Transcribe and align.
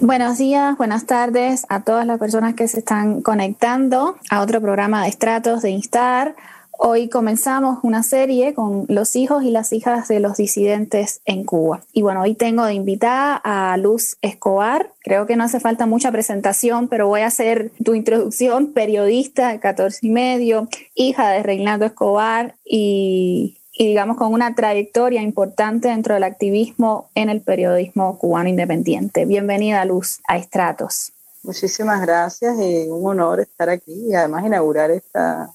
Buenos 0.00 0.36
días, 0.36 0.76
buenas 0.76 1.06
tardes 1.06 1.64
a 1.68 1.80
todas 1.80 2.06
las 2.06 2.18
personas 2.18 2.54
que 2.54 2.68
se 2.68 2.80
están 2.80 3.22
conectando 3.22 4.16
a 4.30 4.40
otro 4.40 4.60
programa 4.60 5.02
de 5.02 5.08
estratos 5.08 5.62
de 5.62 5.70
Instar. 5.70 6.34
Hoy 6.78 7.08
comenzamos 7.08 7.78
una 7.82 8.02
serie 8.02 8.54
con 8.54 8.86
los 8.88 9.14
hijos 9.14 9.44
y 9.44 9.50
las 9.50 9.72
hijas 9.72 10.08
de 10.08 10.20
los 10.20 10.36
disidentes 10.36 11.20
en 11.24 11.44
Cuba. 11.44 11.82
Y 11.92 12.02
bueno, 12.02 12.22
hoy 12.22 12.34
tengo 12.34 12.64
de 12.64 12.74
invitada 12.74 13.40
a 13.44 13.76
Luz 13.76 14.16
Escobar. 14.22 14.90
Creo 15.04 15.26
que 15.26 15.36
no 15.36 15.44
hace 15.44 15.60
falta 15.60 15.86
mucha 15.86 16.10
presentación, 16.10 16.88
pero 16.88 17.08
voy 17.08 17.20
a 17.20 17.26
hacer 17.26 17.70
tu 17.84 17.94
introducción. 17.94 18.72
Periodista 18.72 19.52
de 19.52 19.60
14 19.60 19.98
y 20.02 20.10
medio, 20.10 20.68
hija 20.94 21.30
de 21.30 21.42
Reinaldo 21.42 21.86
Escobar 21.86 22.56
y 22.64 23.58
y 23.74 23.88
digamos 23.88 24.16
con 24.18 24.32
una 24.32 24.54
trayectoria 24.54 25.22
importante 25.22 25.88
dentro 25.88 26.14
del 26.14 26.24
activismo 26.24 27.10
en 27.14 27.30
el 27.30 27.40
periodismo 27.40 28.18
cubano 28.18 28.48
independiente. 28.48 29.24
Bienvenida, 29.24 29.84
Luz, 29.84 30.20
a 30.28 30.36
Estratos. 30.36 31.12
Muchísimas 31.42 32.00
gracias 32.02 32.56
y 32.60 32.86
un 32.88 33.04
honor 33.06 33.40
estar 33.40 33.68
aquí 33.68 34.08
y 34.08 34.14
además 34.14 34.44
inaugurar 34.44 34.90
esta 34.90 35.50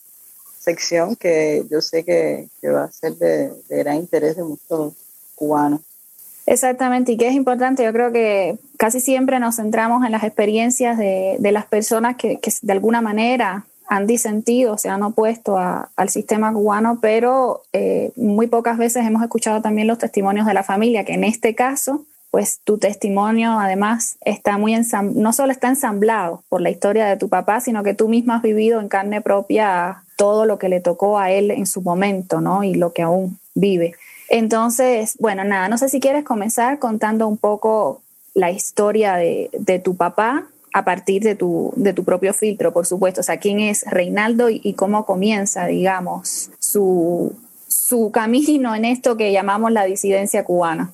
sección 0.67 1.16
que 1.16 1.63
yo 1.71 1.80
sé 1.81 2.03
que, 2.03 2.49
va 2.66 2.84
a 2.84 2.91
ser 2.91 3.16
de, 3.16 3.52
gran 3.70 3.95
interés 3.95 4.35
de 4.35 4.44
muchos 4.44 4.94
cubanos. 5.35 5.80
Exactamente, 6.45 7.13
y 7.13 7.17
que 7.17 7.27
es 7.27 7.34
importante, 7.34 7.84
yo 7.84 7.91
creo 7.91 8.12
que 8.12 8.58
casi 8.77 9.00
siempre 9.00 9.39
nos 9.39 9.55
centramos 9.55 10.05
en 10.05 10.11
las 10.11 10.23
experiencias 10.23 10.97
de, 10.97 11.38
las 11.52 11.66
personas 11.66 12.16
que, 12.16 12.39
que 12.39 12.52
de 12.61 12.73
alguna 12.73 13.02
manera 13.02 13.66
han 13.88 14.05
disentido, 14.05 14.77
se 14.77 14.89
han 14.89 15.03
opuesto 15.03 15.58
al 15.58 16.09
sistema 16.09 16.52
cubano, 16.52 16.99
pero 17.02 17.64
eh, 17.72 18.11
muy 18.16 18.47
pocas 18.47 18.77
veces 18.77 19.05
hemos 19.05 19.23
escuchado 19.23 19.61
también 19.61 19.88
los 19.88 19.97
testimonios 19.97 20.45
de 20.45 20.53
la 20.53 20.64
familia, 20.64 21.05
que 21.05 21.14
en 21.14 21.23
este 21.23 21.55
caso, 21.55 22.03
pues 22.31 22.59
tu 22.64 22.78
testimonio 22.78 23.59
además 23.59 24.17
está 24.22 24.58
muy 24.58 24.75
no 25.14 25.33
solo 25.33 25.52
está 25.52 25.70
ensamblado 25.70 26.44
por 26.50 26.61
la 26.61 26.70
historia 26.70 27.08
de 27.08 27.17
tu 27.17 27.30
papá, 27.30 27.61
sino 27.61 27.83
que 27.83 27.94
tú 27.94 28.09
misma 28.09 28.38
has 28.38 28.42
vivido 28.42 28.80
en 28.80 28.89
carne 28.89 29.22
propia 29.22 30.03
todo 30.17 30.45
lo 30.45 30.58
que 30.58 30.70
le 30.70 30.80
tocó 30.80 31.20
a 31.20 31.31
él 31.31 31.52
en 31.52 31.66
su 31.66 31.81
momento, 31.81 32.42
¿no? 32.42 32.64
Y 32.64 32.73
lo 32.73 32.92
que 32.92 33.03
aún 33.03 33.39
vive. 33.55 33.95
Entonces, 34.30 35.16
bueno, 35.20 35.44
nada, 35.44 35.70
no 35.70 35.78
sé 35.78 35.89
si 35.89 36.00
quieres 36.00 36.25
comenzar 36.25 36.80
contando 36.80 37.28
un 37.28 37.38
poco 37.38 38.02
la 38.33 38.52
historia 38.52 39.16
de, 39.16 39.50
de 39.53 39.80
tu 39.80 39.95
papá, 39.95 40.48
a 40.78 40.86
partir 40.86 41.23
de 41.23 41.36
tu, 41.36 41.73
de 41.75 41.92
tu 41.92 42.03
propio 42.03 42.33
filtro, 42.33 42.72
por 42.72 42.86
supuesto. 42.86 43.22
O 43.22 43.23
sea, 43.23 43.38
quién 43.38 43.59
es 43.59 43.83
Reinaldo 43.88 44.50
y, 44.50 44.73
cómo 44.73 45.05
comienza, 45.08 45.66
digamos, 45.66 46.52
su, 46.59 47.33
su, 47.67 48.11
camino 48.11 48.75
en 48.75 48.86
esto 48.86 49.17
que 49.17 49.31
llamamos 49.31 49.72
la 49.72 49.86
disidencia 49.86 50.44
cubana. 50.44 50.92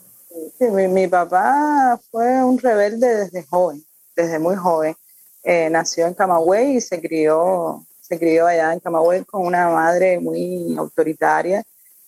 Sí, 0.57 0.65
mi, 0.65 1.07
papá 1.07 1.99
fue 2.09 2.43
un 2.43 2.57
rebelde 2.57 3.17
desde 3.17 3.43
joven, 3.43 3.83
desde 4.15 4.39
muy 4.39 4.55
joven. 4.55 4.95
Eh, 5.43 5.69
nació 5.69 6.07
en 6.07 6.13
Camagüey 6.13 6.77
y 6.77 6.81
se 6.81 6.99
crió, 6.99 7.85
se 8.01 8.17
crió 8.17 8.47
allá 8.47 8.73
en 8.73 8.79
Camagüey 8.79 9.25
con 9.25 9.45
una 9.45 9.69
madre 9.69 10.19
muy 10.19 10.75
autoritaria 10.77 11.63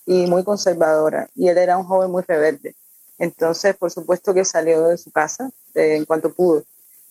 y 0.05 0.25
muy 0.25 0.43
conservadora. 0.43 1.29
Y 1.35 1.47
él 1.49 1.57
era 1.57 1.77
un 1.77 1.85
joven 1.85 2.09
muy 2.09 2.23
rebelde. 2.23 2.75
Entonces, 3.19 3.75
por 3.75 3.91
supuesto 3.91 4.33
que 4.33 4.43
salió 4.43 4.87
de 4.87 4.97
su 4.97 5.11
casa 5.11 5.51
en 5.75 6.05
cuanto 6.05 6.33
pudo 6.33 6.63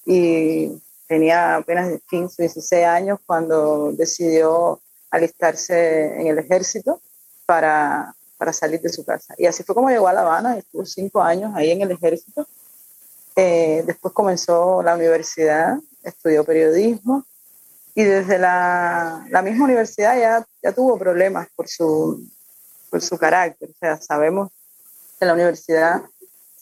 y 0.05 0.83
tenía 1.07 1.57
apenas 1.57 2.01
15, 2.11 2.43
16 2.43 2.85
años 2.85 3.19
cuando 3.25 3.93
decidió 3.93 4.81
alistarse 5.11 6.21
en 6.21 6.27
el 6.27 6.39
ejército 6.39 7.01
para, 7.47 8.15
para 8.37 8.53
salir 8.53 8.81
de 8.81 8.89
su 8.89 9.05
casa. 9.05 9.35
Y 9.39 9.47
así 9.47 9.63
fue 9.63 9.75
como 9.75 9.91
llegó 9.91 10.09
a 10.09 10.13
La 10.13 10.23
Habana, 10.23 10.59
estuvo 10.59 10.85
cinco 10.85 11.23
años 11.23 11.53
ahí 11.55 11.71
en 11.71 11.83
el 11.83 11.91
ejército. 11.91 12.47
Eh, 13.37 13.83
después 13.87 14.15
comenzó 14.15 14.83
la 14.83 14.95
universidad, 14.95 15.79
estudió 16.03 16.45
periodismo 16.45 17.25
y 17.95 18.05
desde 18.05 18.39
la, 18.39 19.27
la 19.31 19.43
misma 19.43 19.65
universidad 19.65 20.19
ya, 20.19 20.47
ya 20.63 20.73
tuvo 20.73 20.99
problemas 20.99 21.49
por 21.55 21.69
su, 21.69 22.29
por 22.91 23.01
su 23.03 23.17
carácter. 23.19 23.71
O 23.71 23.79
sea, 23.79 24.01
sabemos 24.01 24.51
que 25.19 25.27
la 25.27 25.35
universidad 25.35 26.03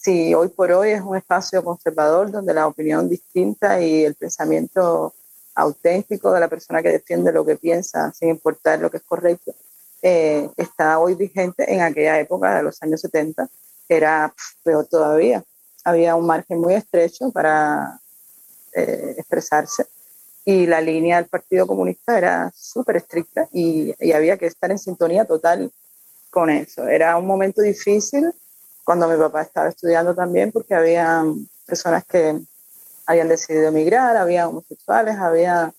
Sí, 0.05 0.35
hoy 0.35 0.49
por 0.49 0.73
hoy 0.73 0.91
es 0.91 1.01
un 1.01 1.17
espacio 1.17 1.63
conservador 1.63 2.33
donde 2.33 2.53
la 2.53 2.67
opinión 2.67 3.09
distinta 3.09 3.81
y 3.81 4.05
el 4.05 4.17
pensamiento 4.17 5.15
auténtico 5.55 6.33
de 6.33 6.41
la 6.41 6.49
persona 6.49 6.83
que 6.83 6.89
defiende 6.89 7.31
lo 7.31 7.47
que 7.47 7.55
piensa, 7.55 8.13
sin 8.13 8.31
importar 8.31 8.81
lo 8.81 8.91
que 8.91 8.97
es 8.97 9.05
correcto, 9.05 9.55
eh, 10.03 10.49
está 10.57 10.99
hoy 10.99 11.15
vigente. 11.15 11.73
En 11.73 11.81
aquella 11.81 12.19
época 12.19 12.57
de 12.57 12.63
los 12.65 12.83
años 12.83 13.01
70 13.01 13.49
era 13.89 14.35
peor 14.63 14.87
todavía. 14.87 15.43
Había 15.85 16.17
un 16.17 16.27
margen 16.27 16.61
muy 16.61 16.75
estrecho 16.75 17.31
para 17.31 17.99
eh, 18.75 19.15
expresarse 19.19 19.87
y 20.45 20.67
la 20.67 20.81
línea 20.81 21.17
del 21.17 21.27
Partido 21.27 21.67
Comunista 21.67 22.19
era 22.19 22.53
súper 22.55 22.97
estricta 22.97 23.49
y, 23.53 23.95
y 24.01 24.13
había 24.13 24.37
que 24.37 24.47
estar 24.47 24.71
en 24.71 24.79
sintonía 24.79 25.25
total 25.25 25.71
con 26.31 26.51
eso. 26.51 26.89
Era 26.89 27.17
un 27.17 27.27
momento 27.27 27.63
difícil 27.63 28.33
cuando 28.85 29.09
mi 29.09 29.17
papá 29.17 29.43
estaba 29.43 29.69
estudiando 29.69 30.15
también, 30.15 30.51
porque 30.51 30.75
había 30.75 31.25
personas 31.67 32.05
que 32.05 32.41
habían 33.07 33.29
decidido 33.29 33.69
emigrar, 33.69 34.17
había 34.17 34.49
homosexuales, 34.49 35.17
había, 35.17 35.73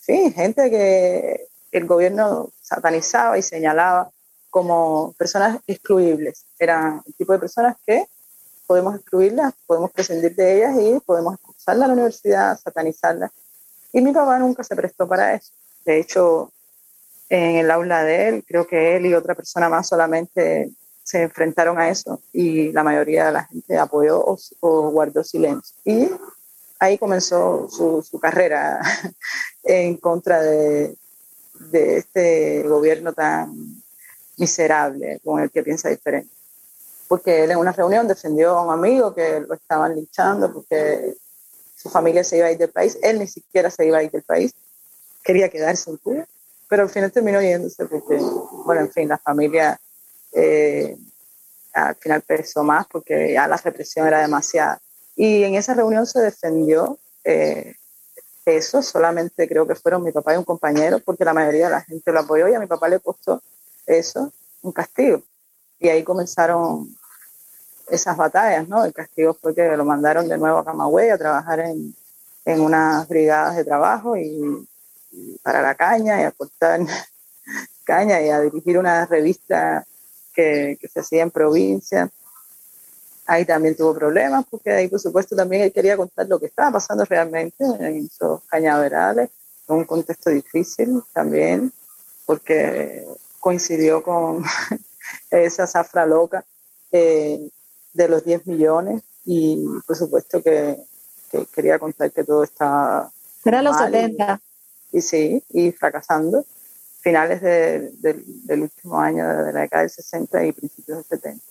sí, 0.00 0.32
gente 0.32 0.70
que 0.70 1.46
el 1.72 1.86
gobierno 1.86 2.50
satanizaba 2.70 3.36
y 3.36 3.42
señalaba 3.42 4.10
como 4.48 5.12
personas 5.18 5.58
excluibles. 5.66 6.46
Eran 6.58 7.02
el 7.04 7.14
tipo 7.14 7.32
de 7.32 7.40
personas 7.40 7.76
que 7.84 8.06
podemos 8.66 8.94
excluirlas, 8.94 9.52
podemos 9.66 9.90
prescindir 9.90 10.34
de 10.36 10.56
ellas 10.56 10.76
y 10.80 11.00
podemos 11.00 11.34
expulsarlas 11.34 11.84
a 11.84 11.88
la 11.88 11.94
universidad, 11.94 12.58
satanizarlas. 12.58 13.30
Y 13.92 14.00
mi 14.00 14.12
papá 14.12 14.38
nunca 14.38 14.62
se 14.62 14.76
prestó 14.76 15.08
para 15.08 15.34
eso. 15.34 15.52
De 15.84 15.98
hecho, 15.98 16.52
en 17.28 17.56
el 17.56 17.70
aula 17.70 18.04
de 18.04 18.28
él, 18.28 18.44
creo 18.46 18.66
que 18.66 18.96
él 18.96 19.06
y 19.06 19.14
otra 19.14 19.34
persona 19.34 19.68
más 19.68 19.88
solamente 19.88 20.70
se 21.02 21.22
enfrentaron 21.22 21.78
a 21.78 21.88
eso 21.88 22.20
y 22.32 22.70
la 22.70 22.84
mayoría 22.84 23.26
de 23.26 23.32
la 23.32 23.44
gente 23.46 23.78
apoyó 23.78 24.22
o, 24.60 24.90
guardó 24.90 25.24
silencio. 25.24 25.74
Y 25.84 26.08
ahí 26.78 26.96
comenzó 26.98 27.68
su, 27.68 28.02
su 28.02 28.20
carrera 28.20 28.80
en 29.64 29.96
contra 29.96 30.40
de, 30.40 30.96
de, 31.70 31.98
este 31.98 32.62
gobierno 32.62 33.12
tan 33.12 33.82
miserable 34.36 35.20
con 35.24 35.40
el 35.40 35.50
que 35.50 35.62
piensa 35.62 35.88
diferente. 35.88 36.32
Porque 37.08 37.44
él 37.44 37.50
en 37.50 37.58
una 37.58 37.72
reunión 37.72 38.06
defendió 38.06 38.56
a 38.56 38.64
un 38.64 38.72
amigo 38.72 39.14
que 39.14 39.40
lo 39.40 39.54
estaban 39.54 39.94
linchando 39.94 40.52
porque 40.52 41.14
su 41.76 41.90
familia 41.90 42.22
se 42.24 42.36
iba 42.36 42.46
a 42.46 42.52
ir 42.52 42.58
del 42.58 42.70
país, 42.70 42.98
él 43.02 43.18
ni 43.18 43.26
siquiera 43.26 43.70
se 43.70 43.86
iba 43.86 43.98
a 43.98 44.02
ir 44.02 44.10
del 44.10 44.22
país, 44.22 44.52
quería 45.24 45.48
quedarse 45.48 45.90
en 45.90 45.96
Cuba, 45.96 46.26
pero 46.68 46.82
al 46.82 46.90
final 46.90 47.10
terminó 47.10 47.40
yéndose 47.40 47.86
porque, 47.86 48.16
bueno, 48.64 48.82
en 48.82 48.92
fin, 48.92 49.08
la 49.08 49.18
familia 49.18 49.80
eh, 50.32 50.96
al 51.72 51.96
final 51.96 52.22
pesó 52.22 52.62
más 52.62 52.86
porque 52.86 53.32
ya 53.32 53.48
la 53.48 53.56
represión 53.56 54.06
era 54.06 54.20
demasiada. 54.20 54.80
Y 55.16 55.42
en 55.42 55.54
esa 55.54 55.74
reunión 55.74 56.06
se 56.06 56.20
defendió 56.20 56.98
eh, 57.24 57.74
eso, 58.44 58.82
solamente 58.82 59.48
creo 59.48 59.66
que 59.66 59.74
fueron 59.74 60.02
mi 60.02 60.12
papá 60.12 60.34
y 60.34 60.38
un 60.38 60.44
compañero, 60.44 60.98
porque 61.00 61.24
la 61.24 61.34
mayoría 61.34 61.66
de 61.66 61.72
la 61.72 61.82
gente 61.82 62.12
lo 62.12 62.20
apoyó 62.20 62.48
y 62.48 62.54
a 62.54 62.60
mi 62.60 62.66
papá 62.66 62.88
le 62.88 63.00
costó 63.00 63.42
eso 63.86 64.32
un 64.62 64.72
castigo. 64.72 65.22
Y 65.78 65.88
ahí 65.88 66.02
comenzaron 66.02 66.94
esas 67.88 68.16
batallas, 68.16 68.68
¿no? 68.68 68.84
El 68.84 68.92
castigo 68.92 69.34
fue 69.34 69.54
que 69.54 69.76
lo 69.76 69.84
mandaron 69.84 70.28
de 70.28 70.38
nuevo 70.38 70.58
a 70.58 70.64
Camagüey 70.64 71.10
a 71.10 71.18
trabajar 71.18 71.60
en, 71.60 71.94
en 72.44 72.60
unas 72.60 73.08
brigadas 73.08 73.56
de 73.56 73.64
trabajo 73.64 74.16
y, 74.16 74.68
y, 75.10 75.38
para 75.38 75.62
la 75.62 75.74
caña 75.74 76.20
y 76.20 76.24
a 76.24 76.32
cortar 76.32 76.80
caña 77.84 78.20
y 78.20 78.28
a 78.28 78.40
dirigir 78.40 78.78
una 78.78 79.06
revista 79.06 79.84
que, 80.34 80.78
se 80.92 81.00
hacía 81.00 81.22
en 81.22 81.30
provincia. 81.30 82.10
Ahí 83.30 83.44
también 83.44 83.76
tuvo 83.76 83.94
problemas, 83.94 84.44
porque 84.50 84.72
ahí, 84.72 84.88
por 84.88 84.98
supuesto, 84.98 85.36
también 85.36 85.62
él 85.62 85.72
quería 85.72 85.96
contar 85.96 86.26
lo 86.26 86.40
que 86.40 86.46
estaba 86.46 86.72
pasando 86.72 87.04
realmente 87.04 87.62
en 87.62 88.04
esos 88.04 88.42
cañaverales, 88.48 89.30
en 89.68 89.76
un 89.76 89.84
contexto 89.84 90.30
difícil 90.30 91.00
también, 91.12 91.72
porque 92.26 93.06
coincidió 93.38 94.02
con 94.02 94.42
esa 95.30 95.68
zafra 95.68 96.06
loca 96.06 96.44
eh, 96.90 97.48
de 97.92 98.08
los 98.08 98.24
10 98.24 98.48
millones 98.48 99.04
y, 99.24 99.64
por 99.86 99.96
supuesto, 99.96 100.42
que, 100.42 100.82
quería 101.54 101.78
contar 101.78 102.10
que 102.10 102.24
todo 102.24 102.42
estaba. 102.42 103.12
Era 103.44 103.62
los 103.62 103.76
70. 103.76 104.40
y 104.90 105.00
sí, 105.02 105.44
y 105.50 105.70
fracasando 105.70 106.44
finales 107.00 107.40
del 107.40 108.62
último 108.62 108.98
año 108.98 109.24
de 109.24 109.52
la 109.52 109.60
década 109.60 109.82
del 109.82 109.90
60 109.90 110.46
y 110.46 110.52
principios 110.52 111.08
del 111.08 111.20
70. 111.20 111.50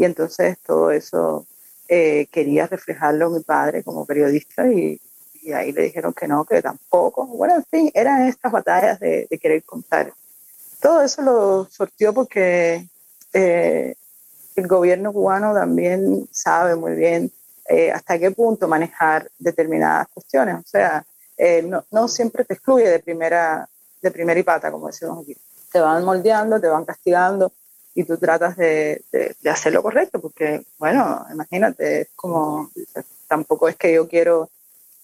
Y 0.00 0.04
entonces 0.06 0.56
todo 0.66 0.90
eso 0.90 1.46
eh, 1.86 2.26
quería 2.32 2.66
reflejarlo 2.66 3.28
mi 3.28 3.40
padre 3.40 3.84
como 3.84 4.06
periodista 4.06 4.66
y, 4.66 4.98
y, 5.42 5.52
ahí 5.52 5.72
le 5.72 5.82
dijeron 5.82 6.14
que 6.14 6.26
no, 6.26 6.46
que 6.46 6.62
tampoco. 6.62 7.26
Bueno, 7.26 7.56
en 7.56 7.64
fin, 7.66 7.90
eran 7.92 8.22
estas 8.22 8.50
batallas 8.50 8.98
de, 8.98 9.26
de 9.30 9.38
querer 9.38 9.62
contar. 9.62 10.14
Todo 10.80 11.02
eso 11.02 11.20
lo 11.20 11.68
sortió 11.70 12.14
porque 12.14 12.88
eh, 13.34 13.94
el 14.56 14.66
gobierno 14.66 15.12
cubano 15.12 15.52
también 15.52 16.26
sabe 16.32 16.76
muy 16.76 16.94
bien 16.94 17.30
eh, 17.68 17.92
hasta 17.92 18.18
qué 18.18 18.30
punto 18.30 18.66
manejar 18.66 19.30
determinadas 19.38 20.08
cuestiones. 20.14 20.60
O 20.60 20.66
sea, 20.66 21.04
eh, 21.36 21.60
no, 21.60 21.84
no, 21.90 22.08
siempre 22.08 22.46
te 22.46 22.54
excluye 22.54 22.88
de 22.88 23.00
primera, 23.00 23.68
de 24.00 24.10
primera 24.10 24.40
y 24.40 24.44
pata, 24.44 24.72
como 24.72 24.86
decimos 24.86 25.22
aquí. 25.22 25.36
Te 25.70 25.78
van 25.78 26.02
moldeando, 26.06 26.58
te 26.58 26.68
van 26.68 26.86
castigando 26.86 27.52
y 27.94 28.04
tú 28.04 28.16
tratas 28.18 28.56
de, 28.56 29.02
de, 29.12 29.50
hacer 29.50 29.72
lo 29.72 29.82
correcto, 29.82 30.20
porque, 30.20 30.62
bueno, 30.78 31.24
imagínate, 31.32 32.02
es 32.02 32.08
como, 32.14 32.70
tampoco 33.26 33.68
es 33.68 33.76
que 33.76 33.92
yo 33.92 34.08
quiero 34.08 34.48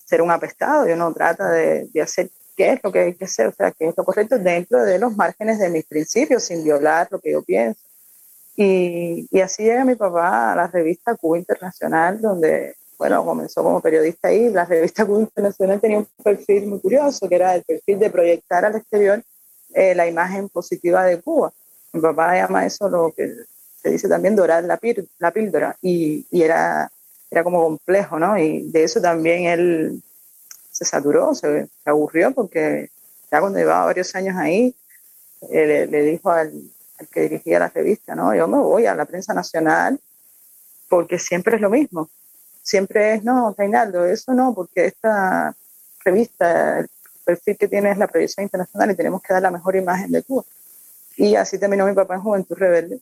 ser 0.05 0.23
un 0.23 0.31
apestado, 0.31 0.87
yo 0.87 0.97
no 0.97 1.13
trato 1.13 1.45
de, 1.45 1.89
de 1.93 2.03
hacer 2.03 2.31
qué 2.57 2.73
es 2.73 2.81
lo 2.83 2.91
que 2.91 3.01
hay 3.01 3.15
que 3.15 3.27
hacer, 3.27 3.49
o 3.49 3.53
sea, 3.53 3.71
qué 3.73 3.89
es 3.89 3.95
lo 3.97 4.05
correcto 4.05 4.39
dentro 4.39 4.83
de 4.83 4.99
los 4.99 5.15
márgenes 5.17 5.59
de 5.59 5.69
mis 5.69 5.85
principios, 5.85 6.45
sin 6.45 6.65
violar 6.65 7.09
lo 7.11 7.21
que 7.21 7.33
yo 7.33 7.43
pienso. 7.43 7.81
Y, 8.57 9.29
y, 9.31 9.41
así 9.41 9.65
llega 9.65 9.85
mi 9.85 9.97
papá 9.97 10.53
a 10.53 10.57
la 10.57 10.67
revista 10.67 11.15
Cuba 11.15 11.39
Internacional, 11.39 12.21
donde, 12.21 12.75
bueno, 12.97 13.23
comenzó 13.23 13.63
como 13.63 13.83
periodista 13.83 14.29
ahí. 14.29 14.49
La 14.49 14.65
revista 14.65 15.05
Cuba 15.05 15.21
Internacional 15.21 15.79
tenía 15.79 15.99
un 15.99 16.09
perfil 16.25 16.67
muy 16.67 16.81
curioso, 16.81 17.29
que 17.29 17.35
era 17.35 17.55
el 17.55 17.63
perfil 17.65 17.99
de 17.99 18.09
proyectar 18.09 18.65
al 18.65 18.77
exterior 18.77 19.23
eh, 19.75 19.95
la 19.95 20.07
imagen 20.07 20.49
positiva 20.49 21.05
de 21.05 21.21
Cuba. 21.21 21.53
Mi 21.97 22.03
papá 22.03 22.35
llama 22.35 22.67
eso 22.67 22.89
lo 22.91 23.13
que 23.17 23.35
se 23.83 23.91
dice 23.91 24.09
también 24.09 24.37
dorar 24.37 24.65
la, 24.65 24.77
píl 24.77 25.09
la 25.19 25.31
píldora, 25.31 25.77
y, 25.81 26.27
era, 26.31 26.91
era 27.31 27.43
como 27.43 27.63
complejo, 27.63 28.19
¿no? 28.19 28.37
Y 28.37 28.71
de 28.71 28.85
eso 28.85 29.01
también 29.01 29.45
él 29.45 30.03
se 30.71 30.85
saturó, 30.85 31.35
se, 31.35 31.69
aburrió, 31.87 32.33
porque 32.33 32.91
ya 33.31 33.41
cuando 33.41 33.59
llevaba 33.59 33.87
varios 33.87 34.15
años 34.15 34.37
ahí, 34.37 34.75
eh, 35.51 35.87
le, 35.91 36.03
dijo 36.03 36.31
al 36.31 36.53
que 37.11 37.23
dirigía 37.23 37.59
la 37.59 37.69
revista, 37.69 38.15
¿no? 38.15 38.35
Yo 38.35 38.47
me 38.47 38.59
voy 38.59 38.85
a 38.87 38.95
la 38.95 39.07
prensa 39.07 39.33
nacional 39.33 39.99
porque 40.89 41.19
siempre 41.19 41.57
es 41.57 41.63
lo 41.63 41.71
mismo. 41.71 42.11
Siempre 42.63 43.15
es, 43.15 43.25
no, 43.25 43.55
Reinaldo, 43.57 44.05
eso 44.05 44.35
no, 44.35 44.55
porque 44.55 44.87
esta 44.87 45.55
revista, 46.05 46.81
el 46.81 46.91
perfil 47.25 47.57
que 47.57 47.69
tiene 47.69 47.91
es 47.91 47.99
la 47.99 48.09
proyección 48.09 48.45
internacional 48.45 48.91
y 48.91 48.97
tenemos 48.97 49.23
que 49.23 49.33
dar 49.33 49.43
la 49.43 49.51
mejor 49.51 49.77
imagen 49.77 50.11
de 50.11 50.23
Cuba. 50.23 50.45
Y 51.17 51.35
así 51.35 51.59
terminó 51.59 51.87
mi 51.87 51.95
papá 51.95 52.15
en 52.15 52.23
Juventud 52.23 52.57
Rebelde, 52.57 53.01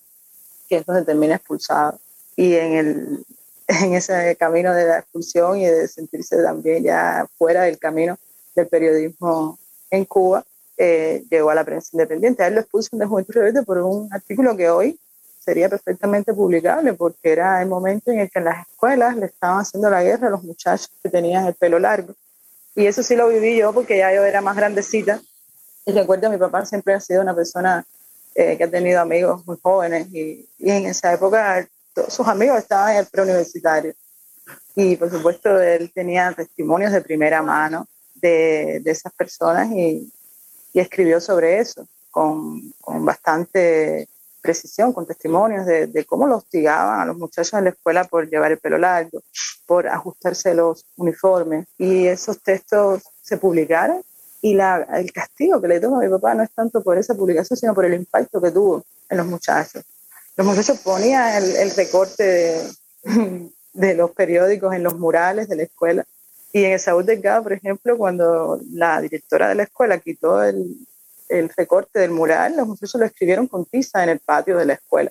que 0.68 0.76
es 0.76 0.86
donde 0.86 1.04
termina 1.04 1.36
expulsado. 1.36 1.98
Y 2.36 2.54
en, 2.54 2.72
el, 2.74 3.26
en 3.68 3.94
ese 3.94 4.36
camino 4.36 4.72
de 4.74 4.86
la 4.86 4.98
expulsión 5.00 5.58
y 5.58 5.66
de 5.66 5.88
sentirse 5.88 6.42
también 6.42 6.82
ya 6.82 7.26
fuera 7.36 7.62
del 7.62 7.78
camino 7.78 8.16
del 8.54 8.68
periodismo 8.68 9.58
en 9.90 10.04
Cuba, 10.04 10.44
eh, 10.76 11.24
llegó 11.30 11.50
a 11.50 11.54
la 11.54 11.64
prensa 11.64 11.90
independiente. 11.92 12.42
A 12.42 12.48
él 12.48 12.54
lo 12.54 12.60
expulsan 12.60 12.98
de 12.98 13.06
Juventud 13.06 13.34
Rebelde 13.34 13.62
por 13.62 13.78
un 13.78 14.08
artículo 14.12 14.56
que 14.56 14.70
hoy 14.70 14.98
sería 15.44 15.68
perfectamente 15.68 16.32
publicable, 16.32 16.94
porque 16.94 17.32
era 17.32 17.60
el 17.60 17.68
momento 17.68 18.10
en 18.10 18.20
el 18.20 18.30
que 18.30 18.38
en 18.38 18.46
las 18.46 18.66
escuelas 18.66 19.16
le 19.16 19.26
estaban 19.26 19.60
haciendo 19.60 19.90
la 19.90 20.02
guerra 20.02 20.28
a 20.28 20.30
los 20.30 20.42
muchachos 20.42 20.90
que 21.02 21.10
tenían 21.10 21.46
el 21.46 21.54
pelo 21.54 21.78
largo. 21.78 22.14
Y 22.74 22.86
eso 22.86 23.02
sí 23.02 23.14
lo 23.14 23.28
viví 23.28 23.58
yo, 23.58 23.72
porque 23.72 23.98
ya 23.98 24.12
yo 24.12 24.24
era 24.24 24.40
más 24.40 24.56
grandecita. 24.56 25.20
Y 25.84 25.92
recuerdo, 25.92 26.30
mi 26.30 26.38
papá 26.38 26.64
siempre 26.64 26.94
ha 26.94 27.00
sido 27.00 27.20
una 27.20 27.34
persona 27.34 27.84
eh, 28.34 28.56
que 28.56 28.64
ha 28.64 28.70
tenido 28.70 29.00
amigos 29.00 29.46
muy 29.46 29.56
jóvenes, 29.62 30.08
y, 30.12 30.48
y, 30.58 30.70
en 30.70 30.86
esa 30.86 31.12
época 31.12 31.68
todos 31.94 32.12
sus 32.12 32.26
amigos 32.26 32.58
estaban 32.58 32.92
en 32.92 32.98
el 32.98 33.06
preuniversitario. 33.06 33.94
Y 34.74 34.96
por 34.96 35.10
supuesto, 35.10 35.60
él 35.60 35.92
tenía 35.94 36.32
testimonios 36.32 36.92
de 36.92 37.00
primera 37.00 37.42
mano 37.42 37.86
de, 38.14 38.80
de 38.82 38.90
esas 38.90 39.12
personas 39.12 39.70
y, 39.70 40.12
y 40.72 40.80
escribió 40.80 41.20
sobre 41.20 41.58
eso 41.60 41.86
con, 42.10 42.72
con 42.80 43.04
bastante 43.04 44.08
precisión, 44.42 44.92
con 44.92 45.06
testimonios 45.06 45.64
de, 45.64 45.86
de, 45.86 46.04
cómo 46.04 46.26
lo 46.26 46.36
hostigaban 46.36 47.00
a 47.00 47.04
los 47.06 47.16
muchachos 47.16 47.54
en 47.54 47.64
la 47.64 47.70
escuela 47.70 48.04
por 48.04 48.28
llevar 48.28 48.52
el 48.52 48.58
pelo 48.58 48.76
largo, 48.76 49.22
por 49.66 49.88
ajustarse 49.88 50.54
los 50.54 50.84
uniformes. 50.96 51.66
Y 51.78 52.06
esos 52.06 52.42
textos 52.42 53.04
se 53.22 53.38
publicaron 53.38 54.02
y 54.44 54.52
la, 54.52 54.86
el 54.92 55.10
castigo 55.10 55.58
que 55.58 55.68
le 55.68 55.80
toma 55.80 56.00
a 56.00 56.00
mi 56.02 56.10
papá 56.10 56.34
no 56.34 56.42
es 56.42 56.50
tanto 56.50 56.82
por 56.82 56.98
esa 56.98 57.14
publicación, 57.14 57.56
sino 57.56 57.74
por 57.74 57.86
el 57.86 57.94
impacto 57.94 58.42
que 58.42 58.50
tuvo 58.50 58.84
en 59.08 59.16
los 59.16 59.26
muchachos. 59.26 59.82
Los 60.36 60.46
muchachos 60.46 60.80
ponían 60.80 61.42
el, 61.42 61.56
el 61.56 61.70
recorte 61.70 62.22
de, 62.22 63.50
de 63.72 63.94
los 63.94 64.10
periódicos 64.10 64.74
en 64.74 64.82
los 64.82 64.98
murales 64.98 65.48
de 65.48 65.56
la 65.56 65.62
escuela 65.62 66.04
y 66.52 66.62
en 66.62 66.72
el 66.72 66.78
Saúl 66.78 67.06
Delgado, 67.06 67.42
por 67.42 67.54
ejemplo, 67.54 67.96
cuando 67.96 68.60
la 68.70 69.00
directora 69.00 69.48
de 69.48 69.54
la 69.54 69.62
escuela 69.62 69.98
quitó 69.98 70.44
el, 70.44 70.76
el 71.30 71.48
recorte 71.48 72.00
del 72.00 72.10
mural, 72.10 72.54
los 72.54 72.68
muchachos 72.68 73.00
lo 73.00 73.06
escribieron 73.06 73.46
con 73.46 73.64
tiza 73.64 74.02
en 74.02 74.10
el 74.10 74.18
patio 74.18 74.58
de 74.58 74.66
la 74.66 74.74
escuela. 74.74 75.10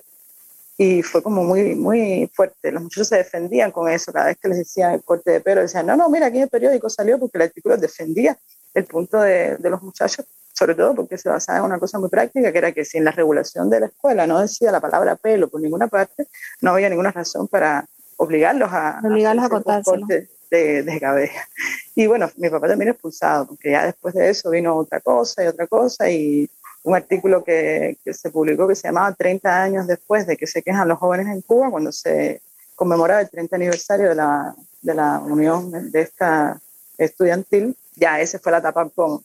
Y 0.78 1.02
fue 1.02 1.24
como 1.24 1.42
muy, 1.42 1.74
muy 1.74 2.30
fuerte. 2.32 2.70
Los 2.70 2.84
muchachos 2.84 3.08
se 3.08 3.16
defendían 3.16 3.72
con 3.72 3.90
eso. 3.90 4.12
Cada 4.12 4.26
vez 4.26 4.38
que 4.40 4.48
les 4.48 4.58
decían 4.58 4.92
el 4.92 5.02
corte 5.02 5.32
de 5.32 5.40
pelo, 5.40 5.60
decían, 5.60 5.86
no, 5.86 5.96
no, 5.96 6.08
mira, 6.08 6.26
aquí 6.26 6.40
el 6.40 6.48
periódico 6.48 6.88
salió 6.88 7.18
porque 7.18 7.38
el 7.38 7.42
artículo 7.42 7.76
defendía 7.76 8.38
el 8.74 8.84
punto 8.84 9.20
de, 9.20 9.56
de 9.56 9.70
los 9.70 9.82
muchachos, 9.82 10.26
sobre 10.52 10.74
todo 10.74 10.94
porque 10.94 11.16
se 11.16 11.28
basaba 11.28 11.58
en 11.58 11.64
una 11.64 11.78
cosa 11.78 11.98
muy 11.98 12.08
práctica, 12.08 12.52
que 12.52 12.58
era 12.58 12.72
que 12.72 12.84
si 12.84 12.98
en 12.98 13.04
la 13.04 13.10
regulación 13.12 13.70
de 13.70 13.80
la 13.80 13.86
escuela 13.86 14.26
no 14.26 14.40
decía 14.40 14.70
la 14.70 14.80
palabra 14.80 15.16
pelo 15.16 15.48
por 15.48 15.60
ninguna 15.60 15.88
parte, 15.88 16.28
no 16.60 16.72
había 16.72 16.88
ninguna 16.88 17.10
razón 17.10 17.48
para 17.48 17.86
obligarlos 18.16 18.70
a, 18.72 19.00
obligarlos 19.04 19.44
a, 19.44 19.48
cortárselo 19.48 20.06
de, 20.06 20.82
de 20.82 21.00
cabeza. 21.00 21.48
Y 21.96 22.06
bueno, 22.06 22.30
mi 22.36 22.50
papá 22.50 22.68
también 22.68 22.90
expulsado, 22.90 23.46
porque 23.46 23.70
ya 23.70 23.86
después 23.86 24.14
de 24.14 24.28
eso 24.28 24.50
vino 24.50 24.76
otra 24.76 25.00
cosa 25.00 25.44
y 25.44 25.46
otra 25.46 25.66
cosa 25.66 26.10
y 26.10 26.48
un 26.84 26.94
artículo 26.94 27.42
que, 27.42 27.98
que, 28.04 28.12
se 28.12 28.30
publicó 28.30 28.68
que 28.68 28.74
se 28.74 28.88
llamaba 28.88 29.12
30 29.14 29.62
años 29.62 29.86
después 29.86 30.26
de 30.26 30.36
que 30.36 30.46
se 30.46 30.62
quejan 30.62 30.88
los 30.88 30.98
jóvenes 30.98 31.28
en 31.28 31.40
Cuba, 31.40 31.70
cuando 31.70 31.90
se 31.92 32.42
conmemoraba 32.74 33.22
el 33.22 33.30
30 33.30 33.56
aniversario 33.56 34.08
de 34.10 34.14
la, 34.14 34.54
de 34.82 34.94
la 34.94 35.18
unión 35.20 35.90
de 35.90 36.00
esta 36.00 36.60
estudiantil, 36.98 37.76
ya 37.96 38.20
ese 38.20 38.38
fue 38.38 38.52
la 38.52 38.58
etapa 38.58 38.88
con 38.88 39.22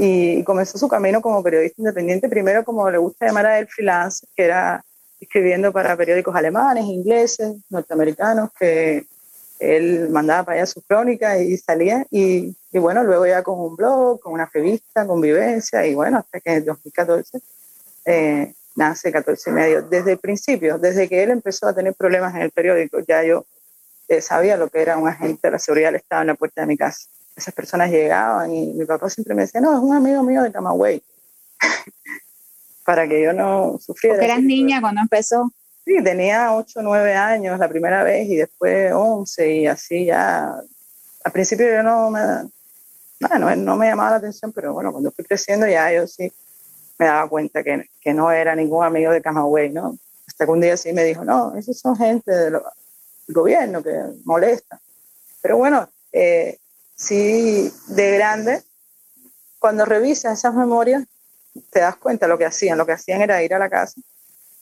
y 0.00 0.44
comenzó 0.44 0.78
su 0.78 0.86
camino 0.86 1.20
como 1.20 1.42
periodista 1.42 1.82
independiente, 1.82 2.28
primero 2.28 2.64
como 2.64 2.88
le 2.88 2.98
gusta 2.98 3.26
llamar 3.26 3.46
a 3.46 3.58
él 3.58 3.66
freelance, 3.66 4.24
que 4.36 4.44
era 4.44 4.84
escribiendo 5.20 5.72
para 5.72 5.96
periódicos 5.96 6.36
alemanes, 6.36 6.84
ingleses, 6.84 7.56
norteamericanos, 7.68 8.50
que 8.56 9.06
él 9.58 10.08
mandaba 10.10 10.44
para 10.44 10.58
allá 10.58 10.66
sus 10.66 10.84
crónicas 10.84 11.40
y 11.40 11.56
salía 11.56 12.06
y, 12.10 12.54
y, 12.70 12.78
bueno, 12.78 13.02
luego 13.02 13.26
ya 13.26 13.42
con 13.42 13.58
un 13.58 13.74
blog, 13.74 14.20
con 14.20 14.34
una 14.34 14.48
revista, 14.52 15.04
convivencia 15.04 15.84
y 15.84 15.96
bueno, 15.96 16.18
hasta 16.18 16.38
que 16.38 16.52
en 16.52 16.64
2014 16.64 17.40
eh, 18.04 18.54
nace 18.76 19.10
14 19.10 19.50
y 19.50 19.52
medio. 19.52 19.82
Desde 19.82 20.12
el 20.12 20.18
principio, 20.18 20.78
desde 20.78 21.08
que 21.08 21.24
él 21.24 21.30
empezó 21.30 21.66
a 21.66 21.74
tener 21.74 21.94
problemas 21.94 22.36
en 22.36 22.42
el 22.42 22.52
periódico, 22.52 23.00
ya 23.00 23.24
yo 23.24 23.44
eh, 24.06 24.20
sabía 24.20 24.56
lo 24.56 24.68
que 24.68 24.80
era 24.80 24.96
un 24.96 25.08
agente 25.08 25.48
de 25.48 25.50
la 25.50 25.58
seguridad 25.58 25.88
del 25.88 25.96
Estado 25.96 26.22
en 26.22 26.28
la 26.28 26.34
puerta 26.36 26.60
de 26.60 26.68
mi 26.68 26.76
casa. 26.76 27.08
Esas 27.38 27.54
personas 27.54 27.90
llegaban 27.90 28.52
y 28.52 28.74
mi 28.74 28.84
papá 28.84 29.08
siempre 29.08 29.34
me 29.34 29.42
decía, 29.42 29.60
no, 29.60 29.72
es 29.72 29.78
un 29.78 29.94
amigo 29.94 30.22
mío 30.22 30.42
de 30.42 30.52
Camagüey. 30.52 31.02
para 32.84 33.06
que 33.06 33.22
yo 33.22 33.32
no 33.32 33.78
sufriera. 33.78 34.16
Porque 34.16 34.24
eras 34.24 34.42
niña 34.42 34.80
cuando 34.80 35.02
empezó. 35.02 35.52
Sí, 35.84 36.02
tenía 36.02 36.54
8 36.54 36.80
o 36.80 36.82
9 36.82 37.14
años 37.14 37.58
la 37.58 37.68
primera 37.68 38.02
vez 38.02 38.26
y 38.28 38.36
después 38.36 38.92
11 38.94 39.54
y 39.54 39.66
así 39.66 40.06
ya. 40.06 40.54
Al 41.22 41.32
principio 41.32 41.68
yo 41.68 41.82
no 41.82 42.10
me, 42.10 42.20
no, 43.20 43.56
no 43.56 43.76
me 43.76 43.88
llamaba 43.88 44.12
la 44.12 44.16
atención, 44.16 44.52
pero 44.52 44.72
bueno, 44.72 44.90
cuando 44.90 45.10
fui 45.10 45.24
creciendo 45.24 45.66
ya 45.66 45.92
yo 45.92 46.06
sí 46.06 46.32
me 46.98 47.06
daba 47.06 47.28
cuenta 47.28 47.62
que, 47.62 47.90
que 48.00 48.14
no 48.14 48.32
era 48.32 48.56
ningún 48.56 48.82
amigo 48.82 49.12
de 49.12 49.20
Camagüey, 49.20 49.70
¿no? 49.70 49.98
Hasta 50.26 50.46
que 50.46 50.50
un 50.50 50.60
día 50.62 50.76
sí 50.76 50.92
me 50.94 51.04
dijo, 51.04 51.24
no, 51.24 51.54
esos 51.56 51.78
son 51.78 51.94
gente 51.94 52.30
del 52.30 52.58
gobierno 53.28 53.82
que 53.82 53.92
molesta. 54.24 54.80
Pero 55.42 55.58
bueno, 55.58 55.88
eh, 56.12 56.58
sí, 56.98 57.72
de 57.86 58.12
grande, 58.12 58.62
cuando 59.58 59.84
revisas 59.84 60.38
esas 60.38 60.54
memorias, 60.54 61.04
te 61.70 61.80
das 61.80 61.96
cuenta 61.96 62.26
de 62.26 62.30
lo 62.30 62.38
que 62.38 62.44
hacían. 62.44 62.76
Lo 62.76 62.84
que 62.84 62.92
hacían 62.92 63.22
era 63.22 63.42
ir 63.42 63.54
a 63.54 63.58
la 63.58 63.70
casa 63.70 64.00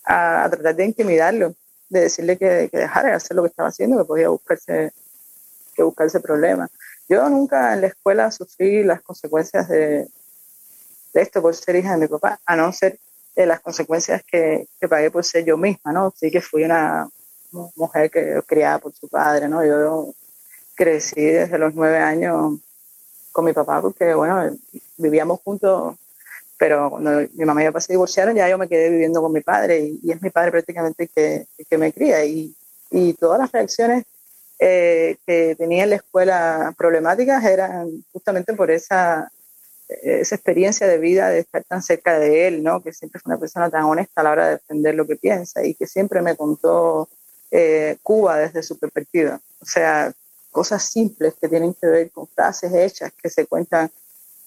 a, 0.04 0.48
tratar 0.50 0.76
de 0.76 0.84
intimidarlo, 0.84 1.54
de 1.88 2.00
decirle 2.00 2.38
que, 2.38 2.68
que, 2.70 2.78
dejara 2.78 3.10
de 3.10 3.14
hacer 3.14 3.36
lo 3.36 3.42
que 3.42 3.48
estaba 3.48 3.70
haciendo, 3.70 3.98
que 3.98 4.04
podía 4.04 4.28
buscarse, 4.28 4.92
que 5.74 5.82
buscarse 5.82 6.20
problemas. 6.20 6.70
Yo 7.08 7.28
nunca 7.28 7.74
en 7.74 7.82
la 7.82 7.86
escuela 7.88 8.30
sufrí 8.30 8.82
las 8.84 9.00
consecuencias 9.02 9.68
de, 9.68 10.08
esto 11.14 11.40
por 11.40 11.54
ser 11.54 11.76
hija 11.76 11.92
de 11.92 11.98
mi 11.98 12.08
papá, 12.08 12.38
a 12.44 12.56
no 12.56 12.72
ser 12.72 12.98
de 13.34 13.46
las 13.46 13.60
consecuencias 13.60 14.22
que, 14.24 14.68
que 14.78 14.88
pagué 14.88 15.10
por 15.10 15.24
ser 15.24 15.44
yo 15.44 15.56
misma, 15.56 15.92
¿no? 15.92 16.12
Sí 16.14 16.30
que 16.30 16.40
fui 16.40 16.64
una 16.64 17.08
mujer 17.74 18.10
que 18.10 18.42
criada 18.46 18.78
por 18.78 18.94
su 18.94 19.08
padre, 19.08 19.48
¿no? 19.48 19.64
Yo 19.64 20.12
crecí 20.76 21.22
desde 21.22 21.58
los 21.58 21.74
nueve 21.74 21.98
años 21.98 22.60
con 23.32 23.44
mi 23.44 23.52
papá 23.52 23.82
porque, 23.82 24.14
bueno, 24.14 24.56
vivíamos 24.96 25.40
juntos 25.40 25.96
pero 26.58 26.90
cuando 26.90 27.28
mi 27.34 27.44
mamá 27.44 27.60
y 27.60 27.64
mi 27.64 27.70
papá 27.70 27.80
se 27.80 27.92
divorciaron, 27.92 28.34
ya 28.34 28.48
yo 28.48 28.58
me 28.58 28.68
quedé 28.68 28.90
viviendo 28.90 29.20
con 29.20 29.32
mi 29.32 29.40
padre 29.40 29.90
y, 30.02 30.10
es 30.10 30.22
mi 30.22 30.30
padre 30.30 30.50
prácticamente 30.50 31.04
el 31.04 31.10
que, 31.10 31.46
que 31.68 31.78
me 31.78 31.92
cría. 31.92 32.24
Y, 32.24 32.54
y 32.90 33.12
todas 33.14 33.38
las 33.38 33.52
reacciones 33.52 34.04
eh, 34.58 35.16
que 35.26 35.54
tenía 35.56 35.84
en 35.84 35.90
la 35.90 35.96
escuela 35.96 36.74
problemáticas 36.76 37.44
eran 37.44 38.04
justamente 38.12 38.54
por 38.54 38.70
esa, 38.70 39.30
esa 39.88 40.34
experiencia 40.34 40.86
de 40.86 40.98
vida 40.98 41.28
de 41.28 41.40
estar 41.40 41.62
tan 41.64 41.82
cerca 41.82 42.18
de 42.18 42.48
él, 42.48 42.62
¿no? 42.62 42.82
que 42.82 42.92
siempre 42.92 43.20
fue 43.20 43.32
una 43.32 43.40
persona 43.40 43.68
tan 43.68 43.84
honesta 43.84 44.22
a 44.22 44.24
la 44.24 44.30
hora 44.30 44.46
de 44.46 44.52
defender 44.52 44.94
lo 44.94 45.06
que 45.06 45.16
piensa 45.16 45.64
y 45.64 45.74
que 45.74 45.86
siempre 45.86 46.22
me 46.22 46.36
contó 46.36 47.08
eh, 47.50 47.98
Cuba 48.02 48.38
desde 48.38 48.62
su 48.62 48.78
perspectiva. 48.78 49.40
O 49.60 49.66
sea, 49.66 50.12
cosas 50.56 50.82
simples 50.84 51.34
que 51.38 51.50
tienen 51.50 51.74
que 51.74 51.86
ver 51.86 52.10
con 52.10 52.26
frases 52.28 52.72
hechas 52.72 53.12
que 53.12 53.28
se 53.28 53.44
cuentan 53.44 53.90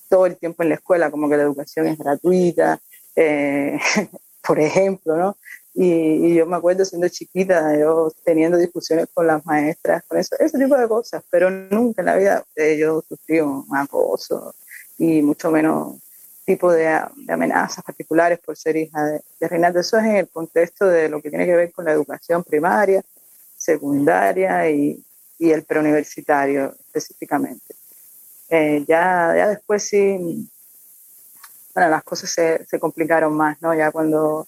todo 0.10 0.26
el 0.26 0.38
tiempo 0.38 0.64
en 0.64 0.70
la 0.70 0.76
escuela, 0.76 1.12
como 1.12 1.30
que 1.30 1.38
la 1.38 1.44
educación 1.44 1.86
es 1.86 2.00
gratuita, 2.00 2.82
eh, 3.16 3.78
por 4.42 4.60
ejemplo, 4.60 5.16
¿no? 5.16 5.38
Y, 5.76 6.34
yo 6.34 6.48
me 6.48 6.56
acuerdo 6.56 6.84
siendo 6.84 7.08
chiquita, 7.10 7.78
yo 7.78 8.12
teniendo 8.24 8.58
discusiones 8.58 9.06
con 9.14 9.28
las 9.28 9.46
maestras, 9.46 10.02
con 10.08 10.18
eso, 10.18 10.36
ese 10.40 10.58
tipo 10.58 10.76
de 10.76 10.88
cosas, 10.88 11.24
pero 11.30 11.52
nunca 11.52 12.02
en 12.02 12.08
la 12.08 12.16
vida 12.16 12.44
eh, 12.56 12.76
yo 12.76 13.04
sufrí 13.08 13.40
un 13.42 13.68
acoso 13.72 14.56
y 14.98 15.22
mucho 15.22 15.52
menos 15.52 15.98
tipo 16.44 16.72
de, 16.74 16.88
amenazas 17.28 17.84
particulares 17.84 18.40
por 18.40 18.58
ser 18.58 18.78
hija 18.78 19.06
de, 19.06 19.22
de 19.40 19.48
Reinaldo. 19.48 19.80
Eso 19.80 20.00
es 20.00 20.06
en 20.06 20.16
el 20.16 20.30
contexto 20.30 20.88
de 20.88 21.08
lo 21.08 21.22
que 21.22 21.30
tiene 21.30 21.46
que 21.46 21.56
ver 21.56 21.72
con 21.72 21.86
la 21.86 21.92
educación 21.92 22.44
primaria, 22.44 23.04
secundaria 23.56 24.72
y, 24.72 25.06
y 25.40 25.52
el 25.52 25.64
preuniversitario 25.64 26.76
específicamente. 26.86 27.76
Eh, 28.50 28.84
ya, 28.88 29.34
ya 29.36 29.48
después 29.48 29.84
sí, 29.84 30.50
bueno, 31.74 31.90
las 31.90 32.04
cosas 32.04 32.30
se, 32.30 32.66
se 32.66 32.80
complicaron 32.80 33.34
más, 33.34 33.60
¿no? 33.62 33.74
Ya 33.74 33.92
cuando 33.92 34.48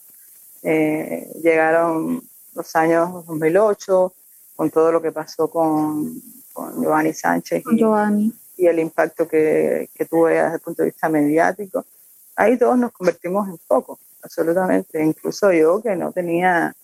eh, 0.64 1.32
llegaron 1.42 2.22
los 2.54 2.76
años 2.76 3.26
2008, 3.26 4.14
con 4.56 4.70
todo 4.70 4.92
lo 4.92 5.02
que 5.02 5.12
pasó 5.12 5.50
con, 5.50 6.22
con 6.52 6.82
Giovanni 6.82 7.14
Sánchez 7.14 7.64
y, 7.72 8.34
y, 8.58 8.68
el 8.68 8.80
impacto 8.80 9.28
que, 9.28 9.90
que 9.96 10.06
tuve 10.06 10.34
desde 10.34 10.56
el 10.56 10.60
punto 10.60 10.84
de 10.84 10.90
vista 10.90 11.08
mediático. 11.08 11.86
Ahí 12.36 12.58
todos 12.58 12.78
nos 12.78 12.92
convertimos 12.92 13.48
en 13.48 13.58
foco, 13.60 14.00
absolutamente. 14.22 15.02
Incluso 15.02 15.54
yo 15.54 15.82
que 15.82 15.96
no 15.96 16.12
tenía 16.12 16.76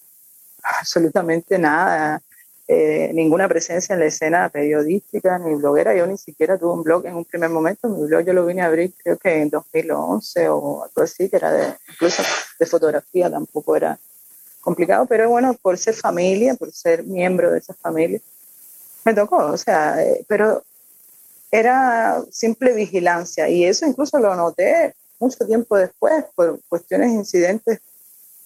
absolutamente 0.63 1.57
nada 1.57 2.21
eh, 2.67 3.11
ninguna 3.13 3.47
presencia 3.47 3.93
en 3.93 4.01
la 4.01 4.07
escena 4.07 4.49
periodística 4.49 5.39
ni 5.39 5.55
bloguera. 5.55 5.95
Yo 5.95 6.05
ni 6.05 6.17
siquiera 6.17 6.57
tuve 6.57 6.73
un 6.73 6.83
blog 6.83 7.05
en 7.05 7.15
un 7.15 7.25
primer 7.25 7.49
momento. 7.49 7.87
Mi 7.87 8.05
blog 8.07 8.25
yo 8.25 8.33
lo 8.33 8.45
vine 8.45 8.61
a 8.61 8.65
abrir 8.65 8.93
creo 9.01 9.17
que 9.17 9.41
en 9.41 9.49
2011 9.49 10.49
o 10.49 10.83
algo 10.83 11.01
así, 11.01 11.29
que 11.29 11.37
era 11.37 11.77
incluso 11.89 12.21
de 12.59 12.65
fotografía, 12.65 13.29
tampoco 13.29 13.75
era 13.75 13.97
complicado, 14.59 15.05
pero 15.05 15.29
bueno, 15.29 15.53
por 15.53 15.77
ser 15.77 15.93
familia, 15.93 16.55
por 16.55 16.73
ser 16.73 17.05
miembro 17.05 17.51
de 17.51 17.59
esa 17.59 17.73
familia, 17.73 18.19
me 19.05 19.13
tocó, 19.13 19.37
o 19.37 19.57
sea, 19.57 20.03
eh, 20.03 20.25
pero 20.27 20.61
era 21.49 22.21
simple 22.29 22.73
vigilancia 22.73 23.47
y 23.47 23.63
eso 23.63 23.85
incluso 23.85 24.19
lo 24.19 24.35
noté 24.35 24.93
mucho 25.19 25.45
tiempo 25.45 25.77
después 25.77 26.25
por 26.35 26.59
cuestiones, 26.67 27.11
incidentes 27.11 27.79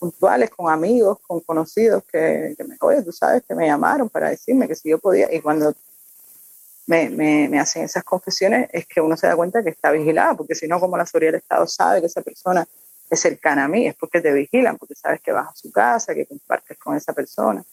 puntuales 0.01 0.49
con 0.49 0.67
amigos, 0.67 1.19
con 1.27 1.41
conocidos 1.41 2.03
que, 2.11 2.55
me, 2.67 2.75
oye, 2.81 3.03
tú 3.03 3.11
sabes 3.11 3.43
que 3.47 3.53
me 3.53 3.67
llamaron 3.67 4.09
para 4.09 4.31
decirme 4.31 4.67
que 4.67 4.73
si 4.73 4.89
yo 4.89 4.97
podía, 4.97 5.31
y 5.31 5.39
cuando 5.39 5.75
me, 6.87 7.11
me, 7.11 7.59
hacen 7.59 7.83
esas 7.83 8.03
confesiones 8.03 8.67
es 8.73 8.87
que 8.87 8.99
uno 8.99 9.15
se 9.15 9.27
da 9.27 9.35
cuenta 9.35 9.61
que 9.61 9.69
está 9.69 9.91
vigilado, 9.91 10.37
porque 10.37 10.55
si 10.55 10.67
no, 10.67 10.79
como 10.79 10.97
la 10.97 11.05
seguridad 11.05 11.33
del 11.33 11.41
Estado 11.41 11.67
sabe 11.67 12.01
que 12.01 12.07
esa 12.07 12.23
persona 12.23 12.67
es 13.11 13.19
cercana 13.19 13.65
a 13.65 13.67
mí, 13.67 13.85
es 13.85 13.93
porque 13.93 14.21
te 14.21 14.33
vigilan, 14.33 14.75
porque 14.75 14.95
sabes 14.95 15.21
que 15.21 15.31
vas 15.31 15.49
a 15.49 15.55
su 15.55 15.71
casa, 15.71 16.15
que 16.15 16.25
compartes 16.25 16.79
con 16.79 16.97
esa 16.97 17.13
persona. 17.13 17.63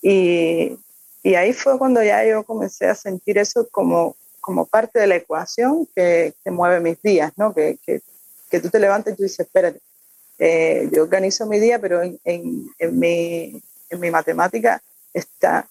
Y, 0.00 0.78
y 1.22 1.34
ahí 1.34 1.52
fue 1.52 1.78
cuando 1.78 2.02
ya 2.02 2.24
yo 2.24 2.42
comencé 2.42 2.86
a 2.86 2.94
sentir 2.94 3.36
eso 3.36 3.68
como, 3.70 4.16
como 4.40 4.64
parte 4.64 4.98
de 4.98 5.08
la 5.08 5.16
ecuación 5.16 5.86
que, 5.94 6.32
que 6.42 6.50
mueve 6.50 6.80
mis 6.80 7.02
días, 7.02 7.34
¿no? 7.36 7.52
Que, 7.52 7.78
que, 7.84 8.00
que, 8.48 8.60
tú 8.60 8.70
te 8.70 8.78
levantas 8.78 9.18
y 9.18 9.22
dices, 9.24 9.40
espérate, 9.40 9.78
eh, 10.42 10.88
yo 10.90 11.02
organizo 11.02 11.44
mi 11.44 11.58
día, 11.58 11.78
pero 11.78 12.00
en, 12.02 12.18
en, 12.24 12.98
mi, 12.98 13.62
en, 13.90 14.00
mi, 14.00 14.10
matemática 14.10 14.82
está 15.12 15.68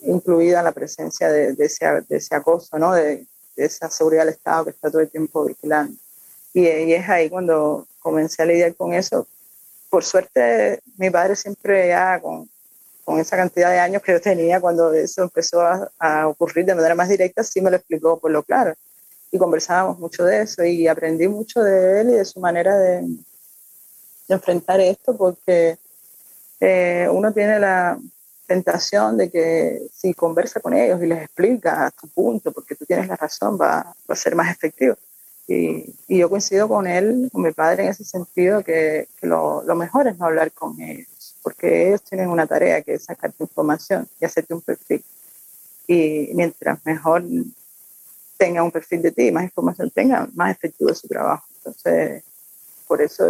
incluida 0.00 0.62
la 0.62 0.72
presencia 0.72 1.28
de, 1.28 1.54
ese, 1.58 1.84
de 2.08 2.16
ese, 2.16 2.34
acoso, 2.34 2.78
¿no? 2.78 2.94
De, 2.94 3.26
esa 3.56 3.90
seguridad 3.90 4.24
del 4.24 4.32
Estado 4.32 4.64
que 4.64 4.70
está 4.70 4.90
todo 4.90 5.02
el 5.02 5.10
tiempo 5.10 5.44
vigilando. 5.44 5.94
Y, 6.54 6.62
y, 6.62 6.94
es 6.94 7.06
ahí 7.10 7.28
cuando 7.28 7.86
comencé 7.98 8.42
a 8.42 8.46
lidiar 8.46 8.74
con 8.74 8.94
eso. 8.94 9.26
Por 9.90 10.02
suerte, 10.02 10.80
mi 10.96 11.10
padre 11.10 11.36
siempre 11.36 11.88
ya 11.88 12.18
con, 12.18 12.48
con 13.04 13.20
esa 13.20 13.36
cantidad 13.36 13.70
de 13.70 13.80
años 13.80 14.02
que 14.02 14.12
yo 14.12 14.20
tenía 14.22 14.62
cuando 14.62 14.94
eso 14.94 15.24
empezó 15.24 15.60
a, 15.60 15.90
a, 15.98 16.26
ocurrir 16.26 16.64
de 16.64 16.74
manera 16.74 16.94
más 16.94 17.10
directa, 17.10 17.44
sí 17.44 17.60
me 17.60 17.70
lo 17.70 17.76
explicó 17.76 18.18
por 18.18 18.30
lo 18.30 18.42
claro. 18.42 18.72
Y 19.30 19.36
conversábamos 19.36 19.98
mucho 19.98 20.24
de 20.24 20.40
eso 20.40 20.64
y 20.64 20.88
aprendí 20.88 21.28
mucho 21.28 21.62
de 21.62 22.00
él 22.00 22.10
y 22.10 22.12
de 22.12 22.24
su 22.24 22.40
manera 22.40 22.78
de, 22.78 23.04
de 24.28 24.34
enfrentar 24.34 24.80
esto 24.80 25.16
porque 25.16 25.78
eh, 26.60 27.08
uno 27.10 27.32
tiene 27.32 27.58
la 27.58 27.98
tentación 28.46 29.16
de 29.16 29.30
que 29.30 29.82
si 29.92 30.14
conversa 30.14 30.60
con 30.60 30.72
ellos 30.74 31.02
y 31.02 31.06
les 31.06 31.22
explica 31.22 31.86
a 31.86 31.90
tu 31.90 32.08
punto, 32.08 32.52
porque 32.52 32.74
tú 32.74 32.86
tienes 32.86 33.08
la 33.08 33.16
razón, 33.16 33.58
va, 33.60 33.94
a 34.08 34.16
ser 34.16 34.34
más 34.34 34.50
efectivo. 34.50 34.96
Y, 35.48 35.94
yo 36.08 36.28
coincido 36.28 36.68
con 36.68 36.86
él, 36.86 37.28
con 37.32 37.42
mi 37.42 37.52
padre 37.52 37.84
en 37.84 37.90
ese 37.90 38.04
sentido, 38.04 38.62
que, 38.62 39.08
que 39.20 39.26
lo, 39.26 39.62
mejor 39.76 40.08
es 40.08 40.18
no 40.18 40.26
hablar 40.26 40.52
con 40.52 40.80
ellos, 40.80 41.36
porque 41.42 41.88
ellos 41.88 42.02
tienen 42.02 42.28
una 42.28 42.46
tarea 42.46 42.82
que 42.82 42.94
es 42.94 43.04
sacarte 43.04 43.44
información 43.44 44.08
y 44.20 44.24
hacerte 44.24 44.54
un 44.54 44.62
perfil. 44.62 45.04
Y 45.86 46.30
mientras 46.34 46.84
mejor 46.84 47.24
tenga 48.38 48.62
un 48.62 48.72
perfil 48.72 49.02
de 49.02 49.12
ti, 49.12 49.30
más 49.30 49.44
información 49.44 49.90
tenga, 49.90 50.28
más 50.34 50.56
efectivo 50.56 50.90
es 50.90 50.98
su 50.98 51.08
trabajo. 51.08 51.46
Entonces, 51.58 52.24
por 52.86 53.02
eso 53.02 53.24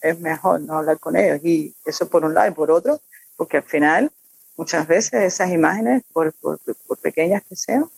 es 0.00 0.18
mejor 0.20 0.60
no 0.60 0.78
hablar 0.78 0.98
con 0.98 1.16
ellos. 1.16 1.40
Y 1.44 1.74
eso 1.84 2.08
por 2.08 2.24
un 2.24 2.34
lado 2.34 2.48
y 2.48 2.54
por 2.54 2.70
otro, 2.70 3.00
porque 3.36 3.58
al 3.58 3.62
final 3.62 4.10
muchas 4.56 4.86
veces 4.86 5.22
esas 5.22 5.50
imágenes, 5.50 6.02
por, 6.12 6.32
por, 6.34 6.58
pequeñas 7.00 7.42
que 7.48 7.56
sean, 7.56 7.88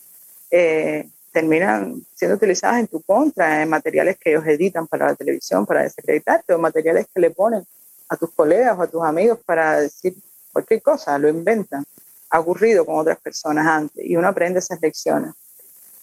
eh, 0.51 1.09
terminan 1.33 2.05
siendo 2.15 2.37
utilizadas 2.37 2.81
en 2.81 2.89
tu 2.89 3.01
contra, 3.03 3.63
en 3.63 3.69
materiales 3.69 4.19
que 4.19 4.31
ellos 4.31 4.47
editan 4.47 4.87
para 4.87 5.07
la 5.07 5.15
televisión, 5.15 5.65
para 5.65 5.83
desacreditarte, 5.83 6.53
o 6.53 6.59
materiales 6.59 7.07
que 7.13 7.21
le 7.21 7.31
ponen 7.31 7.65
a 8.09 8.17
tus 8.17 8.31
colegas 8.33 8.77
o 8.77 8.83
a 8.83 8.87
tus 8.89 9.03
amigos 9.03 9.39
para 9.47 9.81
decir 9.81 10.15
cualquier 10.53 10.83
cosa, 10.83 11.19
lo 11.19 11.29
inventan. 11.29 11.85
Ha 12.31 12.41
ocurrido 12.41 12.85
con 12.85 12.99
otras 12.99 13.19
personas 13.19 13.67
antes 13.67 14.05
y 14.05 14.17
uno 14.17 14.29
aprende 14.29 14.59
esas 14.59 14.81
lecciones. 14.81 15.33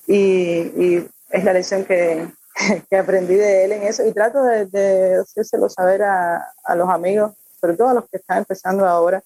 Y, 0.06 0.16
y 0.16 1.10
es 1.30 1.44
la 1.44 1.54
lección 1.54 1.84
que, 1.84 2.28
que 2.90 2.98
aprendí 2.98 3.36
de 3.36 3.66
él 3.66 3.72
en 3.74 3.84
eso. 3.84 4.06
Y 4.06 4.14
trato 4.14 4.44
de, 4.44 4.66
de 4.66 5.22
hacérselo 5.22 5.70
saber 5.70 6.04
a, 6.04 6.52
a, 6.64 6.76
los 6.76 6.90
amigos, 6.90 7.34
sobre 7.60 7.76
todo 7.76 7.90
a 7.90 7.94
los 7.94 8.10
que 8.10 8.18
están 8.18 8.40
empezando 8.40 8.86
ahora 8.86 9.24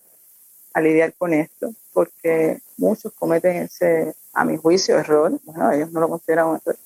a 0.74 0.82
lidiar 0.82 1.14
con 1.16 1.34
esto, 1.34 1.74
porque 1.94 2.62
muchos 2.78 3.12
cometen 3.14 3.58
ese, 3.64 4.16
a 4.34 4.46
mi 4.46 4.56
juicio, 4.58 4.98
error, 4.98 5.38
bueno, 5.44 5.72
ellos 5.72 5.92
no 5.92 6.00
lo 6.00 6.08
consideran 6.08 6.48
un 6.48 6.56
error, 6.56 6.78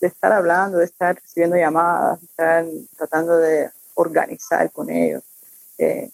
de 0.00 0.06
estar 0.06 0.32
hablando, 0.32 0.78
de 0.78 0.84
estar 0.84 1.16
recibiendo 1.16 1.56
llamadas, 1.56 2.20
de 2.20 2.26
estar 2.26 2.64
tratando 2.96 3.36
de 3.38 3.70
organizar 3.94 4.70
con 4.70 4.88
ellos 4.88 5.22
eh, 5.78 6.10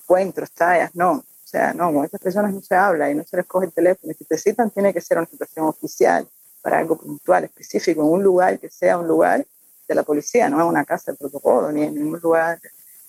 encuentros, 0.00 0.50
tallas, 0.50 0.94
no, 0.94 1.12
o 1.12 1.48
sea, 1.48 1.72
no, 1.72 1.92
con 1.92 2.04
estas 2.04 2.20
personas 2.20 2.52
no 2.52 2.60
se 2.60 2.74
habla 2.74 3.10
y 3.10 3.14
no 3.14 3.22
se 3.22 3.36
les 3.36 3.46
coge 3.46 3.66
el 3.66 3.72
teléfono, 3.72 4.12
si 4.18 4.24
te 4.24 4.36
citan 4.36 4.70
tiene 4.70 4.92
que 4.92 5.00
ser 5.00 5.18
una 5.18 5.28
situación 5.28 5.66
oficial, 5.66 6.28
para 6.66 6.80
algo 6.80 6.98
puntual, 6.98 7.44
específico, 7.44 8.02
en 8.02 8.08
un 8.08 8.24
lugar 8.24 8.58
que 8.58 8.68
sea 8.68 8.98
un 8.98 9.06
lugar 9.06 9.46
de 9.86 9.94
la 9.94 10.02
policía, 10.02 10.48
no 10.48 10.60
en 10.60 10.66
una 10.66 10.84
casa 10.84 11.12
de 11.12 11.16
protocolo, 11.16 11.70
ni 11.70 11.84
en 11.84 11.94
ningún 11.94 12.18
lugar 12.18 12.58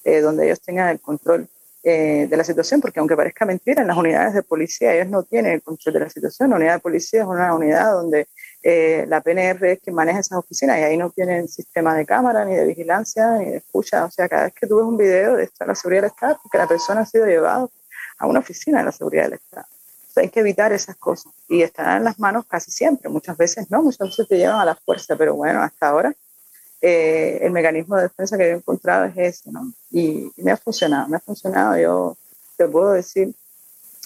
eh, 0.04 0.22
donde 0.22 0.46
ellos 0.46 0.62
tengan 0.62 0.90
el 0.90 1.00
control 1.00 1.50
eh, 1.82 2.28
de 2.30 2.38
la 2.38 2.44
situación, 2.44 2.80
porque 2.82 3.00
aunque 3.00 3.16
parezca 3.16 3.48
mentira, 3.48 3.82
en 3.82 3.88
las 3.88 3.98
unidades 3.98 4.36
de 4.36 4.44
policía 4.44 4.94
ellos 4.94 5.10
no 5.10 5.24
tienen 5.24 5.54
el 5.54 5.64
control 5.64 5.92
de 5.96 6.00
la 6.02 6.10
situación. 6.12 6.52
La 6.52 6.58
unidad 6.58 6.74
de 6.76 6.80
policía 6.82 7.22
es 7.22 7.28
una 7.28 7.56
unidad 7.56 7.94
donde 7.94 8.28
eh, 8.62 9.06
la 9.08 9.22
PNR 9.22 9.72
es 9.72 9.80
quien 9.80 9.96
maneja 9.96 10.20
esas 10.20 10.38
oficinas 10.38 10.78
y 10.78 10.84
ahí 10.84 10.96
no 10.96 11.10
tienen 11.10 11.48
sistema 11.48 11.96
de 11.96 12.06
cámara, 12.06 12.46
ni 12.46 12.54
de 12.54 12.64
vigilancia, 12.64 13.40
ni 13.40 13.46
de 13.46 13.58
escucha. 13.58 14.06
O 14.06 14.12
sea, 14.12 14.30
cada 14.30 14.44
vez 14.44 14.54
que 14.54 14.68
tú 14.68 14.76
ves 14.76 14.86
un 14.86 14.98
video 14.98 15.36
de 15.36 15.50
la 15.66 15.74
seguridad 15.74 16.04
del 16.04 16.12
Estado, 16.12 16.38
porque 16.44 16.60
la 16.60 16.68
persona 16.68 17.02
ha 17.02 17.06
sido 17.08 17.26
llevada 17.26 17.68
a 18.20 18.28
una 18.28 18.38
oficina 18.38 18.78
de 18.78 18.86
la 18.86 18.92
seguridad 18.92 19.24
del 19.24 19.34
Estado 19.34 19.77
hay 20.18 20.30
que 20.30 20.40
evitar 20.40 20.72
esas 20.74 20.96
cosas. 20.96 21.32
Y 21.48 21.62
están 21.62 21.98
en 21.98 22.04
las 22.04 22.20
manos 22.20 22.46
casi 22.46 22.72
siempre, 22.72 23.10
muchas 23.10 23.38
veces 23.38 23.70
no, 23.70 23.84
muchas 23.84 24.10
veces 24.10 24.28
te 24.28 24.38
llevan 24.38 24.60
a 24.60 24.66
la 24.66 24.76
fuerza, 24.76 25.16
pero 25.16 25.36
bueno, 25.36 25.62
hasta 25.62 25.90
ahora 25.90 26.14
eh, 26.82 27.40
el 27.42 27.52
mecanismo 27.52 27.96
de 27.96 28.04
defensa 28.04 28.38
que 28.38 28.44
he 28.44 28.52
encontrado 28.52 29.06
es 29.06 29.18
ese, 29.18 29.52
¿no? 29.52 29.74
Y, 29.92 30.32
me 30.38 30.52
ha 30.52 30.58
funcionado, 30.58 31.08
me 31.08 31.18
ha 31.18 31.20
funcionado, 31.20 31.78
yo 31.78 32.18
te 32.56 32.68
puedo 32.68 32.92
decir 32.92 33.34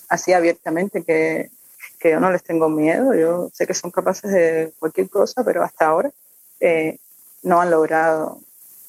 así 0.07 0.33
abiertamente 0.33 1.03
que, 1.03 1.49
que 1.99 2.11
yo 2.11 2.19
no 2.19 2.31
les 2.31 2.43
tengo 2.43 2.69
miedo, 2.69 3.13
yo 3.13 3.49
sé 3.53 3.67
que 3.67 3.73
son 3.73 3.91
capaces 3.91 4.31
de 4.31 4.73
cualquier 4.79 5.09
cosa, 5.09 5.43
pero 5.43 5.63
hasta 5.63 5.85
ahora 5.85 6.11
eh, 6.59 6.97
no 7.43 7.61
han 7.61 7.71
logrado 7.71 8.39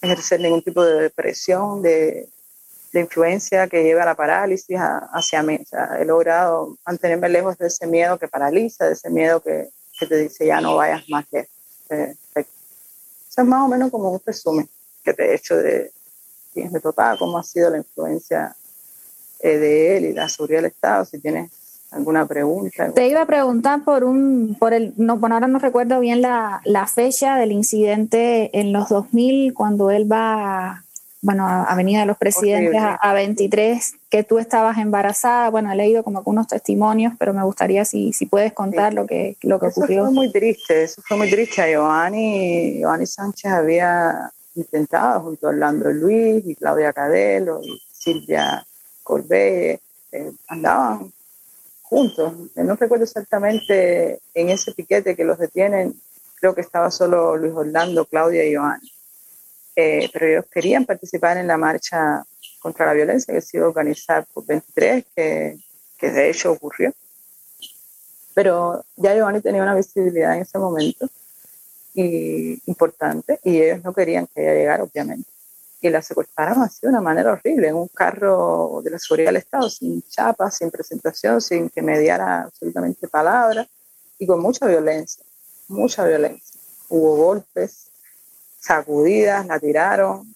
ejercer 0.00 0.40
ningún 0.40 0.62
tipo 0.62 0.84
de 0.84 1.10
presión, 1.10 1.82
de, 1.82 2.28
de 2.92 3.00
influencia 3.00 3.68
que 3.68 3.82
lleve 3.82 4.00
a 4.00 4.06
la 4.06 4.14
parálisis 4.14 4.76
hacia 4.78 5.42
mí. 5.42 5.58
O 5.62 5.66
sea, 5.66 5.96
he 5.99 6.04
logrado 6.04 6.76
mantenerme 6.87 7.28
lejos 7.28 7.56
de 7.58 7.68
ese 7.68 7.87
miedo 7.87 8.18
que 8.18 8.28
paraliza, 8.28 8.87
de 8.87 8.92
ese 8.92 9.11
miedo 9.11 9.40
que, 9.40 9.70
que 9.99 10.06
te 10.06 10.16
dice 10.16 10.46
ya 10.46 10.61
no 10.61 10.76
vayas 10.76 11.08
más 11.08 11.26
que 11.28 11.49
Eso 11.88 12.16
es 13.38 13.44
más 13.44 13.62
o 13.62 13.68
menos 13.68 13.90
como 13.90 14.11
un 14.11 14.20
resumen 14.25 14.68
que 15.02 15.14
te 15.14 15.30
he 15.30 15.34
hecho 15.34 15.56
de 15.56 15.90
mi 16.54 16.80
papá, 16.80 17.16
cómo 17.18 17.38
ha 17.38 17.42
sido 17.42 17.70
la 17.70 17.78
influencia 17.78 18.54
eh, 19.40 19.56
de 19.56 19.96
él 19.96 20.04
y 20.04 20.12
la 20.12 20.28
seguridad 20.28 20.58
del 20.58 20.70
Estado, 20.70 21.04
si 21.06 21.18
tienes 21.18 21.50
alguna 21.90 22.26
pregunta. 22.26 22.92
Te 22.92 23.08
iba 23.08 23.22
a 23.22 23.26
preguntar 23.26 23.84
por 23.84 24.04
un, 24.04 24.56
por 24.58 24.75
el, 24.75 24.92
no, 24.96 25.16
bueno, 25.16 25.37
ahora 25.37 25.49
no 25.49 25.58
recuerdo 25.58 26.00
bien 26.00 26.20
la, 26.20 26.61
la 26.64 26.87
fecha 26.87 27.37
del 27.37 27.52
incidente 27.52 28.58
en 28.58 28.72
los 28.72 28.88
2000 28.90 29.54
cuando 29.54 29.90
él 29.90 30.11
va 30.11 30.84
bueno, 31.22 31.46
Avenida 31.46 32.00
de 32.00 32.06
los 32.06 32.18
Presidentes 32.18 32.82
a, 32.82 33.14
23, 33.14 33.94
que 34.10 34.24
tú 34.24 34.40
estabas 34.40 34.76
embarazada. 34.78 35.50
Bueno, 35.50 35.70
he 35.70 35.76
leído 35.76 36.02
como 36.02 36.20
unos 36.24 36.48
testimonios, 36.48 37.12
pero 37.16 37.32
me 37.32 37.44
gustaría 37.44 37.84
si, 37.84 38.12
si 38.12 38.26
puedes 38.26 38.52
contar 38.52 38.92
lo 38.92 39.06
que, 39.06 39.36
lo 39.42 39.60
que 39.60 39.66
ocurrió. 39.66 40.02
Eso 40.02 40.06
fue 40.06 40.14
muy 40.14 40.32
triste, 40.32 40.82
eso 40.82 41.00
fue 41.06 41.16
muy 41.16 41.30
triste. 41.30 41.70
Giovanni, 41.70 42.80
Giovanni 42.80 43.06
Sánchez 43.06 43.52
había 43.52 44.32
intentado 44.56 45.20
junto 45.20 45.46
a 45.46 45.50
Orlando 45.50 45.92
Luis 45.92 46.44
y 46.44 46.56
Claudia 46.56 46.92
Cadelo 46.92 47.60
y 47.62 47.80
Silvia 47.92 48.66
Corbet, 49.04 49.80
eh, 50.10 50.32
andaban 50.48 51.12
juntos. 51.82 52.32
No 52.56 52.74
recuerdo 52.74 53.04
exactamente 53.04 54.18
en 54.34 54.50
ese 54.50 54.72
piquete 54.72 55.14
que 55.14 55.24
los 55.24 55.38
detienen, 55.38 55.94
creo 56.40 56.52
que 56.52 56.62
estaba 56.62 56.90
solo 56.90 57.36
Luis 57.36 57.52
Orlando, 57.54 58.06
Claudia 58.06 58.44
y 58.44 58.50
Giovanni 58.50 58.91
eh, 59.74 60.08
pero 60.12 60.26
ellos 60.26 60.44
querían 60.52 60.84
participar 60.84 61.36
en 61.36 61.46
la 61.46 61.56
marcha 61.56 62.24
contra 62.60 62.86
la 62.86 62.92
violencia 62.92 63.32
que 63.34 63.40
se 63.40 63.56
iba 63.56 63.66
a 63.66 63.70
organizar 63.70 64.26
por 64.32 64.46
23, 64.46 65.04
que, 65.14 65.58
que 65.98 66.10
de 66.10 66.30
hecho 66.30 66.52
ocurrió. 66.52 66.92
Pero 68.34 68.84
ya 68.96 69.14
Giovanni 69.14 69.40
tenía 69.40 69.62
una 69.62 69.74
visibilidad 69.74 70.34
en 70.34 70.42
ese 70.42 70.58
momento 70.58 71.08
importante 71.94 73.38
y 73.44 73.60
ellos 73.60 73.84
no 73.84 73.92
querían 73.92 74.26
que 74.26 74.42
ella 74.42 74.54
llegara, 74.54 74.84
obviamente. 74.84 75.28
Y 75.80 75.90
la 75.90 76.00
secuestraron 76.00 76.62
así 76.62 76.78
de 76.82 76.88
una 76.88 77.00
manera 77.00 77.32
horrible, 77.32 77.68
en 77.68 77.74
un 77.74 77.88
carro 77.88 78.80
de 78.84 78.90
la 78.90 78.98
seguridad 78.98 79.28
del 79.28 79.38
Estado, 79.38 79.68
sin 79.68 80.00
chapa, 80.02 80.50
sin 80.50 80.70
presentación, 80.70 81.40
sin 81.40 81.68
que 81.68 81.82
mediara 81.82 82.42
absolutamente 82.42 83.08
palabra 83.08 83.66
y 84.18 84.26
con 84.26 84.40
mucha 84.40 84.66
violencia, 84.66 85.24
mucha 85.66 86.06
violencia. 86.06 86.60
Hubo 86.88 87.16
golpes, 87.16 87.88
sacudidas, 88.62 89.47
la 89.47 89.59
tiraron 89.59 90.35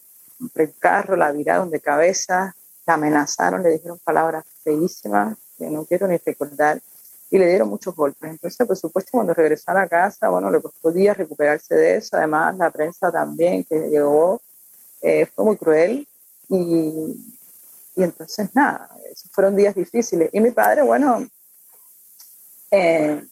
el 0.55 0.75
carro, 0.79 1.17
la 1.17 1.33
viraron 1.33 1.71
de 1.71 1.81
cabeza, 1.81 2.55
la 2.85 2.95
amenazaron, 2.95 3.63
le 3.63 3.71
dijeron 3.71 3.99
palabras 4.05 4.45
feísimas 4.63 5.37
que 5.57 5.71
no 5.71 5.85
quiero 5.85 6.07
ni 6.09 6.19
recordar 6.19 6.81
y 7.31 7.39
le 7.39 7.49
dieron 7.49 7.69
muchos 7.69 7.95
golpes. 7.95 8.31
Entonces, 8.31 8.67
por 8.67 8.77
supuesto, 8.77 9.13
cuando 9.13 9.33
regresó 9.33 9.71
a 9.71 9.75
la 9.75 9.89
casa, 9.89 10.29
bueno, 10.29 10.51
le 10.51 10.61
costó 10.61 10.93
días 10.93 11.17
recuperarse 11.17 11.75
de 11.75 11.97
eso. 11.97 12.17
Además, 12.17 12.57
la 12.57 12.71
prensa 12.71 13.11
también 13.11 13.65
que 13.65 13.89
llegó 13.89 14.41
eh, 15.01 15.27
fue 15.27 15.45
muy 15.45 15.57
cruel 15.57 16.07
y, 16.49 17.17
y, 17.97 18.03
entonces, 18.03 18.55
nada, 18.55 18.91
esos 19.11 19.31
fueron 19.31 19.57
días 19.57 19.75
difíciles. 19.75 20.31
Y 20.33 20.41
mi 20.41 20.51
padre, 20.51 20.83
bueno, 20.83 21.27
eh, 22.71 23.25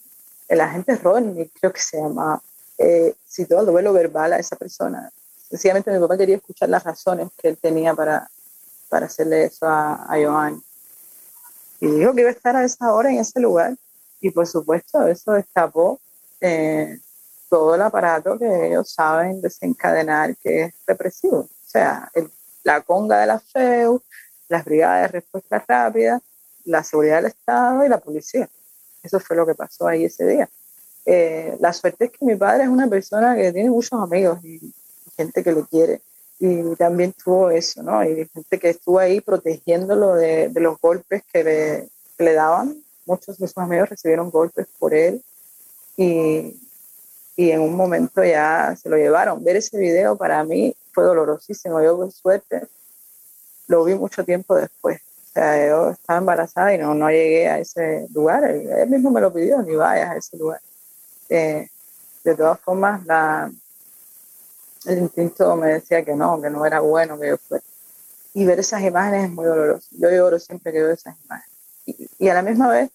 el 0.48 0.60
agente 0.60 0.96
Rodney, 0.96 1.50
creo 1.60 1.72
que 1.72 1.80
se 1.80 1.98
llama, 1.98 2.40
eh, 2.78 3.14
si 3.26 3.46
todo 3.46 3.62
lo 3.62 3.92
verbal 3.92 4.32
a 4.32 4.38
esa 4.38 4.56
persona. 4.56 5.10
Sencillamente 5.48 5.92
mi 5.92 6.00
papá 6.00 6.16
quería 6.16 6.36
escuchar 6.36 6.68
las 6.68 6.84
razones 6.84 7.28
que 7.40 7.48
él 7.48 7.58
tenía 7.58 7.94
para, 7.94 8.28
para 8.88 9.06
hacerle 9.06 9.44
eso 9.44 9.66
a, 9.66 10.04
a 10.08 10.16
Joan. 10.22 10.62
Y 11.80 11.86
dijo 11.86 12.14
que 12.14 12.22
iba 12.22 12.30
a 12.30 12.32
estar 12.32 12.56
a 12.56 12.64
esa 12.64 12.92
hora 12.92 13.10
en 13.10 13.18
ese 13.18 13.40
lugar. 13.40 13.76
Y 14.20 14.30
por 14.30 14.46
supuesto, 14.46 15.06
eso 15.06 15.32
destapó 15.32 16.00
eh, 16.40 16.98
todo 17.48 17.74
el 17.74 17.82
aparato 17.82 18.38
que 18.38 18.68
ellos 18.68 18.90
saben 18.90 19.40
desencadenar, 19.40 20.36
que 20.36 20.62
es 20.64 20.74
represivo. 20.86 21.40
O 21.40 21.48
sea, 21.66 22.10
la 22.62 22.80
conga 22.80 23.18
de 23.18 23.26
la 23.26 23.38
FEU, 23.38 24.02
las 24.48 24.64
brigadas 24.64 25.02
de 25.02 25.08
respuesta 25.20 25.64
rápida, 25.66 26.20
la 26.64 26.82
seguridad 26.82 27.16
del 27.16 27.26
Estado 27.26 27.84
y 27.84 27.88
la 27.88 27.98
policía. 27.98 28.48
Eso 29.02 29.20
fue 29.20 29.36
lo 29.36 29.46
que 29.46 29.54
pasó 29.54 29.86
ahí 29.86 30.06
ese 30.06 30.26
día. 30.26 30.48
Eh, 31.06 31.56
la 31.60 31.72
suerte 31.72 32.06
es 32.06 32.10
que 32.12 32.24
mi 32.24 32.36
padre 32.36 32.64
es 32.64 32.68
una 32.68 32.88
persona 32.88 33.36
que 33.36 33.52
tiene 33.52 33.70
muchos 33.70 34.00
amigos 34.00 34.42
y 34.44 34.72
gente 35.16 35.42
que 35.42 35.52
lo 35.52 35.66
quiere. 35.66 36.00
Y 36.38 36.74
también 36.76 37.12
tuvo 37.12 37.50
eso, 37.50 37.82
¿no? 37.82 38.04
Y 38.04 38.28
gente 38.28 38.58
que 38.58 38.70
estuvo 38.70 38.98
ahí 38.98 39.20
protegiéndolo 39.20 40.14
de, 40.14 40.50
los 40.54 40.80
golpes 40.80 41.22
que 41.32 41.88
le, 42.18 42.32
daban. 42.34 42.82
Muchos 43.06 43.38
de 43.38 43.46
sus 43.46 43.58
amigos 43.58 43.90
recibieron 43.90 44.30
golpes 44.30 44.66
por 44.78 44.94
él 44.94 45.22
y, 45.96 46.58
y 47.36 47.50
en 47.50 47.60
un 47.60 47.76
momento 47.76 48.24
ya 48.24 48.74
se 48.80 48.88
lo 48.88 48.96
llevaron. 48.96 49.44
Ver 49.44 49.56
ese 49.56 49.78
video 49.78 50.16
para 50.16 50.42
mí 50.42 50.74
fue 50.92 51.04
dolorosísimo. 51.04 51.82
Yo, 51.82 51.96
por 51.96 52.12
suerte, 52.12 52.66
lo 53.68 53.84
vi 53.84 53.94
mucho 53.94 54.24
tiempo 54.24 54.54
después. 54.56 55.00
O 55.00 55.32
sea, 55.34 55.66
yo 55.66 55.90
estaba 55.90 56.18
embarazada 56.18 56.74
y 56.74 56.78
no, 56.78 56.94
no 56.94 57.10
llegué 57.10 57.48
a 57.48 57.58
ese 57.58 58.06
lugar. 58.14 58.44
Él 58.44 58.88
mismo 58.88 59.10
me 59.10 59.20
lo 59.20 59.32
pidió, 59.32 59.60
ni 59.62 59.74
vayas 59.74 60.10
a 60.10 60.16
ese 60.16 60.36
lugar. 60.36 60.60
Eh, 61.28 61.68
de 62.24 62.34
todas 62.34 62.58
formas, 62.60 63.04
la, 63.04 63.50
el 64.86 64.98
instinto 64.98 65.56
me 65.56 65.74
decía 65.74 66.04
que 66.04 66.14
no, 66.14 66.40
que 66.40 66.50
no 66.50 66.64
era 66.64 66.80
bueno 66.80 67.18
que 67.18 67.28
yo 67.28 67.36
fuera. 67.38 67.64
Y 68.34 68.44
ver 68.44 68.58
esas 68.58 68.82
imágenes 68.82 69.26
es 69.26 69.30
muy 69.30 69.44
doloroso. 69.44 69.88
Yo 69.92 70.10
lloro 70.10 70.38
siempre 70.38 70.72
que 70.72 70.82
veo 70.82 70.90
esas 70.90 71.16
imágenes. 71.24 71.50
Y, 72.18 72.28
a 72.28 72.34
la 72.34 72.42
misma 72.42 72.68
vez 72.68 72.90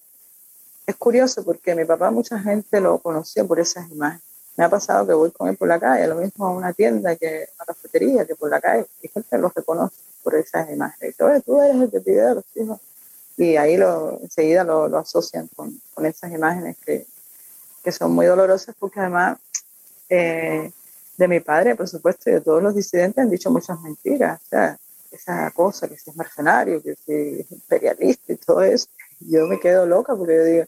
es 0.85 0.95
curioso 0.95 1.43
porque 1.45 1.75
mi 1.75 1.85
papá 1.85 2.09
mucha 2.11 2.39
gente 2.39 2.81
lo 2.81 2.97
conoció 2.99 3.47
por 3.47 3.59
esas 3.59 3.89
imágenes. 3.89 4.23
Me 4.57 4.65
ha 4.65 4.69
pasado 4.69 5.07
que 5.07 5.13
voy 5.13 5.31
con 5.31 5.47
él 5.47 5.55
por 5.55 5.67
la 5.67 5.79
calle, 5.79 6.07
lo 6.07 6.15
mismo 6.15 6.45
a 6.45 6.51
una 6.51 6.73
tienda, 6.73 7.15
que 7.15 7.43
a 7.43 7.63
una 7.63 7.65
cafetería, 7.67 8.25
que 8.25 8.35
por 8.35 8.49
la 8.49 8.59
calle, 8.59 8.87
y 9.01 9.07
gente 9.07 9.37
lo 9.37 9.49
reconoce 9.55 9.95
por 10.21 10.35
esas 10.35 10.69
imágenes. 10.69 11.15
Y 11.19 11.23
dice, 11.23 11.41
tú 11.45 11.61
eres 11.61 11.81
el 11.81 11.91
que 11.91 12.01
pide 12.01 12.35
los 12.35 12.43
hijos. 12.55 12.79
Y 13.37 13.55
ahí 13.55 13.77
lo, 13.77 14.19
enseguida 14.21 14.65
lo, 14.65 14.89
lo 14.89 14.97
asocian 14.97 15.47
con, 15.55 15.79
con 15.93 16.05
esas 16.05 16.31
imágenes 16.33 16.75
que, 16.85 17.05
que 17.83 17.91
son 17.91 18.11
muy 18.11 18.25
dolorosas 18.25 18.75
porque 18.79 18.99
además 18.99 19.39
eh, 20.09 20.71
de 21.17 21.27
mi 21.27 21.39
padre, 21.39 21.75
por 21.75 21.87
supuesto, 21.87 22.29
y 22.29 22.33
de 22.33 22.41
todos 22.41 22.63
los 22.63 22.75
disidentes 22.75 23.21
han 23.21 23.29
dicho 23.29 23.51
muchas 23.51 23.79
mentiras. 23.81 24.39
O 24.41 24.49
sea, 24.49 24.79
esa 25.11 25.51
cosa, 25.51 25.87
que 25.87 25.97
si 25.97 26.09
es 26.09 26.15
mercenario, 26.15 26.81
que 26.81 26.95
si 26.95 27.41
es 27.41 27.51
imperialista 27.51 28.33
y 28.33 28.37
todo 28.37 28.63
eso. 28.63 28.87
Yo 29.19 29.45
me 29.47 29.59
quedo 29.59 29.85
loca 29.85 30.15
porque 30.15 30.35
yo 30.35 30.43
digo, 30.43 30.65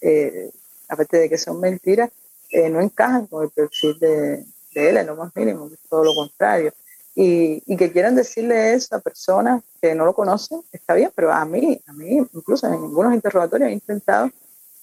eh, 0.00 0.50
aparte 0.88 1.18
de 1.18 1.28
que 1.28 1.38
son 1.38 1.60
mentiras, 1.60 2.10
eh, 2.50 2.68
no 2.68 2.80
encajan 2.80 3.26
con 3.26 3.44
el 3.44 3.50
perfil 3.50 3.98
de, 3.98 4.44
él 4.74 4.96
en 4.96 5.06
lo 5.06 5.16
más 5.16 5.34
mínimo, 5.34 5.70
es 5.72 5.78
todo 5.88 6.04
lo 6.04 6.14
contrario. 6.14 6.72
Y, 7.14 7.62
y, 7.66 7.76
que 7.76 7.92
quieran 7.92 8.16
decirle 8.16 8.74
eso 8.74 8.96
a 8.96 9.00
personas 9.00 9.62
que 9.80 9.94
no 9.94 10.04
lo 10.04 10.14
conocen, 10.14 10.62
está 10.72 10.94
bien, 10.94 11.12
pero 11.14 11.32
a 11.32 11.44
mí, 11.44 11.80
a 11.86 11.92
mí, 11.92 12.26
incluso 12.32 12.66
en 12.66 12.72
algunos 12.72 13.14
interrogatorios 13.14 13.70
he 13.70 13.72
intentado 13.72 14.30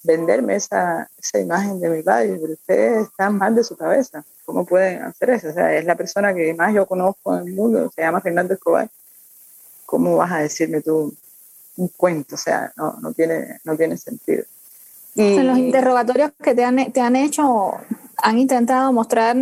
venderme 0.02 0.56
esa, 0.56 1.08
esa 1.18 1.38
imagen 1.38 1.80
de 1.80 1.88
mi 1.88 2.02
padre, 2.02 2.38
pero 2.40 2.52
ustedes 2.52 3.08
están 3.08 3.38
mal 3.38 3.54
de 3.54 3.64
su 3.64 3.76
cabeza. 3.76 4.24
¿Cómo 4.44 4.64
pueden 4.64 5.02
hacer 5.02 5.30
eso? 5.30 5.48
O 5.48 5.52
sea, 5.52 5.74
es 5.76 5.84
la 5.84 5.94
persona 5.94 6.34
que 6.34 6.52
más 6.54 6.74
yo 6.74 6.86
conozco 6.86 7.36
en 7.36 7.48
el 7.48 7.54
mundo, 7.54 7.90
se 7.94 8.02
llama 8.02 8.20
Fernando 8.20 8.54
Escobar. 8.54 8.88
¿Cómo 9.86 10.16
vas 10.16 10.32
a 10.32 10.38
decirme 10.38 10.80
tú 10.80 11.14
un 11.76 11.88
cuento? 11.88 12.34
O 12.34 12.38
sea, 12.38 12.72
no, 12.76 12.96
no, 13.00 13.12
tiene, 13.12 13.60
no 13.64 13.76
tiene 13.76 13.96
sentido. 13.96 14.44
Y, 15.14 15.36
en 15.36 15.46
los 15.46 15.58
interrogatorios 15.58 16.32
que 16.42 16.54
te 16.54 16.64
han, 16.64 16.90
te 16.92 17.00
han 17.00 17.16
hecho, 17.16 17.74
han 18.16 18.38
intentado 18.38 18.92
mostrar 18.92 19.36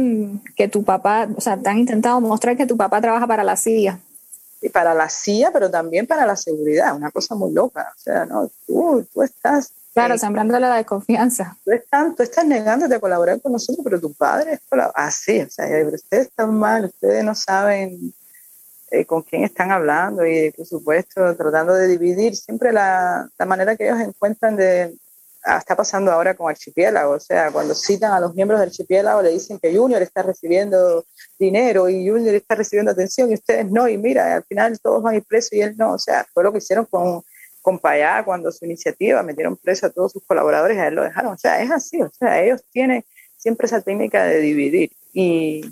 que 0.56 0.68
tu 0.68 0.84
papá, 0.84 1.28
o 1.36 1.40
sea, 1.40 1.56
te 1.56 1.68
han 1.68 1.78
intentado 1.78 2.20
mostrar 2.20 2.56
que 2.56 2.66
tu 2.66 2.76
papá 2.76 3.00
trabaja 3.00 3.26
para 3.26 3.44
la 3.44 3.56
CIA. 3.56 3.98
Y 4.62 4.68
para 4.68 4.92
la 4.92 5.08
CIA, 5.08 5.52
pero 5.52 5.70
también 5.70 6.06
para 6.06 6.26
la 6.26 6.36
seguridad, 6.36 6.94
una 6.94 7.10
cosa 7.10 7.34
muy 7.34 7.52
loca. 7.52 7.92
O 7.96 7.98
sea, 7.98 8.26
no, 8.26 8.50
tú, 8.66 9.06
tú 9.14 9.22
estás 9.22 9.72
Claro, 9.92 10.16
sembrando 10.18 10.58
la 10.58 10.76
desconfianza. 10.76 11.58
Tú 11.64 11.72
estás, 11.72 12.14
tú 12.14 12.22
estás 12.22 12.46
negándote 12.46 12.94
a 12.94 13.00
colaborar 13.00 13.40
con 13.40 13.52
nosotros, 13.52 13.82
pero 13.82 14.00
tu 14.00 14.14
padre 14.14 14.52
es 14.52 14.60
así, 14.94 15.40
o 15.40 15.50
sea, 15.50 15.66
ustedes 15.86 16.28
están 16.28 16.54
mal, 16.54 16.84
ustedes 16.84 17.24
no 17.24 17.34
saben 17.34 18.14
eh, 18.92 19.04
con 19.04 19.22
quién 19.22 19.42
están 19.42 19.72
hablando 19.72 20.24
y, 20.24 20.52
por 20.52 20.66
supuesto, 20.66 21.36
tratando 21.36 21.74
de 21.74 21.88
dividir 21.88 22.36
siempre 22.36 22.72
la, 22.72 23.28
la 23.36 23.46
manera 23.46 23.76
que 23.76 23.88
ellos 23.88 24.00
encuentran 24.00 24.56
de... 24.56 24.96
Ah, 25.42 25.56
está 25.56 25.74
pasando 25.74 26.12
ahora 26.12 26.34
con 26.34 26.50
Archipiélago, 26.50 27.12
o 27.12 27.20
sea, 27.20 27.50
cuando 27.50 27.74
citan 27.74 28.12
a 28.12 28.20
los 28.20 28.34
miembros 28.34 28.60
del 28.60 28.68
Archipiélago 28.68 29.22
le 29.22 29.30
dicen 29.30 29.58
que 29.58 29.74
Junior 29.74 30.02
está 30.02 30.22
recibiendo 30.22 31.06
dinero 31.38 31.88
y 31.88 32.06
Junior 32.06 32.34
está 32.34 32.56
recibiendo 32.56 32.92
atención 32.92 33.30
y 33.30 33.34
ustedes 33.34 33.70
no, 33.70 33.88
y 33.88 33.96
mira, 33.96 34.34
al 34.34 34.44
final 34.44 34.78
todos 34.80 35.02
van 35.02 35.14
a 35.14 35.16
ir 35.16 35.24
presos 35.24 35.54
y 35.54 35.62
él 35.62 35.74
no, 35.78 35.94
o 35.94 35.98
sea, 35.98 36.26
fue 36.34 36.44
lo 36.44 36.52
que 36.52 36.58
hicieron 36.58 36.84
con 36.84 37.22
con 37.62 37.78
Payá, 37.78 38.24
cuando 38.24 38.50
su 38.52 38.64
iniciativa 38.64 39.22
metieron 39.22 39.56
preso 39.56 39.86
a 39.86 39.90
todos 39.90 40.12
sus 40.12 40.24
colaboradores 40.24 40.76
y 40.76 40.80
a 40.80 40.88
él 40.88 40.94
lo 40.94 41.02
dejaron. 41.02 41.34
O 41.34 41.38
sea, 41.38 41.62
es 41.62 41.70
así, 41.70 42.00
o 42.00 42.10
sea, 42.18 42.42
ellos 42.42 42.62
tienen 42.72 43.04
siempre 43.36 43.66
esa 43.66 43.80
técnica 43.80 44.24
de 44.24 44.38
dividir. 44.38 44.90
Y, 45.12 45.62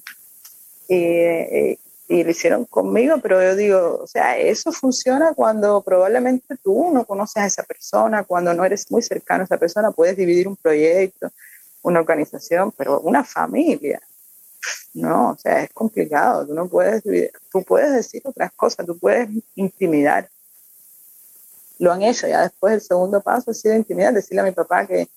y 0.88 2.24
lo 2.24 2.31
hicieron 2.31 2.64
conmigo, 2.64 3.18
pero 3.22 3.42
yo 3.42 3.55
digo, 3.55 4.01
o 4.03 4.07
sea, 4.07 4.38
eso 4.38 4.72
funciona 4.72 5.35
cuando 5.35 5.83
probablemente 5.83 6.57
tú 6.62 6.90
no 6.92 7.05
conoces 7.05 7.42
a 7.42 7.46
esa 7.46 7.62
persona, 7.62 8.24
cuando 8.24 8.55
no 8.55 8.64
eres 8.64 8.90
muy 8.90 9.03
cercano 9.03 9.42
a 9.42 9.44
esa 9.44 9.59
persona, 9.59 9.90
puedes 9.90 10.16
dividir 10.16 10.48
un 10.48 10.57
proyecto, 10.57 11.31
una 11.83 12.01
organización, 12.01 12.72
pero 12.72 13.01
una 13.01 13.24
familia, 13.24 14.01
no, 14.94 15.33
o 15.33 15.37
sea, 15.37 15.62
es 15.62 15.70
complicado, 15.72 16.46
tú 16.46 16.55
no 16.55 16.68
puedes 16.68 17.03
dividir, 17.03 17.31
tú 17.53 17.62
puedes 17.62 17.92
decir 17.92 18.22
otras 18.24 18.53
cosas, 18.53 18.87
tú 18.87 18.98
puedes 18.98 19.29
intimidar. 19.55 20.29
Lo 21.78 21.92
han 21.92 22.02
hecho, 22.02 22.26
ya 22.26 22.42
después 22.42 22.74
el 22.74 22.80
segundo 22.80 23.20
paso 23.20 23.50
ha 23.50 23.54
sido 23.54 23.74
intimidar, 23.74 24.12
decirle 24.12 24.40
a 24.40 24.44
mi 24.44 24.52
papá 24.52 24.86
que 24.86 25.08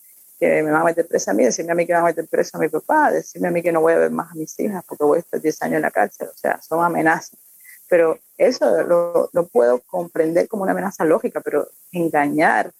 que 0.42 0.64
me 0.64 0.72
van 0.72 0.82
a 0.82 0.86
meter 0.86 1.08
presa 1.08 1.30
a 1.30 1.34
mí, 1.36 1.44
decirme 1.44 1.72
a 1.72 1.76
mí 1.76 1.86
que 1.86 1.94
van 1.94 2.02
a 2.02 2.06
meter 2.06 2.28
preso 2.28 2.58
a 2.58 2.60
mi 2.60 2.68
papá, 2.68 3.12
decirme 3.12 3.50
a 3.50 3.52
mí 3.52 3.62
que 3.62 3.72
no 3.72 3.80
voy 3.80 3.94
a 3.94 4.00
ver 4.00 4.10
más 4.10 4.32
a 4.32 4.34
mis 4.34 4.60
hijas 4.60 4.84
porque 4.88 5.04
voy 5.04 5.18
a 5.18 5.20
estar 5.20 5.40
10 5.40 5.62
años 5.62 5.76
en 5.76 5.82
la 5.84 5.92
cárcel, 5.92 6.30
o 6.30 6.36
sea, 6.36 6.60
son 6.64 6.84
amenazas. 6.84 7.38
Pero 7.88 8.18
eso 8.40 8.82
lo, 8.82 9.30
lo 9.34 9.48
puedo 9.50 9.82
comprender 9.82 10.48
como 10.48 10.64
una 10.64 10.72
amenaza 10.72 11.06
lógica, 11.06 11.42
pero 11.42 11.68
engañar 11.92 12.72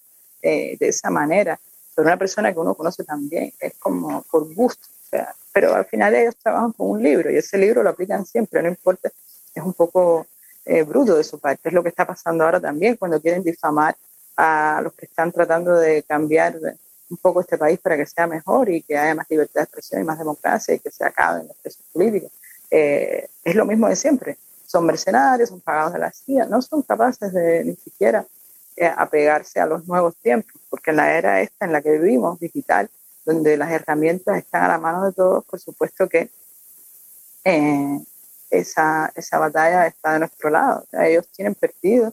eh, 0.42 0.76
de 0.80 0.88
esa 0.88 1.08
manera 1.10 1.60
sobre 1.94 2.08
una 2.08 2.16
persona 2.16 2.52
que 2.52 2.58
uno 2.58 2.74
conoce 2.74 3.04
también 3.04 3.52
es 3.60 3.74
como 3.78 4.22
por 4.22 4.52
gusto. 4.52 4.88
O 5.04 5.08
sea, 5.08 5.32
pero 5.52 5.72
al 5.72 5.84
final 5.84 6.16
ellos 6.16 6.34
trabajan 6.42 6.72
con 6.72 6.90
un 6.90 7.00
libro 7.00 7.30
y 7.30 7.36
ese 7.36 7.58
libro 7.58 7.84
lo 7.84 7.90
aplican 7.90 8.26
siempre, 8.26 8.60
no 8.60 8.70
importa, 8.70 9.12
es 9.54 9.62
un 9.62 9.74
poco 9.74 10.26
eh, 10.64 10.82
bruto 10.82 11.16
de 11.16 11.24
su 11.24 11.38
parte. 11.38 11.68
Es 11.68 11.74
lo 11.74 11.82
que 11.82 11.88
está 11.88 12.06
pasando 12.06 12.44
ahora 12.44 12.60
también 12.60 12.96
cuando 12.96 13.20
quieren 13.20 13.42
difamar 13.42 13.96
a 14.36 14.80
los 14.82 14.92
que 14.94 15.06
están 15.06 15.32
tratando 15.32 15.74
de 15.76 16.02
cambiar 16.04 16.58
un 17.10 17.16
poco 17.18 17.40
este 17.40 17.58
país 17.58 17.78
para 17.78 17.96
que 17.96 18.06
sea 18.06 18.26
mejor 18.26 18.70
y 18.70 18.82
que 18.82 18.96
haya 18.96 19.14
más 19.14 19.26
libertad 19.28 19.60
de 19.60 19.64
expresión 19.64 20.00
y 20.00 20.04
más 20.04 20.18
democracia 20.18 20.74
y 20.74 20.78
que 20.78 20.90
se 20.90 21.04
acaben 21.04 21.46
los 21.46 21.56
presos 21.58 21.84
políticos. 21.92 22.32
Eh, 22.70 23.28
es 23.44 23.54
lo 23.54 23.66
mismo 23.66 23.88
de 23.88 23.96
siempre. 23.96 24.38
Son 24.66 24.86
mercenarios, 24.86 25.50
son 25.50 25.60
pagados 25.60 25.92
de 25.92 25.98
la 25.98 26.10
CIA, 26.10 26.46
no 26.46 26.62
son 26.62 26.82
capaces 26.82 27.32
de 27.32 27.64
ni 27.64 27.76
siquiera 27.76 28.24
eh, 28.76 28.90
apegarse 28.96 29.60
a 29.60 29.66
los 29.66 29.86
nuevos 29.86 30.16
tiempos, 30.16 30.54
porque 30.70 30.90
en 30.90 30.96
la 30.96 31.14
era 31.14 31.42
esta 31.42 31.66
en 31.66 31.72
la 31.72 31.82
que 31.82 31.90
vivimos, 31.90 32.40
digital, 32.40 32.88
donde 33.26 33.58
las 33.58 33.70
herramientas 33.70 34.38
están 34.38 34.64
a 34.64 34.68
la 34.68 34.78
mano 34.78 35.04
de 35.04 35.12
todos, 35.12 35.44
por 35.44 35.60
supuesto 35.60 36.08
que 36.08 36.30
eh, 37.44 38.00
esa, 38.52 39.10
esa 39.16 39.38
batalla 39.38 39.86
está 39.86 40.12
de 40.12 40.20
nuestro 40.20 40.50
lado. 40.50 40.84
ellos 40.92 41.26
tienen 41.28 41.54
perdido 41.54 42.12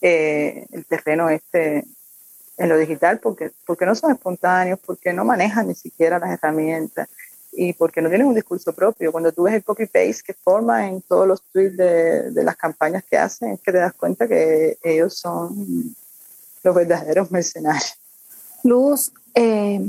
el 0.00 0.84
terreno 0.86 1.30
este 1.30 1.84
en 2.56 2.68
lo 2.68 2.76
digital 2.78 3.18
porque, 3.20 3.50
porque 3.66 3.86
no 3.86 3.94
son 3.94 4.12
espontáneos, 4.12 4.78
porque 4.84 5.12
no 5.12 5.24
manejan 5.24 5.66
ni 5.66 5.74
siquiera 5.74 6.18
las 6.18 6.30
herramientas 6.30 7.08
y 7.52 7.72
porque 7.72 8.00
no 8.00 8.08
tienen 8.08 8.28
un 8.28 8.34
discurso 8.34 8.72
propio. 8.72 9.12
Cuando 9.12 9.32
tú 9.32 9.44
ves 9.44 9.54
el 9.54 9.64
copy-paste 9.64 10.22
que 10.24 10.34
forma 10.34 10.88
en 10.88 11.02
todos 11.02 11.26
los 11.26 11.42
tweets 11.42 11.76
de, 11.76 12.30
de, 12.30 12.44
las 12.44 12.56
campañas 12.56 13.04
que 13.04 13.16
hacen, 13.16 13.52
es 13.52 13.60
que 13.60 13.72
te 13.72 13.78
das 13.78 13.92
cuenta 13.94 14.28
que 14.28 14.78
ellos 14.82 15.16
son 15.18 15.94
los 16.62 16.74
verdaderos 16.74 17.30
mercenarios. 17.30 17.98
Luz, 18.62 19.12
eh, 19.34 19.88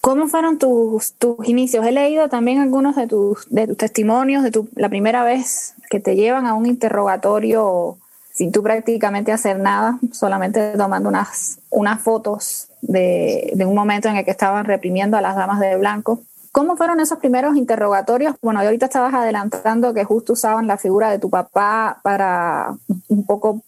¿cómo 0.00 0.28
fueron 0.28 0.58
tus, 0.58 1.12
tus 1.14 1.36
inicios? 1.48 1.86
He 1.86 1.92
leído 1.92 2.28
también 2.28 2.58
algunos 2.58 2.96
de 2.96 3.06
tus, 3.06 3.48
de 3.50 3.66
tus 3.66 3.76
testimonios 3.76 4.42
de 4.42 4.50
tu, 4.50 4.68
la 4.74 4.88
primera 4.88 5.24
vez 5.24 5.74
que 5.90 6.00
te 6.00 6.16
llevan 6.16 6.46
a 6.46 6.54
un 6.54 6.66
interrogatorio 6.66 7.98
sin 8.32 8.52
tú 8.52 8.62
prácticamente 8.62 9.32
hacer 9.32 9.58
nada, 9.58 9.98
solamente 10.12 10.76
tomando 10.76 11.08
unas, 11.08 11.58
unas 11.70 12.00
fotos 12.00 12.68
de, 12.82 13.50
de, 13.54 13.66
un 13.66 13.74
momento 13.74 14.08
en 14.08 14.16
el 14.16 14.24
que 14.24 14.30
estaban 14.30 14.64
reprimiendo 14.64 15.16
a 15.16 15.20
las 15.20 15.34
damas 15.34 15.58
de 15.58 15.76
blanco. 15.76 16.20
¿Cómo 16.52 16.76
fueron 16.76 17.00
esos 17.00 17.18
primeros 17.18 17.56
interrogatorios? 17.56 18.36
Bueno, 18.40 18.60
ahorita 18.60 18.86
estabas 18.86 19.12
adelantando 19.12 19.92
que 19.92 20.04
justo 20.04 20.34
usaban 20.34 20.68
la 20.68 20.76
figura 20.76 21.10
de 21.10 21.18
tu 21.18 21.30
papá 21.30 21.98
para 22.04 22.76
un 23.08 23.26
poco 23.26 23.62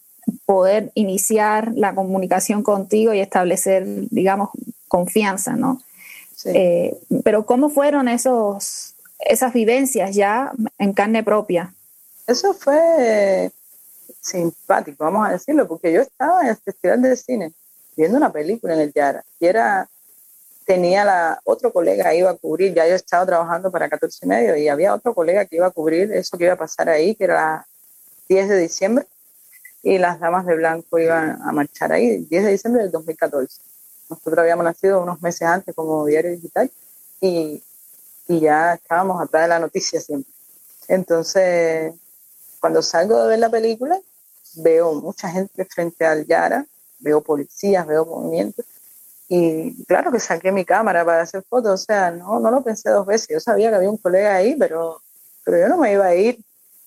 poder 0.45 0.91
iniciar 0.95 1.73
la 1.75 1.93
comunicación 1.93 2.63
contigo 2.63 3.13
y 3.13 3.19
establecer, 3.19 3.85
digamos, 4.09 4.49
confianza, 4.87 5.55
¿no? 5.55 5.81
Sí. 6.41 6.49
Eh, 6.55 6.97
pero 7.23 7.45
¿cómo 7.45 7.69
fueron 7.69 8.07
esos, 8.07 8.95
esas 9.19 9.53
vivencias 9.53 10.15
ya 10.15 10.51
en 10.79 10.93
carne 10.93 11.23
propia? 11.23 11.73
Eso 12.25 12.55
fue 12.55 13.51
simpático, 14.19 15.03
vamos 15.03 15.27
a 15.27 15.33
decirlo, 15.33 15.67
porque 15.67 15.93
yo 15.93 16.01
estaba 16.01 16.41
en 16.41 16.47
el 16.47 16.57
Festival 16.57 17.01
de 17.03 17.15
Cine 17.15 17.53
viendo 17.95 18.17
una 18.17 18.31
película 18.31 18.73
en 18.73 18.79
el 18.79 18.93
Yara 18.93 19.23
y 19.39 19.45
era, 19.45 19.87
tenía 20.65 21.05
la, 21.05 21.39
otro 21.43 21.71
colega 21.71 22.15
iba 22.15 22.31
a 22.31 22.35
cubrir, 22.35 22.73
ya 22.73 22.87
yo 22.87 22.95
estaba 22.95 23.23
trabajando 23.25 23.71
para 23.71 23.87
14 23.87 24.25
y 24.25 24.27
medio 24.27 24.55
y 24.55 24.67
había 24.67 24.95
otro 24.95 25.13
colega 25.13 25.45
que 25.45 25.57
iba 25.57 25.67
a 25.67 25.71
cubrir 25.71 26.11
eso 26.11 26.39
que 26.39 26.45
iba 26.45 26.53
a 26.53 26.57
pasar 26.57 26.89
ahí, 26.89 27.13
que 27.13 27.25
era 27.25 27.67
10 28.29 28.49
de 28.49 28.57
diciembre 28.57 29.05
y 29.83 29.99
las 29.99 30.19
damas 30.19 30.47
de 30.47 30.55
blanco 30.55 30.97
iban 30.97 31.39
a 31.43 31.51
marchar 31.51 31.91
ahí, 31.91 32.17
10 32.17 32.45
de 32.45 32.51
diciembre 32.51 32.83
del 32.83 32.91
2014. 32.91 33.61
Nosotros 34.11 34.39
habíamos 34.39 34.65
nacido 34.65 35.01
unos 35.01 35.21
meses 35.21 35.43
antes 35.43 35.73
como 35.73 36.05
diario 36.05 36.31
digital 36.31 36.69
y, 37.19 37.63
y 38.27 38.39
ya 38.39 38.73
estábamos 38.73 39.21
atrás 39.21 39.43
de 39.43 39.47
la 39.47 39.59
noticia 39.59 39.99
siempre. 39.99 40.31
Entonces, 40.87 41.93
cuando 42.59 42.81
salgo 42.81 43.23
de 43.23 43.29
ver 43.29 43.39
la 43.39 43.49
película, 43.49 43.99
veo 44.55 44.93
mucha 44.93 45.29
gente 45.29 45.65
frente 45.65 46.05
al 46.05 46.25
Yara, 46.27 46.65
veo 46.99 47.21
policías, 47.21 47.87
veo 47.87 48.05
movimientos. 48.05 48.65
Y 49.29 49.85
claro 49.85 50.11
que 50.11 50.19
saqué 50.19 50.51
mi 50.51 50.65
cámara 50.65 51.05
para 51.05 51.21
hacer 51.21 51.43
fotos, 51.43 51.81
o 51.81 51.83
sea, 51.85 52.11
no, 52.11 52.39
no 52.39 52.51
lo 52.51 52.61
pensé 52.61 52.89
dos 52.89 53.05
veces. 53.05 53.29
Yo 53.29 53.39
sabía 53.39 53.69
que 53.69 53.77
había 53.77 53.89
un 53.89 53.97
colega 53.97 54.35
ahí, 54.35 54.55
pero, 54.59 55.01
pero 55.45 55.57
yo 55.57 55.69
no 55.69 55.77
me 55.77 55.93
iba 55.93 56.05
a 56.05 56.15
ir, 56.15 56.37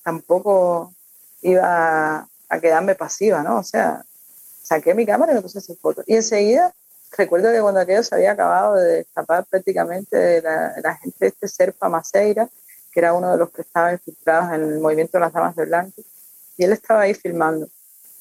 tampoco 0.03 0.93
iba 1.41 2.19
a 2.49 2.59
quedarme 2.61 2.93
pasiva, 2.93 3.41
¿no? 3.41 3.57
O 3.57 3.63
sea, 3.63 4.05
saqué 4.61 4.93
mi 4.93 5.05
cámara 5.05 5.31
y 5.31 5.35
me 5.35 5.41
puse 5.41 5.57
a 5.57 5.61
hacer 5.61 5.77
fotos. 5.77 6.05
Y 6.07 6.15
enseguida, 6.15 6.73
recuerdo 7.17 7.51
que 7.51 7.61
cuando 7.61 7.79
aquello 7.79 8.03
se 8.03 8.15
había 8.15 8.31
acabado 8.31 8.75
de 8.75 9.01
escapar 9.01 9.45
prácticamente 9.45 10.17
de 10.17 10.41
la, 10.41 10.73
la 10.83 10.95
gente 10.95 11.17
de 11.19 11.27
este 11.27 11.47
Serpa 11.47 11.89
Maceira, 11.89 12.49
que 12.91 12.99
era 12.99 13.13
uno 13.13 13.31
de 13.31 13.37
los 13.37 13.51
que 13.51 13.61
estaban 13.61 13.93
infiltrados 13.93 14.53
en 14.53 14.63
el 14.63 14.79
movimiento 14.79 15.17
de 15.17 15.21
las 15.21 15.33
damas 15.33 15.55
de 15.55 15.65
blanco, 15.65 16.01
y 16.57 16.63
él 16.63 16.71
estaba 16.71 17.01
ahí 17.01 17.13
filmando. 17.13 17.67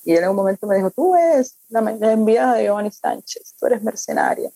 Y 0.05 0.12
él 0.14 0.25
en 0.25 0.31
un 0.31 0.37
momento 0.37 0.66
me 0.66 0.77
dijo, 0.77 0.90
tú 0.90 1.16
eres 1.16 1.57
la, 1.68 1.81
enviada 2.12 2.55
de 2.55 2.64
Giovanni 2.64 2.90
Sánchez, 2.90 3.55
tú 3.59 3.66
eres 3.66 3.83
mercenaria. 3.83 4.51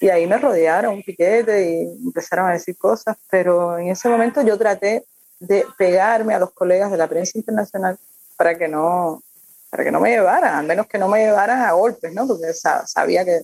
Y 0.00 0.08
ahí 0.08 0.26
me 0.26 0.36
rodearon 0.36 0.94
un 0.94 1.02
piquete 1.02 1.70
y 1.70 1.82
empezaron 2.04 2.48
a 2.48 2.52
decir 2.52 2.76
cosas, 2.76 3.16
pero 3.30 3.78
en 3.78 3.88
ese 3.88 4.08
momento 4.08 4.42
yo 4.42 4.58
traté 4.58 5.06
de 5.38 5.64
pegarme 5.78 6.34
a 6.34 6.38
los 6.40 6.50
colegas 6.52 6.90
de 6.90 6.96
la 6.96 7.06
prensa 7.06 7.38
internacional 7.38 7.96
para 8.36 8.58
que 8.58 8.68
no, 8.68 9.22
para 9.70 9.84
que 9.84 9.92
no 9.92 10.00
me 10.00 10.10
llevaran, 10.10 10.56
al 10.56 10.66
menos 10.66 10.86
que 10.86 10.98
no 10.98 11.08
me 11.08 11.24
llevaran 11.24 11.62
a 11.62 11.72
golpes, 11.72 12.12
¿no? 12.12 12.26
Porque 12.26 12.52
sabía 12.52 13.24
que 13.24 13.42